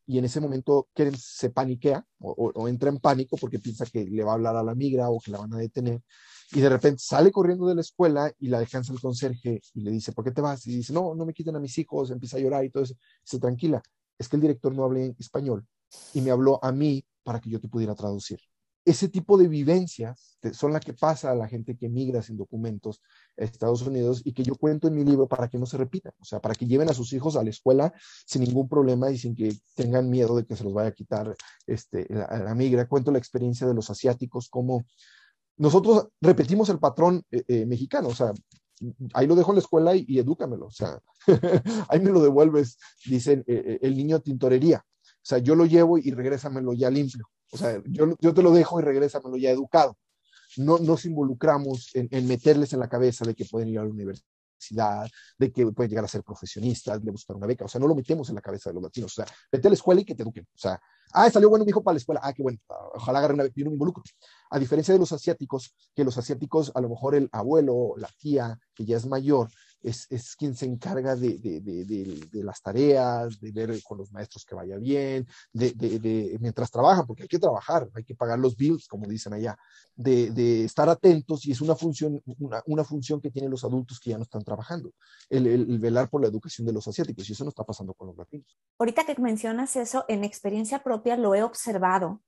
Y 0.05 0.17
en 0.17 0.25
ese 0.25 0.39
momento 0.41 0.89
Keren 0.93 1.15
se 1.17 1.51
paniquea 1.51 2.03
o, 2.19 2.67
entra 2.67 2.89
en 2.89 2.99
pánico 2.99 3.37
porque 3.37 3.59
piensa 3.59 3.85
que 3.85 4.05
le 4.05 4.23
va 4.23 4.31
a 4.31 4.35
hablar 4.35 4.55
a 4.55 4.63
la 4.63 4.75
migra 4.75 5.09
o 5.09 5.19
que 5.19 5.31
la 5.31 5.39
van 5.39 5.53
a 5.53 5.57
detener. 5.57 6.01
Y 6.51 6.61
de 6.61 6.69
repente 6.69 7.01
sale 7.03 7.31
corriendo 7.31 7.67
de 7.67 7.75
la 7.75 7.81
escuela 7.81 8.31
y 8.39 8.47
la 8.47 8.59
descansa 8.59 8.91
el 8.91 8.99
conserje 8.99 9.61
y 9.73 9.81
le 9.81 9.91
dice, 9.91 10.11
¿por 10.13 10.25
qué 10.25 10.31
te 10.31 10.41
vas? 10.41 10.65
Y 10.65 10.77
dice, 10.77 10.93
no, 10.93 11.13
no 11.13 11.25
me 11.25 11.33
quiten 11.33 11.55
a 11.55 11.59
mis 11.59 11.77
hijos, 11.77 12.09
empieza 12.09 12.37
a 12.37 12.39
llorar 12.39 12.65
y 12.65 12.71
todo 12.71 12.83
eso. 12.83 12.95
Dice, 13.23 13.39
tranquila, 13.39 13.81
es 14.17 14.27
que 14.27 14.35
el 14.35 14.41
director 14.41 14.73
no 14.73 14.83
habla 14.83 15.01
español 15.19 15.65
y 16.13 16.21
me 16.21 16.31
habló 16.31 16.59
a 16.63 16.71
mí 16.71 17.05
para 17.23 17.39
que 17.39 17.49
yo 17.49 17.59
te 17.59 17.67
pudiera 17.67 17.93
traducir 17.93 18.39
ese 18.89 19.09
tipo 19.09 19.37
de 19.37 19.47
vivencias 19.47 20.37
son 20.53 20.73
las 20.73 20.83
que 20.83 20.93
pasa 20.93 21.31
a 21.31 21.35
la 21.35 21.47
gente 21.47 21.75
que 21.75 21.89
migra 21.89 22.21
sin 22.21 22.37
documentos 22.37 23.01
a 23.37 23.43
Estados 23.43 23.81
Unidos 23.81 24.21
y 24.23 24.33
que 24.33 24.43
yo 24.43 24.55
cuento 24.55 24.87
en 24.87 24.95
mi 24.95 25.03
libro 25.03 25.27
para 25.27 25.47
que 25.49 25.57
no 25.57 25.65
se 25.65 25.77
repitan, 25.77 26.13
o 26.19 26.25
sea, 26.25 26.39
para 26.39 26.55
que 26.55 26.65
lleven 26.65 26.89
a 26.89 26.93
sus 26.93 27.11
hijos 27.13 27.35
a 27.35 27.43
la 27.43 27.49
escuela 27.49 27.93
sin 28.25 28.43
ningún 28.43 28.69
problema 28.69 29.11
y 29.11 29.17
sin 29.17 29.35
que 29.35 29.53
tengan 29.75 30.09
miedo 30.09 30.35
de 30.35 30.45
que 30.45 30.55
se 30.55 30.63
los 30.63 30.73
vaya 30.73 30.89
a 30.89 30.93
quitar 30.93 31.35
este, 31.67 32.07
la, 32.09 32.55
migra. 32.55 32.87
Cuento 32.87 33.11
la 33.11 33.17
experiencia 33.17 33.67
de 33.67 33.73
los 33.73 33.89
asiáticos, 33.89 34.49
como 34.49 34.85
nosotros 35.57 36.07
repetimos 36.21 36.69
el 36.69 36.79
patrón 36.79 37.23
eh, 37.31 37.43
eh, 37.47 37.65
mexicano, 37.65 38.07
o 38.07 38.15
sea, 38.15 38.31
ahí 39.13 39.27
lo 39.27 39.35
dejo 39.35 39.51
en 39.51 39.55
la 39.57 39.61
escuela 39.61 39.95
y, 39.95 40.17
edúcamelo, 40.17 40.67
o 40.67 40.71
sea, 40.71 40.99
ahí 41.89 41.99
me 41.99 42.11
lo 42.11 42.21
devuelves, 42.21 42.77
dicen 43.05 43.43
eh, 43.45 43.79
el 43.81 43.95
niño 43.95 44.21
tintorería, 44.21 44.85
o 45.03 45.25
sea, 45.29 45.39
yo 45.39 45.53
lo 45.55 45.65
llevo 45.65 45.97
y 45.97 46.11
regrésamelo 46.11 46.73
ya 46.73 46.89
limpio. 46.89 47.29
O 47.51 47.57
sea, 47.57 47.81
yo, 47.85 48.15
yo 48.19 48.33
te 48.33 48.41
lo 48.43 48.51
dejo 48.51 48.79
y 48.79 48.83
regrésamelo 48.83 49.37
ya 49.37 49.51
educado. 49.51 49.97
No 50.57 50.77
nos 50.79 51.05
involucramos 51.05 51.95
en, 51.95 52.07
en, 52.11 52.27
meterles 52.27 52.73
en 52.73 52.79
la 52.79 52.89
cabeza 52.89 53.25
de 53.25 53.35
que 53.35 53.45
pueden 53.45 53.69
ir 53.69 53.79
a 53.79 53.83
la 53.83 53.89
universidad, 53.89 55.07
de 55.37 55.51
que 55.51 55.65
pueden 55.67 55.89
llegar 55.89 56.05
a 56.05 56.07
ser 56.07 56.23
profesionistas, 56.23 57.03
de 57.03 57.11
buscar 57.11 57.35
una 57.35 57.47
beca. 57.47 57.65
O 57.65 57.67
sea, 57.67 57.79
no 57.79 57.87
lo 57.87 57.95
metemos 57.95 58.29
en 58.29 58.35
la 58.35 58.41
cabeza 58.41 58.69
de 58.69 58.75
los 58.75 58.83
latinos. 58.83 59.11
O 59.11 59.15
sea, 59.15 59.25
vete 59.51 59.67
a 59.67 59.71
la 59.71 59.75
escuela 59.75 60.01
y 60.01 60.05
que 60.05 60.15
te 60.15 60.23
eduquen. 60.23 60.43
O 60.43 60.57
sea, 60.57 60.79
ah, 61.13 61.29
salió 61.29 61.49
bueno 61.49 61.65
mi 61.65 61.69
hijo 61.69 61.83
para 61.83 61.93
la 61.93 61.99
escuela. 61.99 62.19
Ah, 62.23 62.33
qué 62.33 62.43
bueno. 62.43 62.59
Ojalá 62.95 63.19
agarre 63.19 63.33
una 63.35 63.43
beca. 63.43 63.55
Yo 63.57 63.65
no 63.65 63.71
me 63.71 63.75
involucro. 63.75 64.03
A 64.49 64.59
diferencia 64.59 64.93
de 64.93 64.99
los 64.99 65.11
asiáticos, 65.11 65.75
que 65.95 66.03
los 66.03 66.17
asiáticos, 66.17 66.71
a 66.75 66.81
lo 66.81 66.89
mejor 66.89 67.15
el 67.15 67.29
abuelo, 67.31 67.93
la 67.97 68.09
tía, 68.17 68.59
que 68.73 68.85
ya 68.85 68.97
es 68.97 69.05
mayor, 69.05 69.49
es, 69.81 70.07
es 70.09 70.35
quien 70.35 70.55
se 70.55 70.65
encarga 70.65 71.15
de, 71.15 71.37
de, 71.37 71.61
de, 71.61 71.85
de, 71.85 72.43
las 72.43 72.61
tareas, 72.61 73.39
de 73.39 73.51
ver 73.51 73.81
con 73.83 73.97
los 73.97 74.11
maestros 74.11 74.45
que 74.45 74.55
vaya 74.55 74.77
bien, 74.77 75.27
de, 75.53 76.37
mientras 76.39 76.69
trabajan, 76.69 77.05
porque 77.05 77.23
hay 77.23 77.29
que 77.29 77.39
trabajar, 77.39 77.89
hay 77.93 78.03
que 78.03 78.15
pagar 78.15 78.39
los 78.39 78.55
bills, 78.55 78.87
como 78.87 79.07
dicen 79.07 79.33
allá, 79.33 79.57
de, 79.95 80.63
estar 80.63 80.89
atentos 80.89 81.45
y 81.45 81.51
es 81.51 81.61
una 81.61 81.75
función, 81.75 82.21
una, 82.39 82.61
una, 82.65 82.83
función 82.83 83.21
que 83.21 83.31
tienen 83.31 83.51
los 83.51 83.63
adultos 83.63 83.99
que 83.99 84.11
ya 84.11 84.17
no 84.17 84.23
están 84.23 84.43
trabajando, 84.43 84.91
el, 85.29 85.47
el, 85.47 85.79
velar 85.79 86.09
por 86.09 86.21
la 86.21 86.27
educación 86.27 86.67
de 86.67 86.73
los 86.73 86.87
asiáticos 86.87 87.29
y 87.29 87.33
eso 87.33 87.43
no 87.43 87.49
está 87.49 87.63
pasando 87.63 87.93
con 87.93 88.07
los 88.07 88.17
latinos. 88.17 88.57
Ahorita 88.77 89.05
que 89.05 89.15
mencionas 89.19 89.75
eso, 89.75 90.05
en 90.07 90.23
experiencia 90.23 90.83
propia 90.83 91.15
lo 91.15 91.35
he 91.35 91.43
observado. 91.43 92.21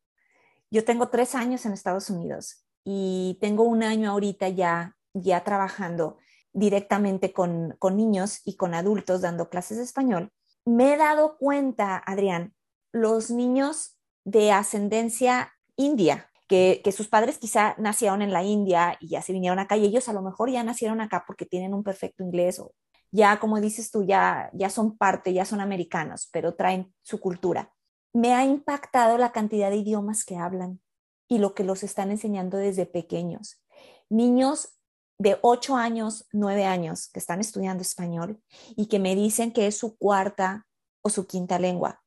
Yo 0.69 0.85
tengo 0.85 1.09
tres 1.09 1.35
años 1.35 1.65
en 1.65 1.73
Estados 1.73 2.09
Unidos 2.09 2.63
y 2.83 3.37
tengo 3.41 3.63
un 3.63 3.83
año 3.83 4.11
ahorita 4.11 4.47
ya, 4.49 4.95
ya 5.13 5.43
trabajando 5.43 6.17
directamente 6.53 7.33
con, 7.33 7.77
niños 7.93 8.41
y 8.45 8.55
con 8.55 8.73
adultos 8.73 9.21
dando 9.21 9.49
clases 9.49 9.77
de 9.77 9.83
español, 9.83 10.31
me 10.65 10.93
he 10.93 10.97
dado 10.97 11.37
cuenta, 11.37 12.01
Adrián, 12.05 12.53
los 12.91 13.31
niños 13.31 13.97
de 14.25 14.51
ascendencia 14.51 15.53
india, 15.75 16.29
que, 16.47 16.81
sus 16.91 17.07
padres 17.07 17.37
quizá 17.37 17.75
nacieron 17.77 18.21
en 18.21 18.33
la 18.33 18.43
India 18.43 18.97
y 18.99 19.09
ya 19.09 19.21
se 19.21 19.31
vinieron 19.31 19.59
acá 19.59 19.77
y 19.77 19.85
ellos 19.85 20.09
a 20.09 20.13
lo 20.13 20.21
mejor 20.21 20.49
ya 20.49 20.63
nacieron 20.63 20.99
acá 20.99 21.23
porque 21.25 21.45
tienen 21.45 21.73
un 21.73 21.81
perfecto 21.81 22.23
inglés 22.23 22.59
o 22.59 22.73
ya, 23.11 23.39
como 23.39 23.59
dices 23.59 23.91
tú, 23.91 24.03
ya, 24.03 24.49
ya 24.53 24.69
son 24.69 24.97
parte, 24.97 25.33
ya 25.33 25.45
son 25.45 25.59
americanos, 25.61 26.29
pero 26.31 26.55
traen 26.55 26.93
su 27.03 27.19
cultura. 27.19 27.73
Me 28.13 28.33
ha 28.33 28.45
impactado 28.45 29.17
la 29.17 29.31
cantidad 29.31 29.69
de 29.69 29.77
idiomas 29.77 30.23
que 30.25 30.37
hablan 30.37 30.81
y 31.27 31.37
lo 31.37 31.53
que 31.53 31.63
los 31.63 31.83
están 31.83 32.11
enseñando 32.11 32.57
desde 32.57 32.85
pequeños. 32.85 33.61
Niños 34.09 34.77
de 35.21 35.37
8 35.41 35.75
años, 35.75 36.25
9 36.31 36.65
años 36.65 37.07
que 37.13 37.19
están 37.19 37.39
estudiando 37.39 37.83
español 37.83 38.41
y 38.75 38.87
que 38.87 38.97
me 38.97 39.15
dicen 39.15 39.53
que 39.53 39.67
es 39.67 39.77
su 39.77 39.95
cuarta 39.95 40.65
o 41.03 41.09
su 41.09 41.27
quinta 41.27 41.59
lengua. 41.59 42.01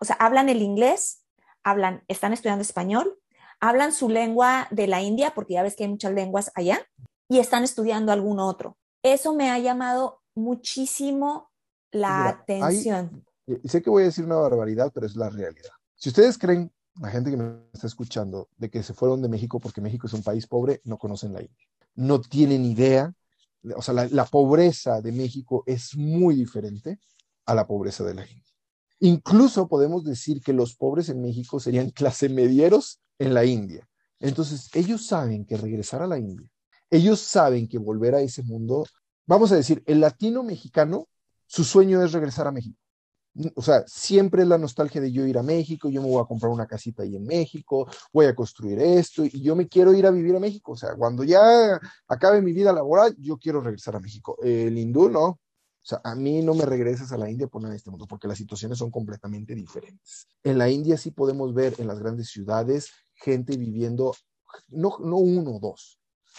O 0.00 0.04
sea, 0.04 0.16
hablan 0.16 0.50
el 0.50 0.60
inglés, 0.60 1.24
hablan, 1.62 2.04
están 2.08 2.34
estudiando 2.34 2.60
español, 2.60 3.18
hablan 3.58 3.92
su 3.92 4.10
lengua 4.10 4.68
de 4.70 4.86
la 4.86 5.00
India, 5.00 5.32
porque 5.34 5.54
ya 5.54 5.62
ves 5.62 5.76
que 5.76 5.84
hay 5.84 5.90
muchas 5.90 6.12
lenguas 6.12 6.52
allá, 6.54 6.86
y 7.26 7.38
están 7.38 7.64
estudiando 7.64 8.12
algún 8.12 8.38
otro. 8.38 8.76
Eso 9.02 9.34
me 9.34 9.50
ha 9.50 9.58
llamado 9.58 10.20
muchísimo 10.34 11.50
la 11.90 12.28
atención. 12.28 13.24
Eh, 13.46 13.60
sé 13.64 13.80
que 13.80 13.88
voy 13.88 14.02
a 14.02 14.06
decir 14.06 14.26
una 14.26 14.36
barbaridad, 14.36 14.92
pero 14.94 15.06
es 15.06 15.16
la 15.16 15.30
realidad. 15.30 15.72
Si 15.96 16.10
ustedes 16.10 16.36
creen, 16.36 16.70
la 17.00 17.08
gente 17.08 17.30
que 17.30 17.36
me 17.38 17.62
está 17.72 17.86
escuchando, 17.86 18.48
de 18.58 18.70
que 18.70 18.82
se 18.82 18.92
fueron 18.92 19.22
de 19.22 19.28
México 19.28 19.58
porque 19.58 19.80
México 19.80 20.06
es 20.06 20.12
un 20.12 20.22
país 20.22 20.46
pobre, 20.46 20.82
no 20.84 20.98
conocen 20.98 21.32
la 21.32 21.40
India 21.40 21.68
no 21.98 22.20
tienen 22.20 22.64
idea. 22.64 23.12
O 23.76 23.82
sea, 23.82 23.92
la, 23.94 24.24
pobreza 24.24 25.00
de 25.02 25.12
México 25.12 25.64
es 25.66 25.96
muy 25.96 26.36
diferente 26.36 26.98
a 27.44 27.54
la 27.54 27.66
pobreza 27.66 28.04
de 28.04 28.14
la 28.14 28.22
India. 28.22 28.44
Incluso 29.00 29.68
podemos 29.68 30.04
decir 30.04 30.40
que 30.40 30.52
los 30.52 30.74
pobres 30.74 31.08
en 31.08 31.20
México 31.20 31.60
serían 31.60 31.90
clase 31.90 32.28
medieros 32.28 33.00
en 33.18 33.34
la 33.34 33.44
India. 33.44 33.86
Entonces, 34.20 34.70
ellos 34.74 35.06
saben 35.06 35.44
que 35.44 35.56
regresar 35.56 36.02
a 36.02 36.06
la 36.06 36.18
India, 36.18 36.50
ellos 36.90 37.20
saben 37.20 37.68
que 37.68 37.78
volver 37.78 38.14
a 38.14 38.20
ese 38.20 38.42
mundo, 38.42 38.86
vamos 39.26 39.52
a 39.52 39.56
decir, 39.56 39.82
el 39.86 40.00
latino 40.00 40.42
mexicano, 40.42 41.08
su 41.46 41.64
sueño 41.64 42.02
es 42.02 42.12
regresar 42.12 42.46
a 42.46 42.52
México 42.52 42.78
o 43.54 43.62
sea, 43.62 43.84
siempre 43.86 44.44
la 44.44 44.58
nostalgia 44.58 45.00
de 45.00 45.12
yo 45.12 45.26
ir 45.26 45.38
a 45.38 45.42
México, 45.42 45.88
yo 45.88 46.02
me 46.02 46.08
voy 46.08 46.22
a 46.22 46.26
comprar 46.26 46.50
una 46.52 46.66
casita 46.66 47.02
ahí 47.02 47.16
en 47.16 47.24
México, 47.24 47.86
voy 48.12 48.26
a 48.26 48.34
construir 48.34 48.78
esto 48.80 49.24
y 49.24 49.40
yo 49.40 49.54
me 49.54 49.68
quiero 49.68 49.92
ir 49.94 50.06
a 50.06 50.10
vivir 50.10 50.34
a 50.34 50.40
México. 50.40 50.72
O 50.72 50.76
sea, 50.76 50.94
cuando 50.96 51.24
ya 51.24 51.80
acabe 52.08 52.42
mi 52.42 52.52
vida 52.52 52.72
laboral, 52.72 53.14
yo 53.18 53.38
quiero 53.38 53.60
regresar 53.60 53.96
a 53.96 54.00
México. 54.00 54.36
El 54.42 54.76
hindú 54.76 55.08
no. 55.08 55.24
O 55.24 55.88
sea, 55.88 56.00
a 56.04 56.14
mí 56.14 56.42
no 56.42 56.54
me 56.54 56.66
regresas 56.66 57.12
a 57.12 57.16
la 57.16 57.30
India 57.30 57.46
por 57.46 57.62
nada 57.62 57.72
de 57.72 57.78
este 57.78 57.90
mundo, 57.90 58.06
porque 58.06 58.28
las 58.28 58.36
situaciones 58.36 58.78
son 58.78 58.90
completamente 58.90 59.54
diferentes. 59.54 60.26
En 60.42 60.58
la 60.58 60.68
India 60.68 60.98
sí 60.98 61.12
podemos 61.12 61.54
ver 61.54 61.74
en 61.78 61.86
las 61.86 61.98
grandes 61.98 62.28
ciudades 62.28 62.90
gente 63.14 63.56
viviendo, 63.56 64.14
no, 64.68 64.96
no 65.00 65.16
uno 65.16 65.56
o 65.56 65.60
dos, 65.60 65.98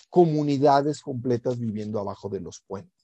comunidades 0.10 1.02
completas 1.02 1.58
viviendo 1.58 2.00
abajo 2.00 2.30
de 2.30 2.42
los 2.42 2.62
puentes 2.62 2.99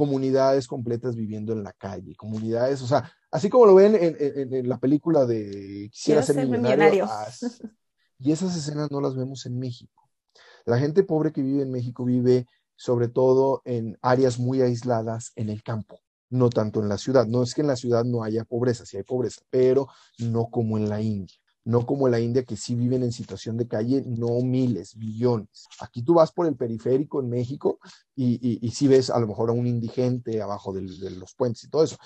comunidades 0.00 0.66
completas 0.66 1.14
viviendo 1.14 1.52
en 1.52 1.62
la 1.62 1.74
calle, 1.74 2.16
comunidades, 2.16 2.80
o 2.80 2.86
sea, 2.86 3.12
así 3.30 3.50
como 3.50 3.66
lo 3.66 3.74
ven 3.74 3.94
en, 4.00 4.66
la 4.66 4.78
película 4.78 5.26
de 5.26 5.90
Quisiera 5.92 6.22
ser, 6.22 6.48
millonario. 6.48 7.06
y 8.18 8.32
esas 8.32 8.56
escenas 8.56 8.90
no 8.90 9.02
las 9.02 9.14
vemos 9.14 9.44
en 9.44 9.58
México. 9.58 10.08
La 10.64 10.78
gente 10.78 11.02
pobre 11.02 11.32
que 11.32 11.42
vive 11.42 11.64
en 11.64 11.70
México 11.70 12.06
vive 12.06 12.46
sobre 12.76 13.08
todo 13.08 13.60
en 13.66 13.98
áreas 14.00 14.38
muy 14.38 14.62
aisladas 14.62 15.32
en 15.36 15.50
el 15.50 15.62
campo, 15.62 16.00
no 16.30 16.48
tanto 16.48 16.80
en 16.80 16.88
la 16.88 16.96
ciudad. 16.96 17.26
No 17.26 17.42
es 17.42 17.52
que 17.52 17.60
en 17.60 17.66
la 17.66 17.76
ciudad 17.76 18.04
no 18.04 18.24
haya 18.24 18.46
pobreza, 18.46 18.86
sí 18.86 18.96
hay 18.96 19.02
pobreza, 19.02 19.42
pero 19.50 19.86
no 20.16 20.46
como 20.46 20.78
en 20.78 20.88
la 20.88 21.02
India 21.02 21.36
no 21.64 21.86
como 21.86 22.08
la 22.08 22.20
India 22.20 22.44
que 22.44 22.56
sí 22.56 22.74
viven 22.74 23.02
en 23.02 23.12
situación 23.12 23.56
de 23.56 23.68
calle, 23.68 24.02
no 24.06 24.40
miles, 24.40 24.96
millones. 24.96 25.66
Aquí 25.80 26.02
tú 26.02 26.14
vas 26.14 26.32
por 26.32 26.46
el 26.46 26.56
periférico 26.56 27.20
en 27.20 27.28
México 27.28 27.78
y, 28.14 28.58
y, 28.64 28.70
sí 28.70 28.88
ves 28.88 29.10
a 29.10 29.18
lo 29.18 29.26
mejor 29.26 29.50
a 29.50 29.52
un 29.52 29.66
indigente 29.66 30.42
abajo 30.42 30.72
de 30.72 30.82
los 30.82 31.34
puentes 31.34 31.64
y 31.64 31.70
todo 31.70 31.84
eso. 31.84 31.96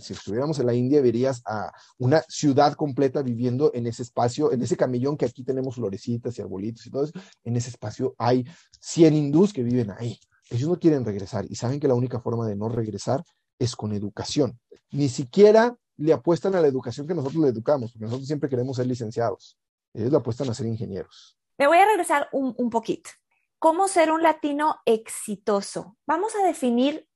si 0.00 0.12
estuviéramos 0.12 0.58
en 0.58 0.66
la 0.66 0.74
India, 0.74 1.00
verías 1.00 1.42
a 1.46 1.72
una 1.98 2.22
ciudad 2.28 2.74
completa 2.74 3.22
viviendo 3.22 3.70
en 3.74 3.86
ese 3.86 4.02
espacio, 4.02 4.52
en 4.52 4.62
ese 4.62 4.76
camellón 4.76 5.16
que 5.16 5.26
aquí 5.26 5.44
tenemos 5.44 5.74
florecitas 5.76 6.38
y 6.38 6.42
arbolitos 6.42 6.86
y 6.86 6.90
todo 6.90 7.04
eso. 7.04 7.12
En 7.44 7.56
ese 7.56 7.70
espacio 7.70 8.14
hay 8.18 8.44
100 8.80 9.14
hindús 9.14 9.52
que 9.52 9.62
viven 9.62 9.90
ahí. 9.90 10.18
Ellos 10.50 10.68
no 10.68 10.78
quieren 10.78 11.04
regresar 11.04 11.46
y 11.48 11.54
saben 11.54 11.80
que 11.80 11.88
la 11.88 11.94
única 11.94 12.20
forma 12.20 12.46
de 12.46 12.56
no 12.56 12.68
regresar 12.68 13.24
es 13.58 13.74
con 13.76 13.92
educación. 13.92 14.58
Ni 14.90 15.08
siquiera 15.08 15.76
le 15.96 16.12
apuestan 16.12 16.54
a 16.54 16.60
la 16.60 16.68
educación 16.68 17.06
que 17.06 17.14
nosotros 17.14 17.42
le 17.42 17.48
educamos, 17.48 17.92
porque 17.92 18.04
nosotros 18.04 18.26
siempre 18.26 18.48
queremos 18.48 18.76
ser 18.76 18.86
licenciados. 18.86 19.58
Ellos 19.94 20.10
le 20.10 20.16
apuestan 20.16 20.48
a 20.48 20.54
ser 20.54 20.66
ingenieros. 20.66 21.38
Me 21.58 21.66
voy 21.66 21.78
a 21.78 21.86
regresar 21.86 22.28
un, 22.32 22.54
un 22.56 22.70
poquito. 22.70 23.10
¿Cómo 23.58 23.88
ser 23.88 24.10
un 24.10 24.22
latino 24.22 24.76
exitoso? 24.86 25.96
Vamos 26.06 26.34
a 26.34 26.44
definir 26.44 27.08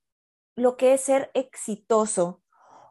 lo 0.57 0.77
que 0.77 0.95
es 0.95 1.01
ser 1.01 1.31
exitoso 1.35 2.43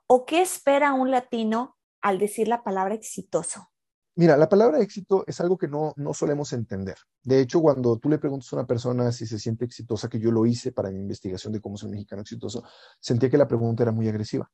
o 0.07 0.25
qué 0.25 0.41
espera 0.41 0.93
un 0.93 1.11
latino 1.11 1.77
al 2.01 2.19
decir 2.19 2.47
la 2.47 2.63
palabra 2.63 2.93
exitoso. 2.93 3.69
Mira, 4.17 4.37
la 4.37 4.47
palabra 4.47 4.79
éxito 4.79 5.25
es 5.27 5.41
algo 5.41 5.57
que 5.57 5.67
no, 5.67 5.93
no 5.97 6.13
solemos 6.13 6.53
entender. 6.53 6.95
De 7.21 7.41
hecho, 7.41 7.59
cuando 7.59 7.97
tú 7.97 8.09
le 8.09 8.17
preguntas 8.17 8.51
a 8.53 8.55
una 8.55 8.65
persona 8.65 9.11
si 9.11 9.25
se 9.27 9.37
siente 9.37 9.65
exitosa, 9.65 10.07
que 10.07 10.19
yo 10.19 10.31
lo 10.31 10.45
hice 10.45 10.71
para 10.71 10.89
mi 10.89 10.99
investigación 10.99 11.51
de 11.51 11.59
cómo 11.59 11.75
ser 11.75 11.87
un 11.87 11.95
mexicano 11.95 12.21
exitoso, 12.21 12.63
sentía 12.99 13.29
que 13.29 13.37
la 13.37 13.47
pregunta 13.47 13.83
era 13.83 13.91
muy 13.91 14.07
agresiva. 14.07 14.49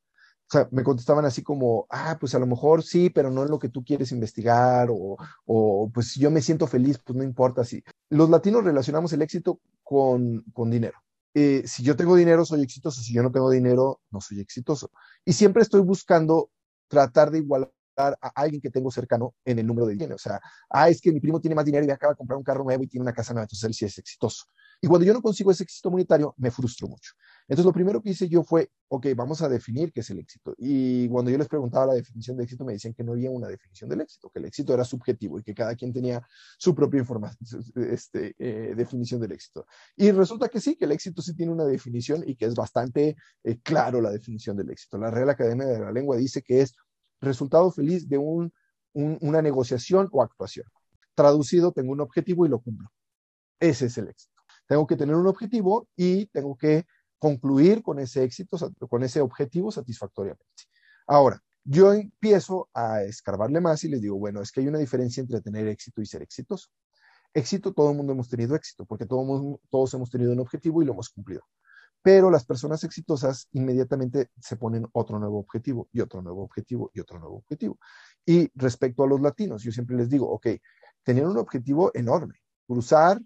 O 0.52 0.58
sea, 0.58 0.68
me 0.72 0.84
contestaban 0.84 1.24
así 1.24 1.44
como, 1.44 1.88
ah, 1.90 2.18
pues 2.20 2.36
a 2.36 2.40
lo 2.40 2.46
mejor 2.46 2.84
sí, 2.84 3.10
pero 3.10 3.32
no 3.32 3.46
es 3.46 3.50
lo 3.50 3.58
que 3.58 3.70
tú 3.70 3.86
quieres 3.86 4.12
investigar, 4.12 4.90
o, 4.92 5.16
o 5.46 5.90
pues 5.94 6.16
yo 6.16 6.30
me 6.30 6.42
siento 6.42 6.68
feliz, 6.68 6.98
pues 6.98 7.16
no 7.16 7.24
importa. 7.24 7.64
Si 7.64 7.82
los 8.10 8.30
latinos 8.30 8.66
relacionamos 8.66 9.14
el 9.14 9.22
éxito 9.22 9.62
con, 9.82 10.44
con 10.52 10.70
dinero. 10.70 11.00
Eh, 11.34 11.64
si 11.66 11.84
yo 11.84 11.96
tengo 11.96 12.18
dinero, 12.18 12.44
soy 12.44 12.64
exitoso. 12.64 13.02
Si 13.02 13.14
yo 13.14 13.24
no 13.24 13.32
tengo 13.32 13.50
dinero, 13.50 14.02
no 14.12 14.20
soy 14.20 14.42
exitoso. 14.42 14.92
Y 15.24 15.32
siempre 15.32 15.64
estoy 15.64 15.80
buscando 15.82 16.50
tratar 16.90 17.32
de 17.32 17.38
igualar 17.38 17.72
a 17.96 18.32
alguien 18.36 18.62
que 18.62 18.70
tengo 18.70 18.92
cercano 18.92 19.36
en 19.46 19.60
el 19.60 19.68
número 19.68 19.88
de 19.88 19.94
dinero. 19.94 20.16
O 20.16 20.18
sea, 20.18 20.42
ah, 20.70 20.90
es 20.90 21.00
que 21.00 21.14
mi 21.14 21.22
primo 21.22 21.40
tiene 21.40 21.56
más 21.56 21.66
dinero 21.66 21.86
y 21.86 21.92
acaba 21.92 22.12
de 22.14 22.18
comprar 22.18 22.38
un 22.38 22.44
carro 22.44 22.66
nuevo 22.66 22.84
y 22.84 22.88
tiene 22.88 23.04
una 23.04 23.14
casa 23.14 23.34
nueva, 23.34 23.46
entonces 23.46 23.64
él 23.64 23.74
sí 23.74 23.86
es 23.86 23.98
exitoso. 23.98 24.46
Y 24.84 24.88
cuando 24.88 25.06
yo 25.06 25.14
no 25.14 25.22
consigo 25.22 25.52
ese 25.52 25.64
éxito 25.64 25.92
monetario, 25.92 26.34
me 26.38 26.50
frustro 26.50 26.88
mucho. 26.88 27.12
Entonces, 27.48 27.66
lo 27.66 27.72
primero 27.72 28.02
que 28.02 28.10
hice 28.10 28.28
yo 28.28 28.44
fue, 28.44 28.72
ok, 28.88 29.08
vamos 29.16 29.44
a 29.44 29.48
definir 29.48 29.92
qué 29.94 30.00
es 30.00 30.10
el 30.10 30.18
éxito. 30.18 30.56
Y 30.58 31.08
cuando 31.10 31.30
yo 31.30 31.38
les 31.38 31.48
preguntaba 31.48 31.86
la 31.86 31.94
definición 31.94 32.36
de 32.36 32.46
éxito, 32.46 32.66
me 32.66 32.74
decían 32.74 32.96
que 32.96 33.04
no 33.04 33.12
había 33.12 33.30
una 33.30 33.48
definición 33.48 33.92
del 33.92 34.02
éxito, 34.02 34.32
que 34.32 34.40
el 34.40 34.46
éxito 34.46 34.74
era 34.74 34.84
subjetivo 34.84 35.38
y 35.38 35.44
que 35.44 35.54
cada 35.54 35.76
quien 35.76 35.94
tenía 35.94 36.26
su 36.58 36.74
propia 36.74 37.06
este, 37.76 38.36
eh, 38.40 38.74
definición 38.76 39.22
del 39.22 39.34
éxito. 39.34 39.68
Y 39.96 40.10
resulta 40.12 40.50
que 40.50 40.60
sí, 40.60 40.76
que 40.76 40.86
el 40.86 40.94
éxito 40.94 41.22
sí 41.22 41.36
tiene 41.36 41.52
una 41.52 41.66
definición 41.66 42.24
y 42.26 42.36
que 42.36 42.46
es 42.46 42.56
bastante 42.56 43.16
eh, 43.44 43.60
claro 43.62 44.02
la 44.02 44.10
definición 44.10 44.58
del 44.58 44.72
éxito. 44.72 44.98
La 44.98 45.12
Real 45.12 45.30
Academia 45.30 45.68
de 45.68 45.80
la 45.80 45.92
Lengua 45.92 46.18
dice 46.18 46.42
que 46.42 46.62
es 46.62 46.74
resultado 47.20 47.72
feliz 47.72 48.10
de 48.10 48.18
un, 48.18 48.52
una 48.94 49.44
negociación 49.44 50.10
o 50.12 50.24
actuación. 50.24 50.66
Traducido, 51.14 51.72
tengo 51.72 51.92
un 51.92 52.02
objetivo 52.02 52.48
y 52.48 52.50
lo 52.50 52.60
cumplo. 52.60 52.90
Ese 53.60 53.86
es 53.86 53.98
el 54.00 54.08
éxito. 54.08 54.31
Tengo 54.72 54.88
que 54.88 54.96
tener 54.96 55.18
un 55.18 55.28
objetivo 55.28 55.90
y 55.98 56.28
tengo 56.28 56.56
que 56.56 56.86
concluir 57.20 57.84
con 57.84 58.00
ese 58.00 58.24
éxito, 58.24 58.58
con 58.90 59.04
ese 59.04 59.20
objetivo 59.20 59.70
satisfactoriamente. 59.70 60.46
Ahora, 61.08 61.44
yo 61.66 61.92
empiezo 61.92 62.70
a 62.74 63.04
escarbarle 63.04 63.60
más 63.60 63.84
y 63.84 63.90
les 63.90 64.00
digo, 64.00 64.18
bueno, 64.18 64.42
es 64.42 64.50
que 64.50 64.62
hay 64.62 64.70
una 64.70 64.78
diferencia 64.78 65.20
entre 65.20 65.42
tener 65.42 65.68
éxito 65.68 66.02
y 66.02 66.06
ser 66.06 66.22
exitoso. 66.22 66.70
Éxito, 67.34 67.74
todo 67.74 67.92
el 67.92 67.98
mundo 67.98 68.14
hemos 68.14 68.30
tenido 68.30 68.56
éxito, 68.56 68.86
porque 68.86 69.06
todos 69.06 69.94
hemos 69.94 70.10
tenido 70.10 70.32
un 70.32 70.40
objetivo 70.40 70.82
y 70.82 70.86
lo 70.86 70.94
hemos 70.94 71.10
cumplido. 71.10 71.42
Pero 72.02 72.32
las 72.32 72.46
personas 72.46 72.82
exitosas 72.86 73.50
inmediatamente 73.52 74.30
se 74.40 74.56
ponen 74.56 74.88
otro 74.94 75.20
nuevo 75.20 75.38
objetivo 75.38 75.90
y 75.92 76.00
otro 76.00 76.22
nuevo 76.22 76.44
objetivo 76.44 76.92
y 76.94 77.02
otro 77.02 77.20
nuevo 77.20 77.36
objetivo. 77.36 77.78
Y 78.26 78.50
respecto 78.56 79.04
a 79.04 79.08
los 79.08 79.20
latinos, 79.20 79.64
yo 79.64 79.74
siempre 79.74 79.98
les 79.98 80.08
digo, 80.08 80.30
ok, 80.30 80.48
tenían 81.04 81.28
un 81.28 81.40
objetivo 81.40 81.92
enorme, 81.94 82.36
cruzar 82.66 83.20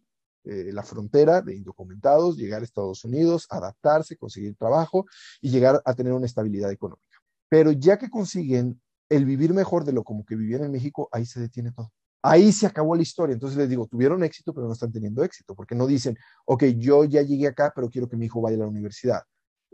eh, 0.46 0.72
la 0.72 0.84
frontera 0.84 1.42
de 1.42 1.56
indocumentados, 1.56 2.38
llegar 2.38 2.62
a 2.62 2.66
Estados 2.66 3.04
Unidos, 3.04 3.48
adaptarse, 3.50 4.18
conseguir 4.18 4.56
trabajo 4.56 5.06
y 5.42 5.50
llegar 5.50 5.82
a 5.84 5.94
tener 5.94 6.14
una 6.14 6.26
estabilidad 6.26 6.72
económica. 6.72 7.18
Pero 7.50 7.72
ya 7.72 7.98
que 7.98 8.10
consiguen 8.10 8.82
el 9.10 9.26
vivir 9.26 9.54
mejor 9.54 9.86
de 9.86 9.94
lo 9.94 10.04
como 10.04 10.26
que 10.26 10.36
vivían 10.36 10.64
en 10.64 10.72
México, 10.72 11.10
ahí 11.12 11.26
se 11.26 11.40
detiene 11.40 11.72
todo. 11.72 11.92
Ahí 12.22 12.52
se 12.52 12.66
acabó 12.66 12.96
la 12.96 13.04
historia. 13.04 13.34
Entonces 13.34 13.58
les 13.58 13.70
digo, 13.70 13.88
tuvieron 13.88 14.24
éxito, 14.24 14.54
pero 14.54 14.66
no 14.68 14.74
están 14.74 14.92
teniendo 14.92 15.24
éxito, 15.24 15.54
porque 15.54 15.76
no 15.76 15.86
dicen, 15.86 16.18
ok, 16.46 16.64
yo 16.78 17.06
ya 17.06 17.22
llegué 17.22 17.48
acá, 17.48 17.72
pero 17.76 17.90
quiero 17.90 18.10
que 18.10 18.18
mi 18.18 18.26
hijo 18.26 18.42
vaya 18.42 18.58
a 18.58 18.62
la 18.62 18.68
universidad. 18.68 19.22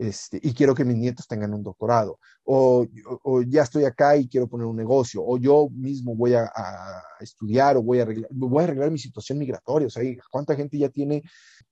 Este, 0.02 0.40
y 0.42 0.52
quiero 0.52 0.74
que 0.74 0.84
mis 0.84 0.96
nietos 0.96 1.28
tengan 1.28 1.54
un 1.54 1.62
doctorado, 1.62 2.18
o, 2.42 2.84
ya 3.46 3.62
estoy 3.62 3.84
acá 3.84 4.16
y 4.16 4.26
quiero 4.26 4.48
poner 4.48 4.66
un 4.66 4.74
negocio, 4.74 5.22
o 5.24 5.38
yo 5.38 5.68
mismo 5.70 6.16
voy 6.16 6.34
a, 6.34 6.50
estudiar 7.20 7.76
o 7.76 7.84
voy 7.84 8.00
a, 8.00 8.02
arreglar, 8.02 8.28
voy 8.32 8.62
a 8.62 8.64
arreglar 8.64 8.90
mi 8.90 8.98
situación 8.98 9.38
migratoria. 9.38 9.86
O 9.86 9.90
sea, 9.90 10.02
¿cuánta 10.28 10.56
gente 10.56 10.76
ya 10.76 10.88
tiene 10.88 11.22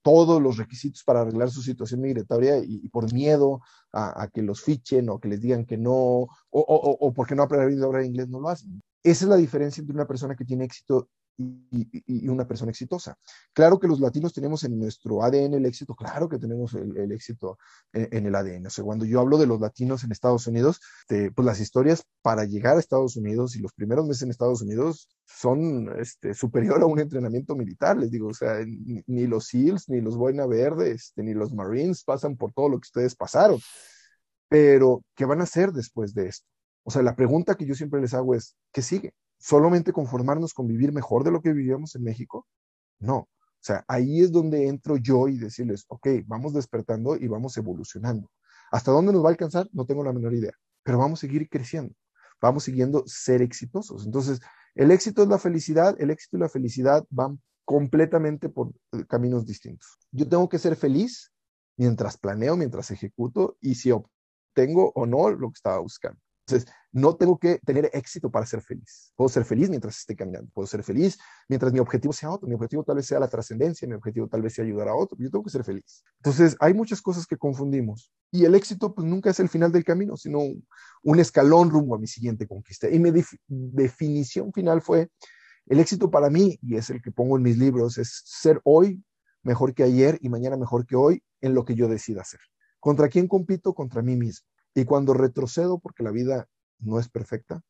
todos 0.01 0.41
los 0.41 0.55
requisitos 0.55 1.03
para 1.03 1.21
arreglar 1.21 1.51
su 1.51 1.61
situación 1.61 1.99
migratoria 1.99 2.59
y, 2.59 2.87
por 2.87 3.11
miedo 3.13 3.59
a, 3.91 4.29
que 4.33 4.41
los 4.41 4.61
fichen 4.61 5.09
o 5.09 5.19
que 5.19 5.27
les 5.27 5.41
digan 5.41 5.65
que 5.65 5.75
no, 5.75 5.93
o, 5.93 6.27
o 6.51 7.13
porque 7.13 7.35
no 7.35 7.43
aprendido 7.43 7.83
a 7.83 7.87
hablar 7.87 8.05
inglés, 8.05 8.29
no 8.29 8.39
lo 8.39 8.47
hacen? 8.47 8.81
Esa 9.03 9.25
es 9.25 9.29
la 9.29 9.35
diferencia 9.35 9.81
entre 9.81 9.95
una 9.95 10.07
persona 10.07 10.37
que 10.37 10.45
tiene 10.45 10.63
éxito 10.63 11.09
y, 11.37 12.27
una 12.27 12.47
persona 12.47 12.71
exitosa. 12.71 13.17
Claro 13.53 13.79
que 13.79 13.87
los 13.87 13.99
latinos 13.99 14.33
tenemos 14.33 14.63
en 14.63 14.77
nuestro 14.79 15.23
ADN 15.23 15.55
el 15.55 15.65
éxito, 15.65 15.95
claro 15.95 16.29
que 16.29 16.37
tenemos 16.37 16.73
el, 16.73 17.11
éxito 17.11 17.57
en, 17.93 18.25
el 18.25 18.35
ADN. 18.35 18.67
O 18.67 18.69
sea, 18.69 18.83
cuando 18.83 19.05
yo 19.05 19.19
hablo 19.19 19.37
de 19.37 19.47
los 19.47 19.59
latinos 19.59 20.03
en 20.03 20.11
Estados 20.11 20.47
Unidos, 20.47 20.79
pues 21.07 21.45
las 21.45 21.59
historias 21.59 22.03
para 22.21 22.45
llegar 22.45 22.77
a 22.77 22.79
Estados 22.79 23.15
Unidos 23.17 23.55
y 23.55 23.59
los 23.59 23.73
primeros 23.73 24.05
meses 24.07 24.23
en 24.23 24.29
Estados 24.31 24.61
Unidos 24.61 25.09
son 25.25 25.93
este, 25.99 26.33
superior 26.33 26.81
a 26.81 26.85
un 26.85 26.99
entrenamiento 26.99 27.55
militar, 27.55 27.97
les 27.97 28.11
digo, 28.11 28.29
o 28.29 28.33
sea, 28.33 28.59
ni, 28.65 29.27
los 29.27 29.47
SEALs, 29.47 29.89
ni 29.89 30.01
los 30.01 30.17
Boina 30.17 30.45
Verde, 30.45 30.91
este, 30.91 31.23
ni 31.23 31.33
los 31.33 31.53
Marines 31.53 32.03
pasan 32.03 32.37
por 32.37 32.53
todo 32.53 32.69
lo 32.69 32.79
que 32.79 32.87
ustedes 32.87 33.15
pasaron. 33.15 33.59
Pero, 34.49 35.03
¿qué 35.15 35.25
van 35.25 35.39
a 35.41 35.43
hacer 35.43 35.71
después 35.71 36.13
de 36.13 36.27
esto? 36.27 36.45
O 36.83 36.91
sea, 36.91 37.01
la 37.01 37.15
pregunta 37.15 37.55
que 37.55 37.65
yo 37.65 37.75
siempre 37.75 38.01
les 38.01 38.13
hago 38.13 38.35
es, 38.35 38.55
¿qué 38.73 38.81
sigue? 38.81 39.13
Solamente 39.41 39.91
conformarnos 39.91 40.53
con 40.53 40.67
vivir 40.67 40.93
mejor 40.93 41.23
de 41.23 41.31
lo 41.31 41.41
que 41.41 41.51
vivíamos 41.51 41.95
en 41.95 42.03
México? 42.03 42.47
No. 42.99 43.17
O 43.17 43.63
sea, 43.63 43.83
ahí 43.87 44.21
es 44.21 44.31
donde 44.31 44.67
entro 44.67 44.97
yo 44.97 45.27
y 45.27 45.37
decirles, 45.37 45.85
ok, 45.87 46.07
vamos 46.25 46.53
despertando 46.53 47.15
y 47.15 47.27
vamos 47.27 47.57
evolucionando. 47.57 48.31
¿Hasta 48.71 48.91
dónde 48.91 49.11
nos 49.11 49.23
va 49.23 49.27
a 49.27 49.31
alcanzar? 49.31 49.67
No 49.73 49.85
tengo 49.85 50.03
la 50.03 50.13
menor 50.13 50.33
idea, 50.33 50.53
pero 50.83 50.97
vamos 50.97 51.19
a 51.19 51.21
seguir 51.21 51.49
creciendo, 51.49 51.93
vamos 52.41 52.63
siguiendo 52.63 53.03
ser 53.05 53.41
exitosos. 53.41 54.05
Entonces, 54.05 54.39
el 54.73 54.91
éxito 54.91 55.23
es 55.23 55.27
la 55.27 55.37
felicidad, 55.37 55.95
el 55.99 56.09
éxito 56.09 56.37
y 56.37 56.39
la 56.39 56.49
felicidad 56.49 57.05
van 57.09 57.41
completamente 57.65 58.49
por 58.49 58.73
eh, 58.93 59.05
caminos 59.07 59.45
distintos. 59.45 59.99
Yo 60.11 60.27
tengo 60.27 60.47
que 60.49 60.57
ser 60.57 60.75
feliz 60.75 61.31
mientras 61.77 62.17
planeo, 62.17 62.55
mientras 62.55 62.91
ejecuto 62.91 63.57
y 63.59 63.75
si 63.75 63.91
obtengo 63.91 64.91
o 64.95 65.05
no 65.05 65.29
lo 65.29 65.49
que 65.49 65.57
estaba 65.57 65.79
buscando. 65.79 66.19
Entonces, 66.47 66.73
no 66.93 67.15
tengo 67.15 67.37
que 67.37 67.59
tener 67.59 67.89
éxito 67.93 68.29
para 68.29 68.45
ser 68.45 68.61
feliz. 68.61 69.13
Puedo 69.15 69.29
ser 69.29 69.45
feliz 69.45 69.69
mientras 69.69 69.97
esté 69.97 70.15
caminando. 70.15 70.49
Puedo 70.53 70.67
ser 70.67 70.83
feliz 70.83 71.17
mientras 71.47 71.71
mi 71.71 71.79
objetivo 71.79 72.11
sea 72.11 72.31
otro. 72.31 72.47
Mi 72.47 72.55
objetivo 72.55 72.83
tal 72.83 72.97
vez 72.97 73.05
sea 73.05 73.19
la 73.19 73.29
trascendencia, 73.29 73.87
mi 73.87 73.93
objetivo 73.93 74.27
tal 74.27 74.41
vez 74.41 74.53
sea 74.53 74.65
ayudar 74.65 74.89
a 74.89 74.95
otro. 74.95 75.17
Yo 75.17 75.29
tengo 75.29 75.43
que 75.43 75.49
ser 75.49 75.63
feliz. 75.63 76.03
Entonces, 76.17 76.57
hay 76.59 76.73
muchas 76.73 77.01
cosas 77.01 77.25
que 77.25 77.37
confundimos. 77.37 78.11
Y 78.31 78.43
el 78.43 78.55
éxito, 78.55 78.93
pues 78.93 79.07
nunca 79.07 79.29
es 79.29 79.39
el 79.39 79.47
final 79.47 79.71
del 79.71 79.85
camino, 79.85 80.17
sino 80.17 80.39
un, 81.03 81.19
escalón 81.19 81.69
rumbo 81.69 81.95
a 81.95 81.99
mi 81.99 82.07
siguiente 82.07 82.45
conquista. 82.47 82.89
Y 82.89 82.99
mi 82.99 83.11
definición 83.47 84.51
final 84.51 84.81
fue, 84.81 85.09
el 85.67 85.79
éxito 85.79 86.11
para 86.11 86.29
mí, 86.29 86.59
y 86.61 86.75
es 86.75 86.89
el 86.89 87.01
que 87.01 87.11
pongo 87.11 87.37
en 87.37 87.43
mis 87.43 87.57
libros, 87.57 87.97
es 87.97 88.21
ser 88.25 88.59
hoy 88.63 89.01
mejor 89.43 89.73
que 89.73 89.83
ayer 89.83 90.17
y 90.21 90.29
mañana 90.29 90.57
mejor 90.57 90.85
que 90.85 90.95
hoy 90.95 91.23
en 91.39 91.53
lo 91.53 91.63
que 91.63 91.75
yo 91.75 91.87
decida 91.87 92.21
hacer. 92.21 92.41
¿Contra 92.79 93.07
quién 93.07 93.27
compito? 93.27 93.73
Contra 93.73 94.01
mí 94.01 94.15
mismo. 94.17 94.45
Y 94.73 94.85
cuando 94.85 95.13
retrocedo, 95.13 95.79
porque 95.79 96.03
la 96.03 96.11
vida 96.11 96.47
no 96.81 96.99
es 96.99 97.09
perfecta, 97.09 97.61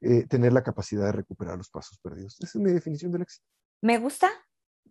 eh, 0.00 0.26
tener 0.26 0.52
la 0.52 0.62
capacidad 0.62 1.06
de 1.06 1.12
recuperar 1.12 1.56
los 1.56 1.70
pasos 1.70 1.98
perdidos. 1.98 2.36
Esa 2.40 2.58
es 2.58 2.62
mi 2.62 2.72
definición 2.72 3.12
del 3.12 3.22
éxito. 3.22 3.46
Me 3.80 3.98
gusta, 3.98 4.28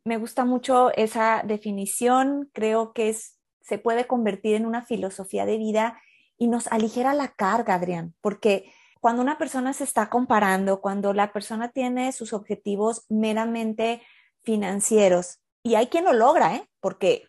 me 0.04 0.18
gusta 0.18 0.46
mucho 0.46 0.92
esa 0.94 1.44
definición. 1.46 2.50
Creo 2.54 2.94
que 2.94 3.10
es 3.10 3.38
se 3.68 3.78
puede 3.78 4.08
convertir 4.08 4.56
en 4.56 4.66
una 4.66 4.86
filosofía 4.86 5.46
de 5.46 5.58
vida 5.58 6.02
y 6.38 6.48
nos 6.48 6.68
aligera 6.68 7.14
la 7.14 7.34
carga, 7.34 7.76
Adrián, 7.76 8.16
porque 8.22 8.72
cuando 9.02 9.22
una 9.22 9.38
persona 9.38 9.74
se 9.74 9.84
está 9.84 10.10
comparando, 10.10 10.80
cuando 10.80 11.14
la 11.14 11.34
persona 11.34 11.70
tiene 11.70 12.14
sus 12.14 12.32
objetivos 12.32 13.06
meramente 13.10 14.02
financieros, 14.44 15.40
y 15.64 15.76
hay 15.76 15.88
quien 15.88 16.06
lo 16.06 16.14
logra, 16.14 16.56
¿eh? 16.56 16.70
porque 16.80 17.28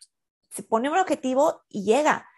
se 0.51 0.63
pone 0.63 0.89
un 0.89 0.99
objetivo 0.99 1.63
y 1.69 1.85
llega, 1.85 2.29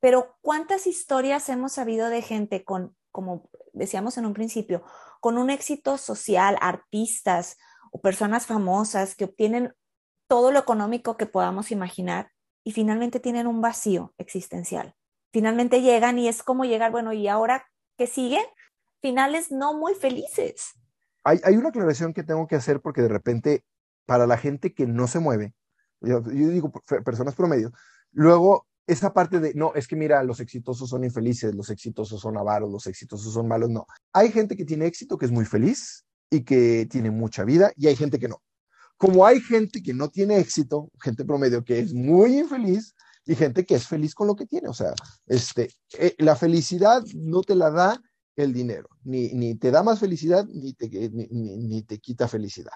pero 0.00 0.36
¿cuántas 0.42 0.86
historias 0.86 1.48
hemos 1.48 1.72
sabido 1.72 2.10
de 2.10 2.20
gente 2.20 2.62
con, 2.62 2.94
como 3.16 3.48
decíamos 3.72 4.18
en 4.18 4.26
un 4.26 4.34
principio, 4.34 4.84
con 5.20 5.38
un 5.38 5.48
éxito 5.48 5.96
social, 5.96 6.58
artistas 6.60 7.56
o 7.90 8.02
personas 8.02 8.44
famosas 8.44 9.14
que 9.14 9.24
obtienen 9.24 9.72
todo 10.28 10.52
lo 10.52 10.58
económico 10.58 11.16
que 11.16 11.24
podamos 11.24 11.70
imaginar 11.70 12.30
y 12.62 12.72
finalmente 12.72 13.18
tienen 13.18 13.46
un 13.46 13.62
vacío 13.62 14.12
existencial? 14.18 14.94
Finalmente 15.32 15.80
llegan 15.80 16.18
y 16.18 16.28
es 16.28 16.42
como 16.42 16.66
llegar, 16.66 16.90
bueno, 16.90 17.14
¿y 17.14 17.26
ahora 17.26 17.66
qué 17.96 18.06
sigue? 18.06 18.40
Finales 19.00 19.50
no 19.50 19.72
muy 19.72 19.94
felices. 19.94 20.74
Hay, 21.24 21.40
hay 21.42 21.56
una 21.56 21.70
aclaración 21.70 22.12
que 22.12 22.22
tengo 22.22 22.46
que 22.46 22.56
hacer 22.56 22.82
porque 22.82 23.00
de 23.00 23.08
repente 23.08 23.64
para 24.04 24.26
la 24.26 24.36
gente 24.36 24.74
que 24.74 24.86
no 24.86 25.06
se 25.06 25.20
mueve, 25.20 25.54
yo, 26.02 26.22
yo 26.22 26.48
digo 26.50 26.70
personas 27.02 27.34
promedio, 27.34 27.72
luego 28.12 28.66
esa 28.86 29.12
parte 29.12 29.40
de, 29.40 29.52
no, 29.54 29.74
es 29.74 29.88
que 29.88 29.96
mira, 29.96 30.22
los 30.22 30.40
exitosos 30.40 30.88
son 30.88 31.04
infelices, 31.04 31.54
los 31.54 31.70
exitosos 31.70 32.20
son 32.20 32.36
avaros, 32.36 32.70
los 32.70 32.86
exitosos 32.86 33.32
son 33.32 33.48
malos, 33.48 33.68
no. 33.68 33.86
Hay 34.12 34.30
gente 34.30 34.56
que 34.56 34.64
tiene 34.64 34.86
éxito, 34.86 35.18
que 35.18 35.26
es 35.26 35.32
muy 35.32 35.44
feliz 35.44 36.04
y 36.30 36.42
que 36.44 36.86
tiene 36.90 37.10
mucha 37.10 37.44
vida, 37.44 37.72
y 37.76 37.88
hay 37.88 37.96
gente 37.96 38.18
que 38.18 38.28
no. 38.28 38.42
Como 38.96 39.26
hay 39.26 39.40
gente 39.40 39.82
que 39.82 39.92
no 39.92 40.08
tiene 40.08 40.38
éxito, 40.38 40.90
gente 41.00 41.24
promedio 41.24 41.64
que 41.64 41.80
es 41.80 41.92
muy 41.92 42.38
infeliz 42.38 42.94
y 43.26 43.34
gente 43.34 43.66
que 43.66 43.74
es 43.74 43.86
feliz 43.86 44.14
con 44.14 44.28
lo 44.28 44.36
que 44.36 44.46
tiene. 44.46 44.68
O 44.68 44.72
sea, 44.72 44.94
este, 45.26 45.70
eh, 45.98 46.14
la 46.18 46.36
felicidad 46.36 47.02
no 47.14 47.42
te 47.42 47.56
la 47.56 47.70
da 47.70 48.00
el 48.36 48.52
dinero, 48.52 48.88
ni, 49.02 49.28
ni 49.32 49.56
te 49.56 49.70
da 49.70 49.82
más 49.82 49.98
felicidad, 49.98 50.46
ni 50.46 50.74
te, 50.74 50.88
ni, 51.10 51.26
ni 51.30 51.82
te 51.82 51.98
quita 51.98 52.28
felicidad. 52.28 52.72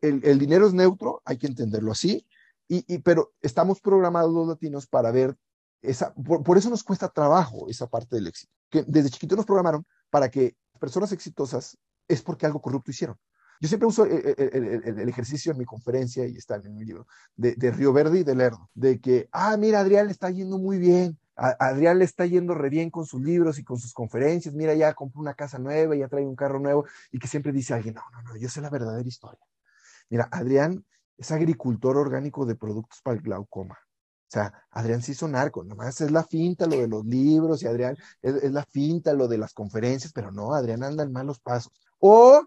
El, 0.00 0.20
el, 0.24 0.38
dinero 0.38 0.68
es 0.68 0.74
neutro, 0.74 1.22
hay 1.24 1.38
que 1.38 1.48
entenderlo 1.48 1.92
así, 1.92 2.24
y, 2.68 2.84
y, 2.86 2.98
pero 2.98 3.32
estamos 3.40 3.80
programados 3.80 4.32
los 4.32 4.46
latinos 4.46 4.86
para 4.86 5.10
ver 5.10 5.36
esa, 5.82 6.12
por, 6.14 6.58
eso 6.58 6.70
nos 6.70 6.82
cuesta 6.82 7.08
trabajo 7.08 7.68
esa 7.68 7.86
parte 7.86 8.16
del 8.16 8.26
éxito. 8.26 8.52
Que 8.70 8.84
desde 8.86 9.10
chiquito 9.10 9.36
nos 9.36 9.46
programaron 9.46 9.84
para 10.10 10.30
que 10.30 10.56
personas 10.80 11.12
exitosas 11.12 11.78
es 12.06 12.22
porque 12.22 12.46
algo 12.46 12.60
corrupto 12.60 12.90
hicieron. 12.90 13.16
Yo 13.60 13.68
siempre 13.68 13.88
uso 13.88 14.04
el, 14.04 15.08
ejercicio 15.08 15.50
en 15.50 15.58
mi 15.58 15.64
conferencia 15.64 16.24
y 16.26 16.36
está 16.36 16.56
en 16.56 16.74
mi 16.74 16.84
libro 16.84 17.08
de, 17.34 17.54
Río 17.72 17.92
Verde 17.92 18.20
y 18.20 18.22
de 18.22 18.36
Lerdo, 18.36 18.70
de 18.74 19.00
que, 19.00 19.28
ah, 19.32 19.56
mira, 19.56 19.80
Adrián 19.80 20.06
le 20.06 20.12
está 20.12 20.30
yendo 20.30 20.58
muy 20.58 20.78
bien, 20.78 21.18
Adrián 21.34 21.98
le 21.98 22.04
está 22.04 22.24
yendo 22.24 22.54
re 22.54 22.68
bien 22.68 22.90
con 22.90 23.04
sus 23.04 23.20
libros 23.20 23.58
y 23.58 23.64
con 23.64 23.78
sus 23.78 23.92
conferencias, 23.92 24.54
mira, 24.54 24.74
ya 24.74 24.94
compró 24.94 25.20
una 25.20 25.34
casa 25.34 25.58
nueva, 25.58 25.96
ya 25.96 26.06
trae 26.06 26.24
un 26.24 26.36
carro 26.36 26.60
nuevo, 26.60 26.84
y 27.10 27.18
que 27.18 27.26
siempre 27.26 27.50
dice 27.50 27.74
alguien, 27.74 27.94
no, 27.94 28.02
no, 28.12 28.22
no, 28.22 28.36
yo 28.36 28.48
sé 28.48 28.60
la 28.60 28.70
verdadera 28.70 29.08
historia. 29.08 29.40
Mira, 30.08 30.28
Adrián 30.30 30.84
es 31.16 31.32
agricultor 31.32 31.96
orgánico 31.96 32.46
de 32.46 32.54
productos 32.54 33.00
para 33.02 33.16
el 33.16 33.22
glaucoma. 33.22 33.76
O 34.28 34.30
sea, 34.30 34.52
Adrián 34.70 35.02
sí 35.02 35.12
hizo 35.12 35.26
narco, 35.26 35.64
nomás 35.64 36.00
es 36.00 36.10
la 36.10 36.22
finta 36.22 36.66
lo 36.66 36.76
de 36.76 36.88
los 36.88 37.04
libros 37.06 37.62
y 37.62 37.66
Adrián 37.66 37.96
es, 38.20 38.34
es, 38.34 38.52
la 38.52 38.64
finta 38.64 39.14
lo 39.14 39.26
de 39.26 39.38
las 39.38 39.54
conferencias, 39.54 40.12
pero 40.12 40.30
no, 40.30 40.52
Adrián 40.52 40.82
anda 40.82 41.02
en 41.02 41.12
malos 41.12 41.40
pasos. 41.40 41.72
O 41.98 42.42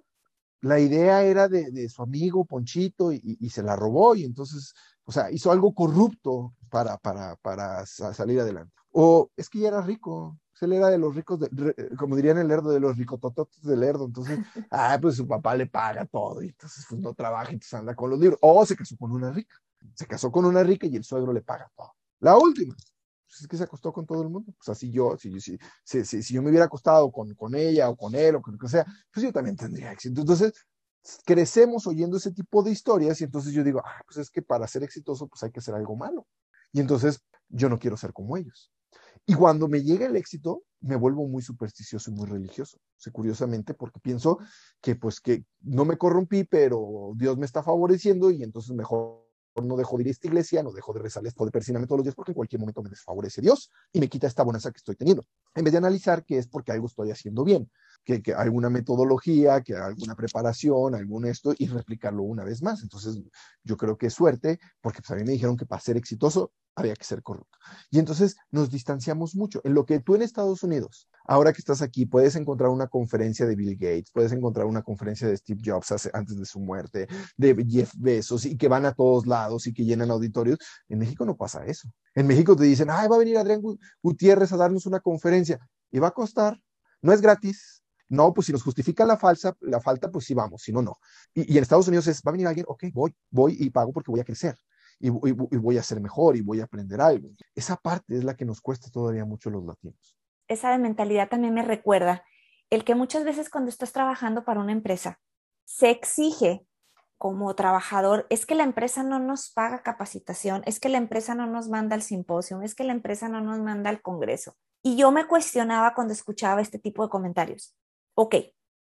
la 0.62 0.80
idea 0.80 1.24
era 1.24 1.48
de, 1.48 1.72
de 1.72 1.90
su 1.90 2.04
amigo 2.04 2.46
Ponchito 2.46 3.12
y, 3.12 3.38
y, 3.40 3.50
se 3.50 3.64
la 3.64 3.76
robó 3.76 4.16
y 4.16 4.26
entonces, 4.26 4.74
o 5.06 5.12
sea, 5.12 5.32
hizo 5.32 5.52
algo 5.52 5.74
corrupto 5.74 6.54
para, 6.70 6.98
para, 6.98 7.36
para 7.38 7.86
salir 7.88 8.40
adelante. 8.40 8.74
O 8.92 9.32
es 9.36 9.50
que 9.50 9.60
ya 9.60 9.70
era 9.70 9.82
rico, 9.82 10.38
él 10.62 10.74
era 10.74 10.90
de 10.90 10.98
los 10.98 11.16
ricos, 11.16 11.40
de, 11.40 11.50
como 11.98 12.16
dirían 12.16 12.38
el 12.38 12.48
lerdo, 12.48 12.72
de 12.72 12.80
los 12.80 12.98
ricotototos 12.98 13.62
del 13.64 13.80
lerdo. 13.80 14.06
Entonces, 14.06 14.40
ah, 14.72 14.98
pues 15.02 15.16
su 15.16 15.28
papá 15.28 15.56
le 15.56 15.66
paga 15.66 16.06
todo 16.06 16.42
y 16.42 16.50
entonces 16.50 16.86
pues 16.88 17.02
no 17.02 17.14
trabaja 17.14 17.52
y 17.52 17.56
entonces 17.56 17.74
anda 17.74 17.96
con 17.96 18.10
los 18.10 18.20
libros. 18.20 18.40
O 18.42 18.66
se 18.66 18.76
casó 18.76 18.96
con 18.98 19.12
una 19.12 19.32
rica. 19.32 19.56
Se 19.96 20.08
casó 20.08 20.32
con 20.32 20.46
una 20.46 20.64
rica 20.64 20.88
y 20.88 20.96
el 20.96 21.04
suegro 21.04 21.34
le 21.34 21.42
paga 21.42 21.72
todo. 21.76 21.94
La 22.20 22.38
última, 22.38 22.76
pues 22.76 23.42
es 23.42 23.48
que 23.48 23.58
se 23.58 23.64
acostó 23.64 23.94
con 23.94 24.06
todo 24.06 24.22
el 24.22 24.30
mundo. 24.30 24.54
Pues 24.58 24.70
así 24.70 24.92
yo, 24.92 25.18
si, 25.18 25.40
si, 25.40 25.58
si, 25.84 26.04
si 26.06 26.34
yo 26.34 26.42
me 26.42 26.50
hubiera 26.50 26.66
acostado 26.66 27.12
con, 27.12 27.34
con 27.36 27.56
ella 27.56 27.90
o 27.90 27.96
con 27.96 28.14
él 28.16 28.36
o 28.36 28.42
con 28.42 28.54
lo 28.54 28.60
que 28.60 28.68
sea, 28.68 28.86
pues 29.14 29.24
yo 29.24 29.32
también 29.32 29.56
tendría 29.56 29.92
éxito. 29.92 30.22
Entonces, 30.22 30.54
crecemos 31.26 31.88
oyendo 31.88 32.18
ese 32.18 32.32
tipo 32.32 32.62
de 32.64 32.72
historias 32.72 33.22
y 33.22 33.24
entonces 33.24 33.54
yo 33.54 33.64
digo, 33.64 33.82
ah, 33.84 34.02
pues 34.06 34.18
es 34.18 34.30
que 34.30 34.42
para 34.42 34.68
ser 34.68 34.84
exitoso, 34.84 35.28
pues 35.28 35.44
hay 35.44 35.52
que 35.52 35.60
hacer 35.60 35.76
algo 35.76 35.96
malo. 35.96 36.28
Y 36.74 36.80
entonces 36.80 37.22
yo 37.50 37.70
no 37.70 37.80
quiero 37.80 37.98
ser 37.98 38.14
como 38.14 38.38
ellos. 38.38 38.72
Y 39.26 39.34
cuando 39.34 39.68
me 39.68 39.84
llega 39.84 40.08
el 40.08 40.16
éxito, 40.16 40.64
me 40.80 40.96
vuelvo 40.96 41.28
muy 41.28 41.42
supersticioso 41.42 42.12
y 42.12 42.14
muy 42.14 42.28
religioso. 42.28 42.78
O 42.78 43.00
sea, 43.00 43.14
curiosamente, 43.14 43.74
porque 43.74 44.00
pienso 44.00 44.40
que 44.82 44.96
pues 44.96 45.22
que 45.22 45.46
no 45.62 45.86
me 45.86 45.98
corrompí, 45.98 46.44
pero 46.44 47.14
Dios 47.16 47.38
me 47.38 47.46
está 47.46 47.62
favoreciendo 47.64 48.32
y 48.32 48.44
entonces 48.44 48.76
mejor 48.76 49.31
no 49.56 49.76
dejo 49.76 49.98
de 49.98 50.04
ir 50.04 50.08
a 50.08 50.12
esta 50.12 50.28
iglesia, 50.28 50.64
no 50.64 50.72
dejo 50.72 50.94
de 50.94 51.00
rezar 51.00 51.26
esto 51.26 51.46
de 51.46 51.52
persinarme 51.52 51.88
todos 51.88 52.00
los 52.00 52.06
días 52.06 52.16
porque 52.16 52.32
en 52.32 52.36
cualquier 52.36 52.60
momento 52.60 52.82
me 52.82 52.90
desfavorece 52.90 53.42
Dios 53.42 53.70
y 53.92 54.00
me 54.00 54.08
quita 54.08 54.28
esta 54.28 54.44
bonanza 54.44 54.72
que 54.72 54.78
estoy 54.78 54.96
teniendo. 54.96 55.26
En 55.56 55.64
vez 55.64 55.72
de 55.74 55.78
analizar 55.78 56.24
que 56.24 56.38
es 56.38 56.48
porque 56.48 56.72
algo 56.72 56.88
estoy 56.88 57.12
haciendo 57.12 57.44
bien, 57.44 57.70
que, 58.04 58.22
alguna 58.34 58.70
metodología, 58.70 59.62
que 59.62 59.76
alguna 59.76 60.16
preparación, 60.16 60.96
algún 60.96 61.26
esto 61.26 61.54
y 61.58 61.68
replicarlo 61.68 62.24
una 62.24 62.44
vez 62.44 62.62
más. 62.62 62.82
Entonces, 62.84 63.20
yo 63.64 63.78
creo 63.78 63.98
que 63.98 64.08
es 64.08 64.14
suerte 64.14 64.60
porque 64.82 65.02
pues, 65.02 65.12
a 65.12 65.16
mí 65.16 65.24
me 65.24 65.34
dijeron 65.34 65.58
que 65.58 65.66
para 65.66 65.82
ser 65.82 65.98
exitoso 65.98 66.52
había 66.76 66.96
que 66.96 67.04
ser 67.04 67.22
corrupto. 67.22 67.58
Y 67.90 68.00
entonces 68.00 68.38
nos 68.50 68.70
distanciamos 68.70 69.36
mucho. 69.36 69.62
En 69.64 69.74
lo 69.74 69.86
que 69.86 70.00
tú 70.00 70.16
en 70.16 70.22
Estados 70.22 70.64
Unidos, 70.64 71.10
ahora 71.26 71.54
que 71.54 71.60
estás 71.60 71.82
aquí, 71.82 72.06
puedes 72.06 72.36
encontrar 72.36 72.70
una 72.70 72.88
conferencia 72.88 73.46
de 73.46 73.56
Bill 73.56 73.76
Gates, 73.76 74.12
puedes 74.14 74.32
encontrar 74.32 74.66
una 74.66 74.82
conferencia 74.82 75.28
de 75.28 75.38
Steve 75.38 75.62
Jobs 75.64 75.94
antes 76.14 76.38
de 76.38 76.46
su 76.46 76.60
muerte, 76.60 77.08
de 77.38 77.66
Jeff 77.70 77.94
Bezos, 77.98 78.46
y 78.46 78.58
que 78.58 78.68
van 78.68 78.86
a 78.86 78.94
todos 78.94 79.28
lados 79.28 79.68
y 79.68 79.74
que 79.74 79.86
llenan 79.86 80.12
auditorios. 80.12 80.60
En 80.88 81.00
México 81.00 81.26
no 81.26 81.36
pasa 81.36 81.66
eso. 81.66 81.90
En 82.16 82.28
México 82.28 82.56
te 82.56 82.64
dicen, 82.64 82.90
ay, 82.90 83.08
va 83.08 83.16
a 83.16 83.20
venir 83.20 83.38
Adrián 83.38 83.62
Gutiérrez 84.02 84.52
a 84.52 84.58
darnos 84.58 84.86
una 84.86 85.00
conferencia 85.00 85.60
y 85.92 86.00
va 86.00 86.10
a 86.10 86.12
costar, 86.12 86.60
no 87.02 87.14
es 87.14 87.22
gratis. 87.22 87.81
No, 88.12 88.34
pues 88.34 88.48
si 88.48 88.52
nos 88.52 88.62
justifica 88.62 89.06
la 89.06 89.18
falsa, 89.18 89.56
la 89.62 89.80
falta, 89.80 90.12
pues 90.12 90.26
sí 90.26 90.34
vamos, 90.34 90.62
si 90.62 90.74
no, 90.74 90.82
no. 90.82 90.98
Y, 91.34 91.58
en 91.58 91.64
Estados 91.64 91.88
Unidos 91.88 92.08
es, 92.08 92.22
va 92.22 92.30
a 92.30 92.34
venir 92.34 92.46
alguien, 92.46 92.66
ok, 92.68 92.84
voy, 92.94 93.16
voy 93.30 93.56
y 93.58 93.70
pago 93.70 93.94
porque 93.94 94.12
voy 94.12 94.20
a 94.20 94.26
crecer 94.26 94.58
y, 95.00 95.08
y, 95.08 95.30
y, 95.30 95.58
voy 95.58 95.78
a 95.78 95.84
ser 95.84 96.02
mejor 96.02 96.36
y 96.36 96.42
voy 96.42 96.60
a 96.60 96.66
aprender 96.66 97.00
algo. 97.00 97.30
Esa 97.56 97.78
parte 97.78 98.18
es 98.18 98.26
la 98.26 98.36
que 98.36 98.44
nos 98.44 98.60
cuesta 98.60 98.90
todavía 98.92 99.24
mucho 99.24 99.50
los 99.50 99.66
latinos. 99.66 100.18
Esa 100.50 100.72
de 100.72 100.78
mentalidad 100.78 101.30
también 101.30 101.54
me 101.54 101.64
recuerda 101.64 102.26
el 102.70 102.84
que 102.84 102.96
muchas 102.96 103.24
veces 103.24 103.50
cuando 103.50 103.70
estás 103.70 103.94
trabajando 103.94 104.44
para 104.44 104.60
una 104.60 104.74
empresa, 104.74 105.20
se 105.64 105.90
exige 105.90 106.66
como 107.18 107.56
trabajador, 107.56 108.28
es 108.30 108.46
que 108.46 108.56
la 108.56 108.64
empresa 108.64 109.04
no 109.04 109.20
nos 109.20 109.52
paga 109.52 109.84
capacitación, 109.84 110.64
es 110.66 110.80
que 110.82 110.90
la 110.90 110.98
empresa 110.98 111.34
no 111.34 111.48
nos 111.48 111.70
manda 111.70 111.96
al 111.96 112.02
simposio, 112.02 112.62
es 112.62 112.76
que 112.76 112.84
la 112.84 112.94
empresa 112.94 113.30
no 113.30 113.40
nos 113.40 113.60
manda 113.60 113.90
al 113.90 114.02
congreso. 114.02 114.56
Y 114.82 114.98
yo 114.98 115.12
me 115.12 115.28
cuestionaba 115.28 115.94
cuando 115.94 116.14
escuchaba 116.14 116.62
este 116.62 116.80
tipo 116.80 117.04
de 117.04 117.10
comentarios. 117.10 117.76
Ok, 118.22 118.36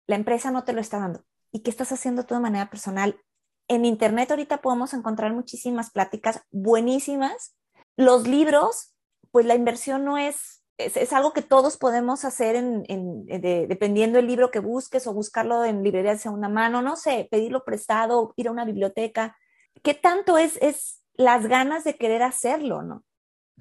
la 0.07 0.17
empresa 0.17 0.51
no 0.51 0.65
te 0.65 0.73
lo 0.73 0.81
está 0.81 0.99
dando. 1.01 1.25
¿Y 1.51 1.61
qué 1.61 1.71
estás 1.71 1.91
haciendo 1.91 2.25
tú 2.27 2.35
de 2.35 2.41
manera 2.41 2.71
personal? 2.71 3.21
en 3.69 3.85
Internet 3.85 4.31
ahorita 4.31 4.61
podemos 4.61 4.95
encontrar 4.95 5.33
muchísimas 5.33 5.91
pláticas 5.91 6.43
buenísimas. 6.51 7.57
Los 7.97 8.27
libros, 8.29 8.95
pues 9.31 9.47
la 9.47 9.55
inversión 9.55 10.05
no 10.05 10.19
es, 10.19 10.63
es, 10.79 11.13
algo 11.13 11.33
que 11.33 11.43
todos 11.43 11.77
podemos 11.77 12.25
hacer 12.25 12.57
en, 12.57 12.85
en 12.89 13.25
de, 13.27 13.67
dependiendo 13.69 14.17
del 14.17 14.27
libro 14.27 14.51
que 14.51 14.61
busques 14.61 15.07
o 15.07 15.15
buscarlo 15.15 15.65
en 15.65 15.83
librería 15.83 16.13
de 16.13 16.19
segunda 16.19 16.49
mano, 16.49 16.83
no 16.83 16.97
sé, 16.97 17.29
pedirlo 17.31 17.65
prestado, 17.65 18.33
ir 18.37 18.49
a 18.49 18.53
una 18.53 18.65
biblioteca. 18.65 19.37
¿Qué 19.83 19.95
tanto 19.95 20.39
es, 20.39 20.59
es 20.63 21.03
las 21.15 21.47
ganas 21.47 21.85
de 21.85 21.97
querer 21.97 22.23
hacerlo, 22.23 22.83
no? 22.83 23.03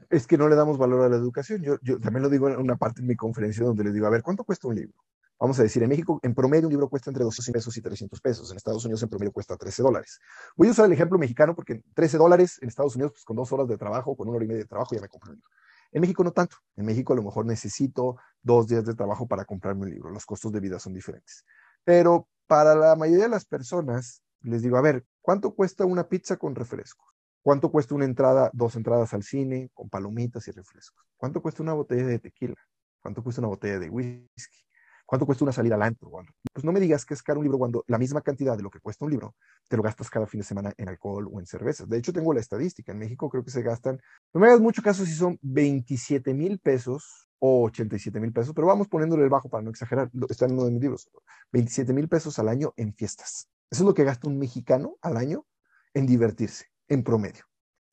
Es 0.09 0.28
que 0.28 0.38
no 0.38 0.49
le 0.49 0.55
damos 0.55 0.78
valor 0.78 1.05
a 1.05 1.09
la 1.09 1.16
educación. 1.16 1.63
Yo, 1.63 1.78
yo 1.82 1.99
también 1.99 2.24
lo 2.24 2.30
digo 2.30 2.49
en 2.49 2.57
una 2.57 2.76
parte 2.76 3.01
de 3.01 3.07
mi 3.07 3.16
conferencia 3.16 3.66
donde 3.66 3.86
les 3.86 3.93
digo, 3.93 4.05
a 4.05 4.11
ver, 4.11 4.22
¿cuánto 4.22 4.43
cuesta 4.43 4.68
un 4.68 4.76
libro? 4.76 4.93
Vamos 5.39 5.59
a 5.59 5.63
decir, 5.63 5.83
en 5.83 5.89
México, 5.89 6.19
en 6.23 6.33
promedio, 6.33 6.67
un 6.67 6.71
libro 6.71 6.89
cuesta 6.89 7.09
entre 7.09 7.23
200 7.23 7.51
pesos 7.51 7.75
y 7.75 7.81
300 7.81 8.21
pesos. 8.21 8.51
En 8.51 8.57
Estados 8.57 8.86
Unidos, 8.86 9.03
en 9.03 9.09
promedio, 9.09 9.33
cuesta 9.33 9.57
13 9.57 9.83
dólares. 9.83 10.19
Voy 10.55 10.69
a 10.69 10.71
usar 10.71 10.86
el 10.86 10.93
ejemplo 10.93 11.17
mexicano 11.17 11.55
porque 11.55 11.83
13 11.93 12.17
dólares 12.17 12.57
en 12.61 12.69
Estados 12.69 12.95
Unidos, 12.95 13.11
pues 13.13 13.25
con 13.25 13.36
dos 13.36 13.51
horas 13.51 13.67
de 13.67 13.77
trabajo, 13.77 14.15
con 14.15 14.29
una 14.29 14.38
hora 14.38 14.45
y 14.45 14.47
media 14.47 14.63
de 14.63 14.67
trabajo, 14.67 14.95
ya 14.95 15.01
me 15.01 15.09
compro 15.09 15.31
un 15.31 15.36
libro. 15.36 15.49
En 15.91 16.01
México 16.01 16.23
no 16.23 16.31
tanto. 16.31 16.57
En 16.75 16.86
México 16.86 17.13
a 17.13 17.15
lo 17.15 17.23
mejor 17.23 17.45
necesito 17.45 18.17
dos 18.41 18.67
días 18.67 18.86
de 18.86 18.95
trabajo 18.95 19.27
para 19.27 19.45
comprarme 19.45 19.83
un 19.83 19.89
libro. 19.89 20.09
Los 20.09 20.25
costos 20.25 20.51
de 20.51 20.59
vida 20.59 20.79
son 20.79 20.93
diferentes. 20.93 21.45
Pero 21.83 22.27
para 22.47 22.75
la 22.75 22.95
mayoría 22.95 23.23
de 23.23 23.29
las 23.29 23.45
personas, 23.45 24.21
les 24.41 24.61
digo, 24.61 24.77
a 24.77 24.81
ver, 24.81 25.05
¿cuánto 25.21 25.53
cuesta 25.53 25.86
una 25.86 26.07
pizza 26.07 26.38
con 26.38 26.55
refrescos? 26.55 27.07
¿Cuánto 27.41 27.71
cuesta 27.71 27.93
una 27.93 28.05
entrada, 28.05 28.49
dos 28.53 28.75
entradas 28.75 29.13
al 29.13 29.23
cine 29.23 29.69
con 29.73 29.89
palomitas 29.89 30.47
y 30.47 30.51
refrescos? 30.51 31.05
¿Cuánto 31.15 31.41
cuesta 31.41 31.61
una 31.61 31.73
botella 31.73 32.05
de 32.05 32.19
tequila? 32.19 32.55
¿Cuánto 33.01 33.23
cuesta 33.23 33.41
una 33.41 33.49
botella 33.49 33.79
de 33.79 33.89
whisky? 33.89 34.65
¿Cuánto 35.06 35.26
cuesta 35.28 35.43
una 35.43 35.51
salida 35.51 35.76
al 35.76 35.84
antro? 35.84 36.10
Pues 36.51 36.66
no 36.66 36.72
me 36.72 36.80
digas 36.80 37.06
que 37.06 37.14
es 37.14 37.22
caro 37.22 37.39
un 37.39 37.45
libro 37.45 37.60
cuando 37.60 37.84
la 37.88 37.99
misma 37.99 38.22
cantidad 38.22 38.58
de 38.58 38.64
lo 38.64 38.72
que 38.72 38.80
cuesta 38.80 39.06
un 39.06 39.12
libro 39.12 39.36
te 39.68 39.78
lo 39.78 39.84
gastas 39.84 40.10
cada 40.10 40.26
fin 40.26 40.39
de 40.39 40.45
semana 40.45 40.74
en 40.78 40.89
alcohol 40.89 41.30
o 41.32 41.39
en 41.39 41.45
cervezas. 41.45 41.88
De 41.88 41.97
hecho, 41.97 42.12
tengo 42.12 42.34
la 42.34 42.39
estadística. 42.39 42.91
En 42.91 42.97
México 42.97 43.30
creo 43.30 43.43
que 43.43 43.51
se 43.51 43.62
gastan, 43.62 43.99
no 44.34 44.39
me 44.39 44.47
hagas 44.47 44.62
mucho 44.62 44.82
caso 44.82 45.06
si 45.06 45.14
son 45.14 45.38
27 45.41 46.34
mil 46.34 46.60
pesos 46.60 47.30
o 47.38 47.66
87 47.66 48.20
mil 48.20 48.34
pesos, 48.34 48.53
pero 48.56 48.68
vamos 48.68 48.88
poniéndole 48.88 49.24
el 49.24 49.30
bajo 49.30 49.47
para 49.47 49.62
no 49.62 49.70
exagerar. 49.70 50.10
Está 50.28 50.45
en 50.45 50.53
uno 50.53 50.66
de 50.66 50.72
mis 50.72 50.82
libros. 50.82 51.10
27 51.51 51.93
mil 51.93 52.08
pesos 52.10 52.39
al 52.39 52.49
año 52.49 52.74
en 52.76 52.93
fiestas. 52.93 53.47
Eso 53.70 53.84
es 53.84 53.88
lo 53.88 53.93
que 53.93 54.03
gasta 54.03 54.28
un 54.28 54.39
mexicano 54.39 54.97
al 55.01 55.18
año 55.18 55.45
en 55.93 56.08
divertirse, 56.08 56.66
en 56.88 57.03
promedio. 57.03 57.45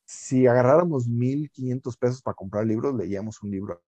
Si 0.05 0.47
agarráramos 0.47 1.07
1.500 1.07 1.97
pesos 1.97 2.21
para 2.21 2.35
comprar 2.35 2.65
libros, 2.65 2.95
leíamos 2.95 3.41
un 3.43 3.51
libro 3.51 3.83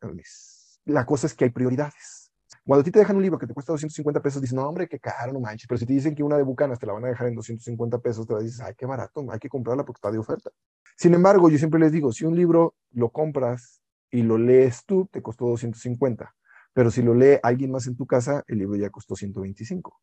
al 0.00 0.14
mes. 0.14 0.80
La 0.84 1.06
cosa 1.06 1.28
es 1.28 1.34
que 1.34 1.44
hay 1.44 1.50
prioridades 1.50 2.21
cuando 2.64 2.82
a 2.82 2.84
ti 2.84 2.90
te 2.90 3.00
dejan 3.00 3.16
un 3.16 3.22
libro 3.22 3.38
que 3.38 3.46
te 3.46 3.54
cuesta 3.54 3.72
250 3.72 4.22
pesos, 4.22 4.40
dices, 4.40 4.54
no, 4.54 4.68
hombre, 4.68 4.88
qué 4.88 5.00
caro, 5.00 5.32
no 5.32 5.40
manches. 5.40 5.66
Pero 5.66 5.78
si 5.78 5.86
te 5.86 5.92
dicen 5.92 6.14
que 6.14 6.22
una 6.22 6.36
de 6.36 6.44
Bucanas 6.44 6.78
te 6.78 6.86
la 6.86 6.92
van 6.92 7.04
a 7.04 7.08
dejar 7.08 7.26
en 7.28 7.34
250 7.34 7.98
pesos, 7.98 8.26
te 8.26 8.38
dices, 8.40 8.60
ay, 8.60 8.74
qué 8.76 8.86
barato, 8.86 9.24
hay 9.30 9.38
que 9.38 9.48
comprarla 9.48 9.84
porque 9.84 9.98
está 9.98 10.12
de 10.12 10.18
oferta. 10.18 10.50
Sin 10.96 11.14
embargo, 11.14 11.50
yo 11.50 11.58
siempre 11.58 11.80
les 11.80 11.90
digo, 11.90 12.12
si 12.12 12.24
un 12.24 12.36
libro 12.36 12.74
lo 12.92 13.10
compras 13.10 13.80
y 14.10 14.22
lo 14.22 14.38
lees 14.38 14.84
tú, 14.84 15.08
te 15.10 15.22
costó 15.22 15.46
250. 15.46 16.34
Pero 16.72 16.90
si 16.90 17.02
lo 17.02 17.14
lee 17.14 17.38
alguien 17.42 17.70
más 17.72 17.86
en 17.86 17.96
tu 17.96 18.06
casa, 18.06 18.44
el 18.46 18.58
libro 18.58 18.76
ya 18.76 18.90
costó 18.90 19.16
125. 19.16 20.00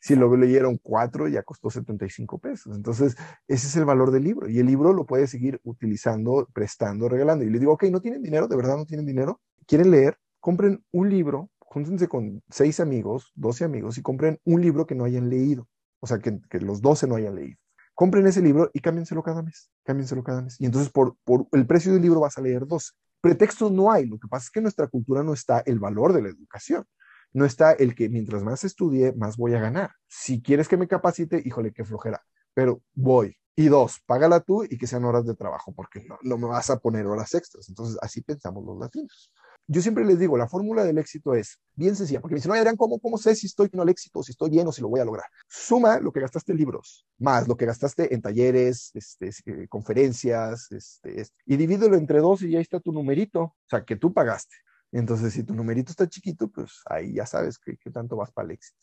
Si 0.00 0.16
lo 0.16 0.36
leyeron 0.36 0.78
cuatro, 0.82 1.28
ya 1.28 1.42
costó 1.44 1.70
75 1.70 2.38
pesos. 2.38 2.76
Entonces, 2.76 3.16
ese 3.46 3.66
es 3.68 3.76
el 3.76 3.84
valor 3.84 4.10
del 4.10 4.24
libro. 4.24 4.48
Y 4.48 4.58
el 4.58 4.66
libro 4.66 4.92
lo 4.92 5.06
puedes 5.06 5.30
seguir 5.30 5.60
utilizando, 5.62 6.48
prestando, 6.52 7.08
regalando. 7.08 7.44
Y 7.44 7.50
les 7.50 7.60
digo, 7.60 7.72
ok, 7.72 7.84
¿no 7.84 8.00
tienen 8.00 8.20
dinero? 8.20 8.48
¿De 8.48 8.56
verdad 8.56 8.76
no 8.76 8.84
tienen 8.84 9.06
dinero? 9.06 9.40
¿Quieren 9.64 9.92
leer? 9.92 10.18
Compren 10.40 10.84
un 10.90 11.08
libro 11.08 11.50
júntense 11.72 12.06
con 12.06 12.42
seis 12.50 12.80
amigos, 12.80 13.32
doce 13.34 13.64
amigos 13.64 13.96
y 13.96 14.02
compren 14.02 14.38
un 14.44 14.60
libro 14.60 14.86
que 14.86 14.94
no 14.94 15.04
hayan 15.04 15.30
leído, 15.30 15.66
o 16.00 16.06
sea, 16.06 16.18
que, 16.18 16.38
los 16.60 16.82
doce 16.82 17.06
no 17.06 17.16
hayan 17.16 17.34
leído. 17.34 17.58
Compren 17.94 18.26
ese 18.26 18.42
libro 18.42 18.70
y 18.74 18.80
cámbienselo 18.80 19.22
cada 19.22 19.42
mes, 19.42 19.70
cámbienselo 19.84 20.22
cada 20.22 20.42
mes. 20.42 20.60
Y 20.60 20.66
entonces 20.66 20.92
por, 20.92 21.16
por 21.24 21.46
el 21.52 21.66
precio 21.66 21.92
del 21.92 22.02
libro 22.02 22.20
vas 22.20 22.36
a 22.36 22.42
leer 22.42 22.66
dos. 22.66 22.94
Pretextos 23.22 23.72
no 23.72 23.90
hay, 23.90 24.06
lo 24.06 24.18
que 24.18 24.28
pasa 24.28 24.44
es 24.44 24.50
que 24.50 24.58
en 24.58 24.64
nuestra 24.64 24.86
cultura 24.88 25.22
no 25.22 25.32
está 25.32 25.62
el 25.64 25.78
valor 25.78 26.12
de 26.12 26.22
la 26.22 26.28
educación. 26.28 26.84
No 27.32 27.46
está 27.46 27.72
el 27.72 27.94
que 27.94 28.10
mientras 28.10 28.42
más 28.42 28.64
estudie, 28.64 29.14
más 29.14 29.38
voy 29.38 29.54
a 29.54 29.60
ganar. 29.60 29.92
Si 30.06 30.42
quieres 30.42 30.68
que 30.68 30.76
me 30.76 30.86
capacite, 30.86 31.40
híjole, 31.42 31.72
qué 31.72 31.84
flojera, 31.84 32.22
pero 32.52 32.82
voy. 32.92 33.34
Y 33.56 33.68
dos, 33.68 34.00
págala 34.04 34.40
tú 34.40 34.64
y 34.64 34.76
que 34.76 34.86
sean 34.86 35.06
horas 35.06 35.24
de 35.24 35.34
trabajo, 35.34 35.72
porque 35.74 36.06
no 36.22 36.36
me 36.36 36.48
vas 36.48 36.68
a 36.68 36.78
poner 36.78 37.06
horas 37.06 37.32
extras. 37.32 37.70
Entonces, 37.70 37.98
así 38.02 38.20
pensamos 38.20 38.64
los 38.66 38.78
latinos 38.78 39.32
yo 39.66 39.80
siempre 39.80 40.04
les 40.04 40.18
digo, 40.18 40.36
la 40.36 40.48
fórmula 40.48 40.84
del 40.84 40.98
éxito 40.98 41.34
es 41.34 41.58
bien 41.74 41.96
sencilla, 41.96 42.20
porque 42.20 42.34
me 42.34 42.38
dicen, 42.38 42.50
no, 42.50 42.56
Adrián, 42.56 42.76
¿cómo, 42.76 42.98
¿cómo 42.98 43.16
sé 43.16 43.34
si 43.34 43.46
estoy 43.46 43.70
en 43.72 43.80
el 43.80 43.88
éxito, 43.88 44.22
si 44.22 44.32
estoy 44.32 44.50
bien 44.50 44.66
o 44.66 44.72
si 44.72 44.82
lo 44.82 44.88
voy 44.88 45.00
a 45.00 45.04
lograr? 45.04 45.26
Suma 45.48 46.00
lo 46.00 46.12
que 46.12 46.20
gastaste 46.20 46.52
en 46.52 46.58
libros, 46.58 47.06
más 47.18 47.48
lo 47.48 47.56
que 47.56 47.66
gastaste 47.66 48.14
en 48.14 48.20
talleres, 48.20 48.90
este, 48.94 49.30
eh, 49.46 49.68
conferencias, 49.68 50.70
este, 50.72 51.26
y 51.46 51.56
divídelo 51.56 51.96
entre 51.96 52.20
dos 52.20 52.42
y 52.42 52.50
ya 52.50 52.60
está 52.60 52.80
tu 52.80 52.92
numerito, 52.92 53.42
o 53.42 53.56
sea, 53.68 53.84
que 53.84 53.96
tú 53.96 54.12
pagaste. 54.12 54.56
Entonces, 54.90 55.32
si 55.32 55.42
tu 55.42 55.54
numerito 55.54 55.90
está 55.90 56.06
chiquito, 56.06 56.48
pues 56.48 56.82
ahí 56.84 57.14
ya 57.14 57.24
sabes 57.24 57.58
qué 57.58 57.90
tanto 57.90 58.16
vas 58.16 58.30
para 58.30 58.46
el 58.46 58.52
éxito. 58.52 58.76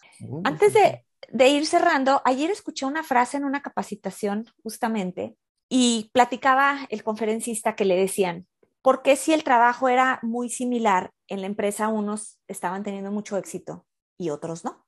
Antes 0.43 0.73
de, 0.73 1.05
de 1.31 1.49
ir 1.49 1.67
cerrando, 1.67 2.23
ayer 2.25 2.49
escuché 2.49 2.87
una 2.87 3.03
frase 3.03 3.37
en 3.37 3.45
una 3.45 3.61
capacitación 3.61 4.47
justamente 4.63 5.35
y 5.69 6.09
platicaba 6.11 6.87
el 6.89 7.03
conferencista 7.03 7.75
que 7.75 7.85
le 7.85 7.95
decían, 7.95 8.47
porque 8.89 9.15
si 9.15 9.33
el 9.33 9.43
trabajo 9.43 9.87
era 9.87 10.17
muy 10.23 10.49
similar, 10.49 11.11
en 11.27 11.41
la 11.41 11.45
empresa 11.45 11.89
unos 11.89 12.39
estaban 12.47 12.81
teniendo 12.81 13.11
mucho 13.11 13.37
éxito 13.37 13.85
y 14.17 14.31
otros 14.31 14.65
no? 14.65 14.83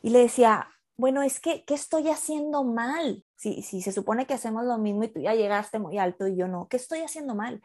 Y 0.00 0.08
le 0.08 0.20
decía, 0.20 0.70
bueno, 0.96 1.20
es 1.20 1.38
que, 1.38 1.62
¿qué 1.66 1.74
estoy 1.74 2.08
haciendo 2.08 2.64
mal? 2.64 3.26
Si, 3.36 3.60
se 3.60 3.92
supone 3.92 4.26
que 4.26 4.32
hacemos 4.32 4.64
lo 4.64 4.78
mismo 4.78 5.04
y 5.04 5.08
tú 5.08 5.20
ya 5.20 5.34
llegaste 5.34 5.78
muy 5.78 5.98
alto 5.98 6.26
y 6.28 6.34
yo 6.34 6.48
no, 6.48 6.66
¿qué 6.68 6.78
estoy 6.78 7.00
haciendo 7.00 7.34
mal? 7.34 7.60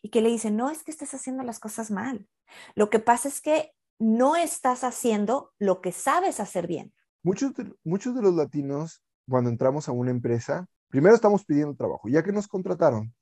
Y 0.00 0.10
que 0.10 0.20
le 0.20 0.28
dice, 0.28 0.52
no 0.52 0.70
es 0.70 0.84
que 0.84 0.92
estés 0.92 1.12
haciendo 1.12 1.42
las 1.42 1.58
cosas 1.58 1.90
mal. 1.90 2.28
Lo 2.76 2.88
que 2.88 3.00
pasa 3.00 3.26
es 3.26 3.40
que 3.40 3.72
no 3.98 4.36
estás 4.36 4.84
haciendo 4.84 5.50
lo 5.58 5.80
que 5.80 5.90
sabes 5.90 6.38
hacer 6.38 6.68
bien. 6.68 6.94
Muchos 7.24 7.50
muchos 7.82 8.14
de 8.14 8.22
los 8.22 8.34
latinos, 8.36 9.02
cuando 9.28 9.50
entramos 9.50 9.88
a 9.88 9.92
una 9.92 10.12
empresa, 10.12 10.68
primero 10.86 11.16
estamos 11.16 11.44
pidiendo 11.44 11.74
trabajo. 11.74 12.08
Ya 12.08 12.22
que 12.22 12.30
nos 12.30 12.46
contrataron, 12.46 13.12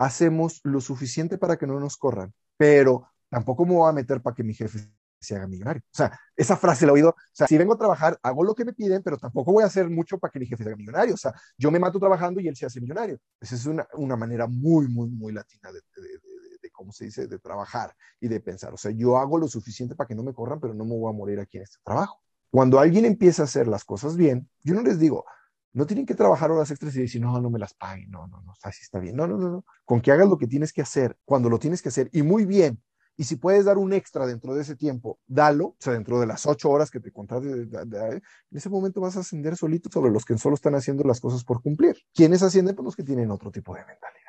hacemos 0.00 0.60
lo 0.64 0.80
suficiente 0.80 1.36
para 1.36 1.58
que 1.58 1.66
no 1.66 1.78
nos 1.78 1.98
corran, 1.98 2.32
pero 2.56 3.06
tampoco 3.28 3.66
me 3.66 3.74
voy 3.74 3.88
a 3.88 3.92
meter 3.92 4.22
para 4.22 4.34
que 4.34 4.42
mi 4.42 4.54
jefe 4.54 4.78
se 5.20 5.36
haga 5.36 5.46
millonario. 5.46 5.82
O 5.84 5.94
sea, 5.94 6.18
esa 6.34 6.56
frase 6.56 6.86
la 6.86 6.92
he 6.92 6.94
oído. 6.94 7.10
O 7.10 7.14
sea, 7.34 7.46
si 7.46 7.58
vengo 7.58 7.74
a 7.74 7.78
trabajar, 7.78 8.18
hago 8.22 8.42
lo 8.42 8.54
que 8.54 8.64
me 8.64 8.72
piden, 8.72 9.02
pero 9.02 9.18
tampoco 9.18 9.52
voy 9.52 9.62
a 9.62 9.66
hacer 9.66 9.90
mucho 9.90 10.18
para 10.18 10.32
que 10.32 10.38
mi 10.38 10.46
jefe 10.46 10.64
se 10.64 10.70
haga 10.70 10.76
millonario. 10.76 11.12
O 11.12 11.18
sea, 11.18 11.34
yo 11.58 11.70
me 11.70 11.78
mato 11.78 11.98
trabajando 12.00 12.40
y 12.40 12.48
él 12.48 12.56
se 12.56 12.64
hace 12.64 12.80
millonario. 12.80 13.18
Esa 13.38 13.56
es 13.56 13.66
una, 13.66 13.86
una 13.92 14.16
manera 14.16 14.46
muy, 14.46 14.88
muy, 14.88 15.10
muy 15.10 15.34
latina 15.34 15.70
de, 15.70 15.80
de, 15.94 16.08
de, 16.08 16.58
de, 16.62 16.70
¿cómo 16.70 16.92
se 16.92 17.04
dice?, 17.04 17.26
de 17.26 17.38
trabajar 17.38 17.94
y 18.20 18.28
de 18.28 18.40
pensar. 18.40 18.72
O 18.72 18.78
sea, 18.78 18.92
yo 18.92 19.18
hago 19.18 19.36
lo 19.36 19.48
suficiente 19.48 19.94
para 19.94 20.08
que 20.08 20.14
no 20.14 20.22
me 20.22 20.32
corran, 20.32 20.60
pero 20.60 20.72
no 20.72 20.86
me 20.86 20.96
voy 20.96 21.12
a 21.12 21.16
morir 21.16 21.40
aquí 21.40 21.58
en 21.58 21.64
este 21.64 21.76
trabajo. 21.84 22.22
Cuando 22.50 22.80
alguien 22.80 23.04
empieza 23.04 23.42
a 23.42 23.44
hacer 23.44 23.68
las 23.68 23.84
cosas 23.84 24.16
bien, 24.16 24.48
yo 24.62 24.72
no 24.72 24.80
les 24.80 24.98
digo, 24.98 25.26
no 25.72 25.86
tienen 25.86 26.06
que 26.06 26.14
trabajar 26.14 26.50
horas 26.50 26.70
extras 26.70 26.94
y 26.96 27.02
decir, 27.02 27.20
no, 27.20 27.40
no 27.40 27.50
me 27.50 27.58
las 27.58 27.74
paguen, 27.74 28.10
no, 28.10 28.26
no, 28.26 28.42
no, 28.42 28.54
así 28.62 28.82
está 28.82 28.98
bien. 28.98 29.16
No, 29.16 29.26
no, 29.26 29.36
no, 29.36 29.50
no. 29.50 29.64
Con 29.84 30.00
que 30.00 30.10
hagas 30.12 30.28
lo 30.28 30.38
que 30.38 30.46
tienes 30.46 30.72
que 30.72 30.82
hacer, 30.82 31.16
cuando 31.24 31.48
lo 31.48 31.58
tienes 31.58 31.82
que 31.82 31.90
hacer, 31.90 32.08
y 32.12 32.22
muy 32.22 32.44
bien. 32.44 32.82
Y 33.16 33.24
si 33.24 33.36
puedes 33.36 33.66
dar 33.66 33.76
un 33.76 33.92
extra 33.92 34.26
dentro 34.26 34.54
de 34.54 34.62
ese 34.62 34.76
tiempo, 34.76 35.18
dalo, 35.26 35.66
o 35.66 35.76
sea, 35.78 35.92
dentro 35.92 36.18
de 36.20 36.26
las 36.26 36.46
ocho 36.46 36.70
horas 36.70 36.90
que 36.90 37.00
te 37.00 37.12
contrate, 37.12 37.48
en 37.50 38.22
ese 38.50 38.70
momento 38.70 39.00
vas 39.00 39.16
a 39.16 39.20
ascender 39.20 39.56
solito 39.56 39.90
sobre 39.92 40.10
los 40.10 40.24
que 40.24 40.38
solo 40.38 40.54
están 40.54 40.74
haciendo 40.74 41.04
las 41.04 41.20
cosas 41.20 41.44
por 41.44 41.60
cumplir. 41.60 41.96
¿Quiénes 42.14 42.42
ascienden? 42.42 42.74
Pues 42.74 42.84
los 42.84 42.96
que 42.96 43.02
tienen 43.04 43.30
otro 43.30 43.50
tipo 43.50 43.74
de 43.74 43.80
mentalidad. 43.80 44.20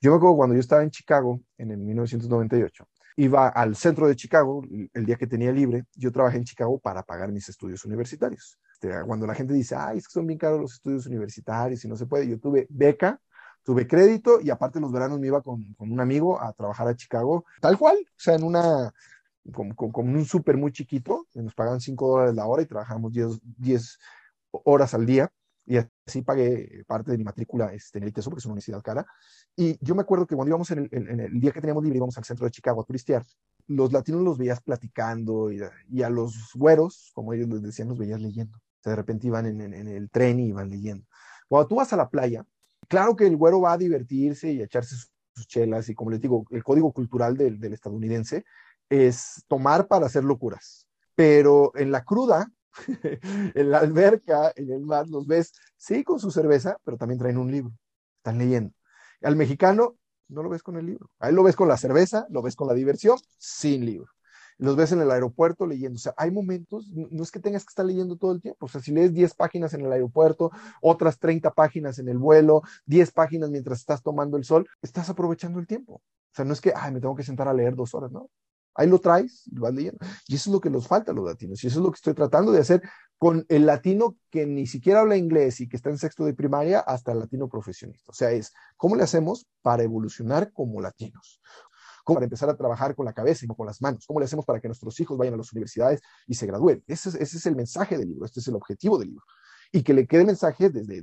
Yo 0.00 0.10
me 0.10 0.16
acuerdo 0.16 0.36
cuando 0.36 0.54
yo 0.54 0.60
estaba 0.60 0.82
en 0.82 0.90
Chicago, 0.90 1.40
en 1.58 1.72
el 1.72 1.78
1998, 1.78 2.88
iba 3.16 3.48
al 3.48 3.76
centro 3.76 4.08
de 4.08 4.16
Chicago 4.16 4.62
el 4.94 5.04
día 5.04 5.16
que 5.16 5.26
tenía 5.26 5.52
libre. 5.52 5.84
Yo 5.94 6.10
trabajé 6.10 6.38
en 6.38 6.44
Chicago 6.44 6.78
para 6.78 7.02
pagar 7.02 7.30
mis 7.30 7.48
estudios 7.48 7.84
universitarios. 7.84 8.58
Este, 8.82 9.04
cuando 9.06 9.26
la 9.26 9.34
gente 9.34 9.54
dice, 9.54 9.76
ay, 9.76 9.98
es 9.98 10.08
que 10.08 10.12
son 10.12 10.26
bien 10.26 10.38
caros 10.38 10.60
los 10.60 10.72
estudios 10.74 11.06
universitarios 11.06 11.84
y 11.84 11.88
no 11.88 11.96
se 11.96 12.06
puede, 12.06 12.28
yo 12.28 12.38
tuve 12.40 12.66
beca, 12.68 13.20
tuve 13.62 13.86
crédito 13.86 14.40
y 14.40 14.50
aparte 14.50 14.80
los 14.80 14.90
veranos 14.92 15.20
me 15.20 15.28
iba 15.28 15.40
con, 15.40 15.72
con 15.74 15.92
un 15.92 16.00
amigo 16.00 16.40
a 16.42 16.52
trabajar 16.52 16.88
a 16.88 16.96
Chicago, 16.96 17.44
tal 17.60 17.78
cual, 17.78 17.96
o 18.00 18.20
sea, 18.20 18.34
en 18.34 18.42
una, 18.42 18.92
como 19.52 20.00
un 20.10 20.24
súper 20.24 20.56
muy 20.56 20.72
chiquito, 20.72 21.26
nos 21.34 21.54
pagaban 21.54 21.80
5 21.80 22.08
dólares 22.08 22.34
la 22.34 22.46
hora 22.46 22.62
y 22.62 22.66
trabajamos 22.66 23.12
10, 23.12 23.40
10 23.58 23.98
horas 24.50 24.94
al 24.94 25.06
día 25.06 25.30
y 25.64 25.76
así 26.04 26.22
pagué 26.22 26.82
parte 26.88 27.12
de 27.12 27.18
mi 27.18 27.24
matrícula 27.24 27.72
este, 27.72 27.98
en 27.98 28.04
el 28.04 28.10
ITESO, 28.10 28.30
porque 28.30 28.40
es 28.40 28.46
una 28.46 28.54
universidad 28.54 28.82
cara. 28.82 29.06
Y 29.54 29.78
yo 29.80 29.94
me 29.94 30.02
acuerdo 30.02 30.26
que 30.26 30.34
cuando 30.34 30.50
íbamos 30.50 30.68
en 30.72 30.80
el, 30.80 30.88
en 30.90 31.20
el, 31.20 31.40
día 31.40 31.52
que 31.52 31.60
teníamos 31.60 31.84
libre, 31.84 31.98
íbamos 31.98 32.18
al 32.18 32.24
centro 32.24 32.46
de 32.46 32.50
Chicago 32.50 32.82
a 32.82 32.84
turistear, 32.84 33.24
los 33.68 33.92
latinos 33.92 34.22
los 34.22 34.38
veías 34.38 34.60
platicando 34.60 35.52
y, 35.52 35.60
y 35.88 36.02
a 36.02 36.10
los 36.10 36.50
güeros, 36.54 37.12
como 37.14 37.32
ellos 37.32 37.48
les 37.48 37.62
decían, 37.62 37.88
los 37.88 37.98
veías 37.98 38.20
leyendo 38.20 38.58
de 38.90 38.96
repente 38.96 39.26
iban 39.26 39.46
en, 39.46 39.88
el 39.88 40.10
tren 40.10 40.40
y 40.40 40.48
iban 40.48 40.70
leyendo. 40.70 41.06
Cuando 41.48 41.68
tú 41.68 41.76
vas 41.76 41.92
a 41.92 41.96
la 41.96 42.08
playa, 42.08 42.44
claro 42.88 43.16
que 43.16 43.26
el 43.26 43.36
güero 43.36 43.60
va 43.60 43.72
a 43.72 43.78
divertirse 43.78 44.52
y 44.52 44.60
a 44.60 44.64
echarse 44.64 44.96
sus, 44.96 45.10
chelas 45.46 45.88
y 45.88 45.94
como 45.94 46.10
les 46.10 46.20
digo, 46.20 46.44
el 46.50 46.62
código 46.62 46.92
cultural 46.92 47.36
del, 47.36 47.62
estadounidense 47.72 48.44
es 48.90 49.44
tomar 49.48 49.88
para 49.88 50.06
hacer 50.06 50.24
locuras. 50.24 50.86
Pero 51.14 51.72
en 51.74 51.90
la 51.90 52.04
cruda, 52.04 52.50
en 53.54 53.70
la 53.70 53.78
alberca, 53.78 54.52
en 54.56 54.70
el 54.70 54.82
mar, 54.82 55.08
los 55.08 55.26
ves, 55.26 55.52
sí, 55.76 56.04
con 56.04 56.20
su 56.20 56.30
cerveza, 56.30 56.76
pero 56.84 56.98
también 56.98 57.18
traen 57.18 57.38
un 57.38 57.50
libro, 57.50 57.72
están 58.18 58.38
leyendo. 58.38 58.74
Al 59.22 59.36
mexicano 59.36 59.96
no 60.28 60.42
lo 60.42 60.50
ves 60.50 60.62
con 60.62 60.76
el 60.76 60.86
libro, 60.86 61.10
ahí 61.18 61.32
lo 61.32 61.42
ves 61.42 61.56
con 61.56 61.68
la 61.68 61.76
cerveza, 61.76 62.26
lo 62.28 62.42
ves 62.42 62.56
con 62.56 62.68
la 62.68 62.74
diversión, 62.74 63.18
sin 63.38 63.86
libro 63.86 64.12
los 64.58 64.76
ves 64.76 64.92
en 64.92 65.00
el 65.00 65.10
aeropuerto 65.10 65.66
leyendo. 65.66 65.96
O 65.96 66.00
sea, 66.00 66.14
hay 66.16 66.30
momentos, 66.30 66.88
no 66.92 67.22
es 67.22 67.30
que 67.30 67.40
tengas 67.40 67.64
que 67.64 67.70
estar 67.70 67.84
leyendo 67.84 68.16
todo 68.16 68.32
el 68.32 68.40
tiempo. 68.40 68.66
O 68.66 68.68
sea, 68.68 68.80
si 68.80 68.92
lees 68.92 69.12
10 69.12 69.34
páginas 69.34 69.74
en 69.74 69.84
el 69.84 69.92
aeropuerto, 69.92 70.50
otras 70.80 71.18
30 71.18 71.50
páginas 71.52 71.98
en 71.98 72.08
el 72.08 72.18
vuelo, 72.18 72.62
10 72.86 73.10
páginas 73.12 73.50
mientras 73.50 73.80
estás 73.80 74.02
tomando 74.02 74.36
el 74.36 74.44
sol, 74.44 74.68
estás 74.80 75.10
aprovechando 75.10 75.58
el 75.58 75.66
tiempo. 75.66 75.94
O 75.94 76.34
sea, 76.34 76.44
no 76.44 76.52
es 76.52 76.60
que, 76.60 76.72
ay, 76.74 76.92
me 76.92 77.00
tengo 77.00 77.14
que 77.14 77.22
sentar 77.22 77.48
a 77.48 77.54
leer 77.54 77.74
dos 77.74 77.94
horas, 77.94 78.10
¿no? 78.10 78.30
Ahí 78.74 78.88
lo 78.88 78.98
traes 78.98 79.46
y 79.46 79.54
lo 79.54 79.62
vas 79.62 79.74
leyendo. 79.74 79.98
Y 80.26 80.34
eso 80.34 80.48
es 80.48 80.54
lo 80.54 80.60
que 80.60 80.70
nos 80.70 80.88
falta 80.88 81.12
a 81.12 81.14
los 81.14 81.26
latinos. 81.26 81.62
Y 81.62 81.66
eso 81.66 81.80
es 81.80 81.84
lo 81.84 81.90
que 81.90 81.96
estoy 81.96 82.14
tratando 82.14 82.52
de 82.52 82.60
hacer 82.60 82.82
con 83.18 83.44
el 83.48 83.66
latino 83.66 84.16
que 84.30 84.46
ni 84.46 84.66
siquiera 84.66 85.00
habla 85.00 85.16
inglés 85.16 85.60
y 85.60 85.68
que 85.68 85.76
está 85.76 85.90
en 85.90 85.98
sexto 85.98 86.24
de 86.24 86.34
primaria 86.34 86.80
hasta 86.80 87.12
el 87.12 87.18
latino 87.18 87.48
profesionista. 87.48 88.10
O 88.10 88.14
sea, 88.14 88.30
es 88.30 88.52
cómo 88.76 88.96
le 88.96 89.02
hacemos 89.02 89.46
para 89.60 89.82
evolucionar 89.82 90.52
como 90.52 90.80
latinos 90.80 91.40
cómo 92.04 92.16
para 92.16 92.24
empezar 92.24 92.48
a 92.48 92.56
trabajar 92.56 92.94
con 92.94 93.04
la 93.06 93.12
cabeza 93.12 93.44
y 93.44 93.48
no 93.48 93.54
con 93.54 93.66
las 93.66 93.80
manos, 93.80 94.06
cómo 94.06 94.20
le 94.20 94.24
hacemos 94.24 94.44
para 94.44 94.60
que 94.60 94.68
nuestros 94.68 94.98
hijos 95.00 95.16
vayan 95.18 95.34
a 95.34 95.36
las 95.38 95.52
universidades 95.52 96.00
y 96.26 96.34
se 96.34 96.46
gradúen. 96.46 96.82
Ese 96.86 97.10
es, 97.22 97.46
el 97.46 97.56
mensaje 97.56 97.98
del 97.98 98.08
libro, 98.08 98.24
este 98.26 98.40
es 98.40 98.48
el 98.48 98.54
objetivo 98.54 98.98
del 98.98 99.08
libro. 99.08 99.24
Y 99.72 99.82
que 99.82 99.94
le 99.94 100.06
quede 100.06 100.24
mensaje 100.24 100.68
desde, 100.68 101.02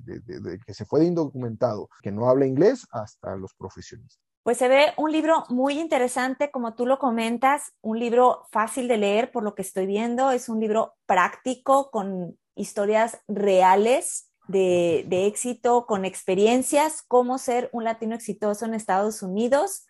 que 0.66 0.74
se 0.74 0.86
fue 0.86 1.04
indocumentado, 1.04 1.90
que 2.02 2.12
no 2.12 2.30
habla 2.30 2.46
inglés, 2.46 2.86
hasta 2.92 3.36
los 3.36 3.54
profesionistas. 3.56 4.22
Pues 4.44 4.58
se 4.58 4.68
ve 4.68 4.94
un 4.98 5.12
libro 5.12 5.44
muy 5.50 5.80
interesante, 5.80 6.50
como 6.52 6.76
tú 6.76 6.86
lo 6.86 6.98
comentas, 6.98 7.74
un 7.82 8.00
libro 8.00 8.46
fácil 8.52 8.88
de 8.88 8.98
leer 8.98 9.32
por 9.32 9.44
lo 9.44 9.54
que 9.54 9.64
estoy 9.64 9.86
viendo, 9.86 10.32
es 10.32 10.50
un 10.50 10.60
libro 10.60 10.96
práctico 11.06 11.92
con 11.92 12.38
historias 12.56 13.20
reales 13.28 14.30
de, 14.48 15.06
de 15.08 15.28
éxito, 15.28 15.86
con 15.86 16.06
experiencias, 16.06 17.04
cómo 17.08 17.38
ser 17.38 17.70
un 17.74 17.84
latino 17.84 18.16
exitoso 18.16 18.66
en 18.66 18.74
Estados 18.74 19.22
Unidos. 19.22 19.86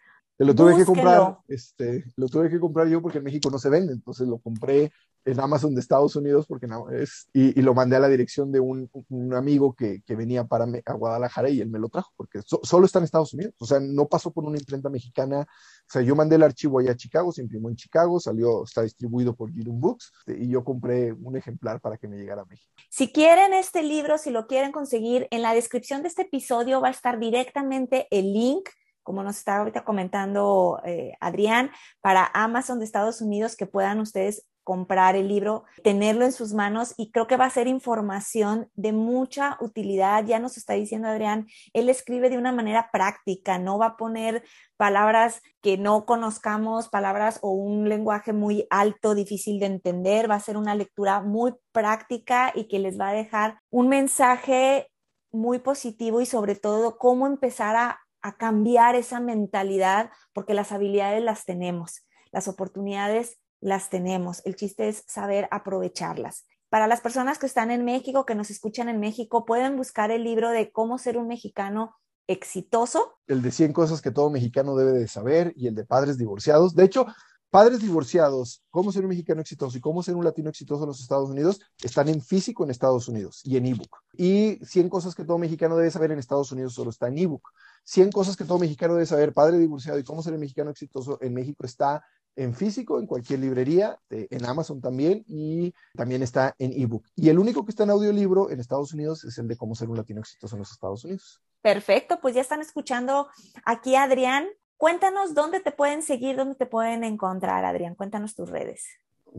Lo 0.46 0.56
tuve 0.56 0.78
que 0.78 0.86
comprar, 0.86 1.38
este, 1.50 2.06
lo 2.16 2.28
tuve 2.30 2.50
que 2.50 2.60
comprar 2.60 2.88
yo 2.88 3.02
porque 3.02 3.18
en 3.18 3.26
México 3.26 3.50
no 3.52 3.60
se 3.60 3.70
vende, 3.70 3.92
entonces 3.92 4.26
lo 4.26 4.40
compré 4.40 4.92
en 5.26 5.40
Amazon 5.40 5.76
de 5.76 5.82
Estados 5.82 6.16
Unidos 6.16 6.46
porque 6.48 6.68
es, 6.94 7.28
y, 7.34 7.62
lo 7.62 7.74
mandé 7.74 7.98
a 7.98 8.00
la 8.00 8.08
dirección 8.08 8.50
de 8.52 8.62
un, 8.62 8.90
un 9.10 9.34
amigo 9.34 9.74
que, 9.74 10.02
que, 10.06 10.16
venía 10.16 10.46
para 10.46 10.66
a 10.86 10.94
Guadalajara 10.94 11.50
y 11.50 11.60
él 11.60 11.70
me 11.70 11.78
lo 11.78 11.90
trajo 11.90 12.12
porque 12.16 12.40
solo 12.42 12.86
está 12.86 13.00
en 13.00 13.06
Estados 13.06 13.34
Unidos, 13.34 13.54
o 13.60 13.66
sea, 13.66 13.82
no 13.82 14.08
pasó 14.08 14.32
por 14.32 14.46
una 14.46 14.58
imprenta 14.58 14.90
mexicana, 14.90 15.42
o 15.42 15.92
sea, 15.92 16.02
yo 16.02 16.16
mandé 16.16 16.38
el 16.38 16.44
archivo 16.44 16.80
allá 16.80 16.92
a 16.92 16.96
Chicago, 16.96 17.34
se 17.34 17.42
imprimió 17.42 17.70
en 17.70 17.76
Chicago, 17.76 18.20
salió, 18.20 18.64
está 18.64 18.82
distribuido 18.82 19.36
por 19.36 19.52
Gideon 19.52 19.80
Books 19.80 20.14
y 20.28 20.48
yo 20.48 20.64
compré 20.64 21.12
un 21.12 21.36
ejemplar 21.36 21.82
para 21.82 21.98
que 21.98 22.08
me 22.08 22.18
llegara 22.18 22.44
a 22.44 22.46
México. 22.46 22.72
Si 22.90 23.12
quieren 23.12 23.54
este 23.54 23.84
libro, 23.84 24.18
si 24.18 24.30
lo 24.30 24.48
quieren 24.48 24.72
conseguir, 24.72 25.28
en 25.32 25.42
la 25.42 25.54
descripción 25.54 26.02
de 26.02 26.08
este 26.08 26.22
episodio 26.22 26.80
va 26.80 26.88
a 26.88 26.92
estar 26.92 27.20
directamente 27.20 28.08
el 28.10 28.32
link 28.34 28.70
como 29.10 29.24
nos 29.24 29.38
está 29.38 29.58
ahorita 29.58 29.84
comentando 29.84 30.80
eh, 30.86 31.14
Adrián, 31.20 31.72
para 32.00 32.30
Amazon 32.32 32.78
de 32.78 32.86
Estados 32.86 33.22
Unidos 33.22 33.56
que 33.56 33.66
puedan 33.66 34.00
ustedes 34.02 34.46
comprar 34.64 35.16
el 35.16 35.28
libro, 35.28 35.64
tenerlo 35.84 36.26
en 36.26 36.32
sus 36.32 36.54
manos 36.54 36.94
y 36.96 37.10
creo 37.10 37.26
que 37.26 37.36
va 37.36 37.46
a 37.46 37.50
ser 37.50 37.66
información 37.66 38.70
de 38.76 38.94
mucha 38.94 39.58
utilidad. 39.62 40.24
Ya 40.28 40.38
nos 40.38 40.58
está 40.58 40.74
diciendo 40.74 41.08
Adrián, 41.08 41.48
él 41.74 41.90
escribe 41.90 42.30
de 42.30 42.38
una 42.38 42.52
manera 42.52 42.92
práctica, 42.94 43.58
no 43.58 43.80
va 43.80 43.88
a 43.88 43.98
poner 43.98 44.44
palabras 44.78 45.42
que 45.64 45.80
no 45.80 46.06
conozcamos, 46.06 46.88
palabras 46.88 47.40
o 47.42 47.50
un 47.50 47.90
lenguaje 47.90 48.32
muy 48.32 48.68
alto, 48.70 49.16
difícil 49.16 49.60
de 49.60 49.66
entender, 49.66 50.30
va 50.30 50.36
a 50.36 50.40
ser 50.40 50.56
una 50.56 50.76
lectura 50.76 51.22
muy 51.22 51.56
práctica 51.72 52.52
y 52.54 52.68
que 52.68 52.78
les 52.78 53.00
va 53.00 53.10
a 53.10 53.14
dejar 53.14 53.58
un 53.72 53.90
mensaje 53.90 54.92
muy 55.32 55.58
positivo 55.58 56.22
y 56.22 56.28
sobre 56.28 56.54
todo 56.54 57.00
cómo 57.00 57.26
empezar 57.26 57.76
a, 57.76 58.00
a 58.22 58.38
cambiar 58.38 58.96
esa 58.96 59.20
mentalidad 59.20 60.12
porque 60.34 60.54
las 60.54 60.72
habilidades 60.72 61.24
las 61.24 61.46
tenemos, 61.46 62.06
las 62.32 62.48
oportunidades 62.48 63.40
las 63.62 63.90
tenemos. 63.90 64.42
El 64.46 64.56
chiste 64.56 64.90
es 64.90 65.04
saber 65.08 65.48
aprovecharlas. 65.52 66.46
Para 66.70 66.88
las 66.88 67.02
personas 67.02 67.40
que 67.40 67.48
están 67.48 67.72
en 67.72 67.84
México, 67.84 68.26
que 68.26 68.36
nos 68.36 68.52
escuchan 68.52 68.90
en 68.90 69.00
México, 69.00 69.46
pueden 69.46 69.76
buscar 69.76 70.12
el 70.12 70.24
libro 70.24 70.50
de 70.50 70.72
cómo 70.72 70.98
ser 70.98 71.18
un 71.18 71.28
mexicano 71.28 71.96
exitoso. 72.28 73.18
El 73.26 73.42
de 73.42 73.52
100 73.52 73.74
cosas 73.74 74.02
que 74.02 74.12
todo 74.12 74.30
mexicano 74.30 74.76
debe 74.76 74.92
de 74.92 75.08
saber 75.08 75.52
y 75.56 75.68
el 75.68 75.74
de 75.74 75.84
padres 75.86 76.18
divorciados. 76.20 76.76
De 76.76 76.84
hecho, 76.84 77.08
Padres 77.50 77.82
divorciados, 77.82 78.64
cómo 78.70 78.92
ser 78.92 79.04
un 79.04 79.10
mexicano 79.10 79.42
exitoso 79.42 79.78
y 79.78 79.82
cómo 79.82 80.04
ser 80.04 80.16
un 80.16 80.24
latino 80.24 80.50
exitoso 80.50 80.84
en 80.84 80.90
los 80.90 81.02
Estados 81.02 81.30
Unidos 81.30 81.60
están 81.82 82.08
en 82.08 82.22
físico 82.22 82.64
en 82.64 82.70
Estados 82.70 83.08
Unidos 83.08 83.42
y 83.44 83.58
en 83.58 83.66
ebook. 83.66 83.98
Y 84.14 84.60
100 84.64 84.90
cosas 84.90 85.16
que 85.16 85.26
todo 85.26 85.40
mexicano 85.40 85.76
debe 85.76 85.90
saber 85.90 86.12
en 86.12 86.20
Estados 86.20 86.52
Unidos 86.52 86.76
solo 86.76 86.92
está 86.92 87.08
en 87.08 87.18
ebook. 87.18 87.50
100 87.86 88.12
cosas 88.12 88.38
que 88.38 88.46
todo 88.46 88.60
mexicano 88.60 88.94
debe 88.94 89.08
saber, 89.08 89.34
padre 89.34 89.58
divorciado 89.58 89.98
y 89.98 90.04
cómo 90.04 90.22
ser 90.22 90.34
un 90.34 90.42
mexicano 90.42 90.70
exitoso 90.70 91.18
en 91.22 91.34
México 91.34 91.66
está 91.66 92.04
en 92.36 92.54
físico, 92.54 93.00
en 93.00 93.08
cualquier 93.08 93.40
librería, 93.40 94.00
en 94.10 94.46
Amazon 94.46 94.80
también, 94.80 95.26
y 95.28 95.74
también 95.96 96.22
está 96.24 96.56
en 96.58 96.72
ebook. 96.72 97.04
Y 97.16 97.28
el 97.30 97.40
único 97.40 97.66
que 97.66 97.72
está 97.72 97.84
en 97.84 97.90
audiolibro 97.90 98.50
en 98.50 98.60
Estados 98.60 98.94
Unidos 98.94 99.26
es 99.26 99.38
el 99.40 99.48
de 99.48 99.58
cómo 99.58 99.76
ser 99.76 99.90
un 99.90 99.98
latino 99.98 100.22
exitoso 100.22 100.56
en 100.56 100.60
los 100.60 100.72
Estados 100.72 101.04
Unidos. 101.04 101.42
Perfecto, 101.62 102.20
pues 102.22 102.36
ya 102.36 102.42
están 102.42 102.62
escuchando 102.62 103.28
aquí 103.66 103.96
Adrián. 103.96 104.48
Cuéntanos 104.80 105.34
dónde 105.34 105.60
te 105.60 105.74
pueden 105.74 106.02
seguir, 106.02 106.38
dónde 106.38 106.56
te 106.56 106.66
pueden 106.66 107.04
encontrar, 107.04 107.66
Adrián. 107.66 107.96
Cuéntanos 107.96 108.34
tus 108.34 108.50
redes. 108.50 108.86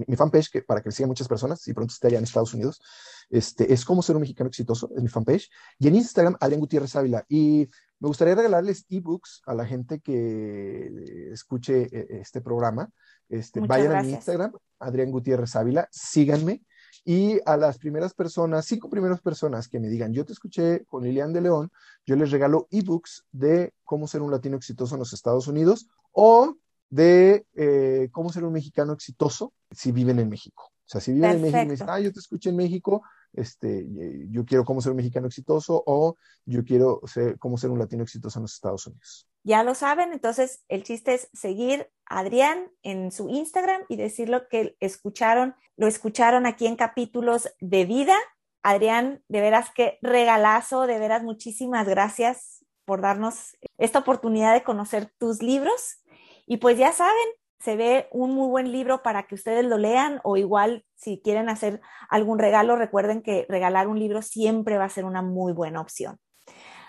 Mi, 0.07 0.15
fanpage, 0.15 0.51
que 0.51 0.61
para 0.61 0.83
que 0.83 0.91
le 0.91 0.95
sigan 0.95 1.09
muchas 1.09 1.29
personas, 1.29 1.63
si 1.63 1.73
pronto 1.73 1.95
esté 1.95 2.09
allá 2.09 2.19
en 2.19 2.25
Estados 2.25 2.53
Unidos, 2.53 2.83
este, 3.31 3.73
es 3.73 3.87
cómo 3.87 4.03
ser 4.03 4.17
un 4.17 4.21
mexicano 4.21 4.49
exitoso, 4.49 4.91
es 4.95 5.03
mi 5.03 5.09
fanpage. 5.09 5.51
Y 5.79 5.89
en 5.89 5.95
Instagram, 5.95 6.37
Adrián 6.41 6.61
Gutiérrez 6.61 6.95
Ávila. 6.95 7.25
Y 7.27 7.71
me 8.01 8.09
gustaría 8.09 8.35
regalarles 8.35 8.85
ebooks 8.91 9.41
a 9.47 9.55
la 9.55 9.65
gente 9.65 10.01
que 10.01 11.31
escuche 11.33 11.89
eh, 11.91 12.21
este 12.21 12.43
programa. 12.43 12.91
Este, 13.31 13.61
vayan 13.61 13.97
a 13.97 14.03
mi 14.03 14.11
Instagram, 14.11 14.53
Adrián 14.79 15.11
Gutiérrez 15.11 15.57
Ávila, 15.57 15.89
síganme. 15.91 16.61
Y 17.05 17.41
a 17.47 17.57
las 17.57 17.79
primeras 17.79 18.15
personas, 18.15 18.67
cinco 18.67 18.91
primeras 18.91 19.21
personas 19.21 19.69
que 19.69 19.81
me 19.81 19.89
digan, 19.89 20.13
yo 20.13 20.25
te 20.25 20.33
escuché 20.33 20.85
con 20.85 21.03
Lilian 21.03 21.33
de 21.33 21.41
León, 21.41 21.73
yo 22.05 22.17
les 22.17 22.31
regalo 22.31 22.69
ebooks 22.71 23.25
de 23.33 23.73
cómo 23.85 24.07
ser 24.07 24.23
un 24.23 24.31
latino 24.31 24.57
exitoso 24.57 24.95
en 24.95 25.01
los 25.01 25.13
Estados 25.13 25.49
Unidos 25.49 25.89
o 26.13 26.57
de 26.91 27.47
eh, 27.55 28.09
cómo 28.13 28.33
ser 28.33 28.45
un 28.45 28.53
mexicano 28.53 28.93
exitoso 28.93 29.55
si 29.71 29.93
viven 29.93 30.19
en 30.19 30.29
México. 30.29 30.65
O 30.65 30.89
sea, 30.91 31.01
si 31.01 31.13
viven 31.13 31.31
en 31.31 31.43
México 31.43 31.63
y 31.63 31.67
me 31.67 31.73
dicen, 31.73 31.89
ah, 31.89 32.01
yo 32.01 32.13
te 32.13 32.19
escuché 32.19 32.51
en 32.51 32.57
México, 32.57 33.03
este, 33.33 33.87
yo 34.29 34.45
quiero 34.45 34.65
cómo 34.65 34.83
ser 34.83 34.91
un 34.91 34.97
mexicano 34.97 35.29
exitoso 35.29 35.83
o 35.87 36.17
yo 36.45 36.65
quiero 36.65 37.01
ser, 37.07 37.39
cómo 37.39 37.57
ser 37.57 37.71
un 37.71 37.79
latino 37.79 38.03
exitoso 38.03 38.41
en 38.41 38.43
los 38.43 38.55
Estados 38.55 38.89
Unidos. 38.89 39.30
Ya 39.43 39.63
lo 39.63 39.75
saben, 39.75 40.13
entonces 40.13 40.65
el 40.69 40.83
chiste 40.83 41.15
es 41.15 41.31
seguir 41.33 41.91
a 42.07 42.21
Adrián 42.21 42.71
en 42.83 43.11
su 43.11 43.29
Instagram 43.31 43.83
y 43.89 43.97
decirlo 43.97 44.49
que 44.49 44.77
escucharon, 44.81 45.55
lo 45.77 45.87
escucharon 45.87 46.47
aquí 46.47 46.67
en 46.67 46.77
capítulos 46.77 47.49
de 47.61 47.85
vida. 47.85 48.17
Adrián, 48.63 49.23
de 49.29 49.41
veras 49.41 49.71
que 49.75 49.99
regalazo, 50.03 50.87
de 50.87 50.99
veras 50.99 51.23
muchísimas 51.23 51.89
gracias 51.89 52.65
por 52.85 53.01
darnos 53.01 53.57
esta 53.79 54.01
oportunidad 54.01 54.53
de 54.53 54.63
conocer 54.63 55.11
tus 55.19 55.43
libros. 55.43 56.03
Y 56.47 56.59
pues 56.59 56.77
ya 56.77 56.93
saben, 56.93 57.15
se 57.61 57.77
ve 57.77 58.09
un 58.11 58.33
muy 58.33 58.49
buen 58.49 58.73
libro 58.73 59.03
para 59.03 59.27
que 59.27 59.35
ustedes 59.35 59.65
lo 59.65 59.79
lean 59.79 60.21
o 60.25 60.37
igual 60.37 60.85
si 60.97 61.21
quieren 61.23 61.49
hacer 61.49 61.81
algún 62.09 62.39
regalo, 62.39 62.77
recuerden 62.77 63.23
que 63.23 63.47
regalar 63.49 63.89
un 63.89 63.99
libro 63.99 64.21
siempre 64.21 64.77
va 64.77 64.85
a 64.85 64.91
ser 64.91 65.05
una 65.05 65.23
muy 65.23 65.53
buena 65.53 65.81
opción. 65.81 66.19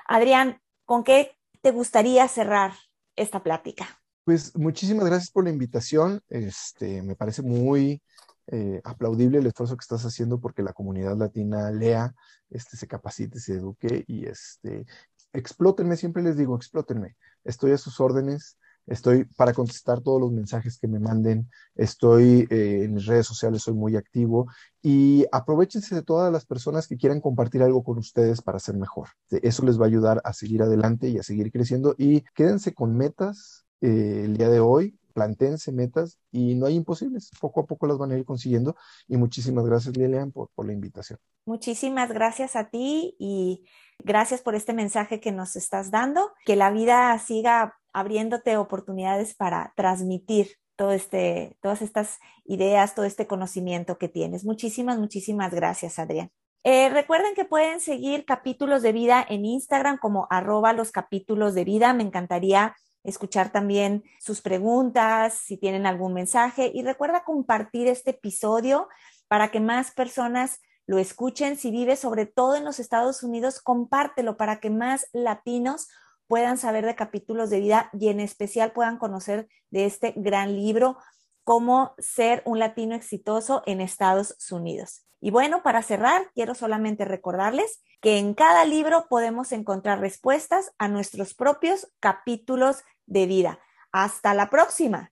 Adrián, 0.06 0.60
¿con 0.86 1.04
qué 1.04 1.38
te 1.62 1.72
gustaría 1.72 2.28
cerrar 2.28 2.74
esta 3.16 3.43
plática? 3.43 3.88
Pues 4.24 4.55
muchísimas 4.55 5.05
gracias 5.05 5.32
por 5.32 5.43
la 5.43 5.49
invitación. 5.49 6.22
Este, 6.30 7.01
me 7.01 7.16
parece 7.16 7.41
muy 7.41 8.01
eh, 8.47 8.82
aplaudible 8.84 9.39
el 9.39 9.47
esfuerzo 9.47 9.78
que 9.78 9.84
estás 9.84 10.05
haciendo 10.05 10.39
porque 10.39 10.64
la 10.64 10.74
comunidad 10.74 11.18
latina 11.18 11.72
lea, 11.72 12.14
este, 12.49 12.78
se 12.78 12.88
capacite, 12.88 13.39
se 13.39 13.53
eduque 13.53 14.03
y 14.07 14.26
este, 14.26 14.86
explótenme, 15.34 15.97
siempre 15.97 16.24
les 16.24 16.38
digo, 16.38 16.55
explótenme. 16.55 17.16
Estoy 17.43 17.72
a 17.72 17.78
sus 17.78 17.99
órdenes. 17.99 18.57
Estoy 18.88 19.26
para 19.38 19.54
contestar 19.54 20.02
todos 20.02 20.20
los 20.20 20.32
mensajes 20.32 20.78
que 20.78 20.88
me 20.88 21.00
manden. 21.00 21.50
Estoy 21.76 22.48
eh, 22.50 22.84
en 22.84 22.94
mis 22.94 23.06
redes 23.06 23.28
sociales, 23.28 23.64
soy 23.64 23.74
muy 23.74 23.96
activo. 23.96 24.48
Y 24.82 25.26
aprovechense 25.32 25.96
de 25.96 26.02
todas 26.02 26.32
las 26.32 26.46
personas 26.46 26.88
que 26.88 26.98
quieran 26.98 27.22
compartir 27.22 27.64
algo 27.64 27.84
con 27.84 27.98
ustedes 27.98 28.42
para 28.42 28.60
ser 28.60 28.76
mejor. 28.76 29.10
Eso 29.30 29.66
les 29.66 29.80
va 29.80 29.86
a 29.86 29.88
ayudar 29.88 30.22
a 30.24 30.34
seguir 30.34 30.64
adelante 30.64 31.10
y 31.10 31.18
a 31.18 31.24
seguir 31.24 31.52
creciendo. 31.52 31.96
Y 31.98 32.22
quédense 32.34 32.74
con 32.74 32.96
metas 32.98 33.66
eh, 33.82 34.24
el 34.26 34.38
día 34.38 34.50
de 34.50 34.60
hoy. 34.60 34.98
Plantéense 35.14 35.74
metas 35.74 36.18
y 36.32 36.56
no 36.56 36.68
hay 36.68 36.76
imposibles. 36.76 37.32
Poco 37.40 37.62
a 37.62 37.66
poco 37.66 37.86
las 37.86 37.98
van 37.98 38.12
a 38.12 38.18
ir 38.18 38.26
consiguiendo. 38.26 38.76
Y 39.08 39.18
muchísimas 39.18 39.66
gracias, 39.66 39.96
Lilian, 39.98 40.32
por 40.32 40.66
la 40.66 40.72
invitación. 40.72 41.20
Muchísimas 41.46 42.12
gracias 42.12 42.56
a 42.56 42.70
ti 42.70 43.16
y 43.20 43.66
gracias 44.04 44.42
por 44.42 44.56
este 44.56 44.74
mensaje 44.74 45.20
que 45.20 45.32
nos 45.32 45.56
estás 45.56 45.92
dando. 45.92 46.32
Que 46.46 46.56
la 46.56 46.72
vida 46.72 47.18
siga 47.20 47.81
abriéndote 47.94 48.58
oportunidades 48.58 49.34
para 49.36 49.74
transmitir 49.76 50.58
todo 50.76 50.92
este, 50.92 51.58
todas 51.62 51.82
estas 51.82 52.20
ideas, 52.46 52.96
todo 52.96 53.06
este 53.06 53.28
conocimiento 53.28 53.98
que 53.98 54.10
tienes. 54.10 54.46
Muchísimas, 54.46 54.98
muchísimas 54.98 55.54
gracias, 55.54 56.00
Adrián. 56.00 56.32
Eh, 56.64 56.89
recuerden 56.89 57.34
que 57.34 57.46
pueden 57.46 57.80
seguir 57.80 58.26
capítulos 58.26 58.82
de 58.82 58.92
vida 58.92 59.26
en 59.28 59.46
Instagram 59.46 59.98
como 59.98 60.28
arroba 60.30 60.74
los 60.74 60.92
capítulos 60.92 61.56
de 61.56 61.64
vida. 61.64 61.94
Me 61.94 62.04
encantaría 62.04 62.76
escuchar 63.04 63.52
también 63.52 64.04
sus 64.20 64.42
preguntas, 64.42 65.34
si 65.34 65.58
tienen 65.58 65.86
algún 65.86 66.14
mensaje. 66.14 66.72
Y 66.74 66.84
recuerda 66.84 67.24
compartir 67.24 67.88
este 67.88 68.12
episodio 68.12 68.88
para 69.28 69.50
que 69.50 69.60
más 69.60 69.92
personas 69.92 70.60
lo 70.86 71.00
escuchen. 71.00 71.58
Si 71.58 71.72
vives 71.72 72.00
sobre 72.00 72.26
todo 72.26 72.56
en 72.56 72.66
los 72.66 72.80
Estados 72.80 73.24
Unidos, 73.24 73.62
compártelo 73.62 74.38
para 74.38 74.60
que 74.60 74.70
más 74.70 75.08
latinos 75.14 75.88
puedan 76.32 76.58
saber 76.58 76.86
de 76.86 76.96
capítulos 76.96 77.50
de 77.50 77.60
vida 77.60 77.90
y 77.92 78.08
en 78.08 78.22
especial 78.22 78.72
puedan 78.72 78.98
conocer 78.98 79.50
de 79.70 79.86
este 79.86 80.14
gran 80.16 80.56
libro, 80.56 80.98
Cómo 81.44 81.94
ser 81.98 82.42
un 82.46 82.58
latino 82.58 82.96
exitoso 82.96 83.64
en 83.66 83.82
Estados 83.82 84.38
Unidos. 84.50 85.06
Y 85.20 85.30
bueno, 85.32 85.62
para 85.62 85.84
cerrar, 85.84 86.32
quiero 86.34 86.56
solamente 86.56 87.04
recordarles 87.04 87.84
que 88.00 88.18
en 88.18 88.34
cada 88.34 88.64
libro 88.64 89.08
podemos 89.10 89.52
encontrar 89.52 90.00
respuestas 90.00 90.72
a 90.78 90.88
nuestros 90.88 91.34
propios 91.34 91.92
capítulos 92.00 92.78
de 93.08 93.26
vida. 93.26 93.60
Hasta 93.92 94.34
la 94.34 94.50
próxima. 94.50 95.12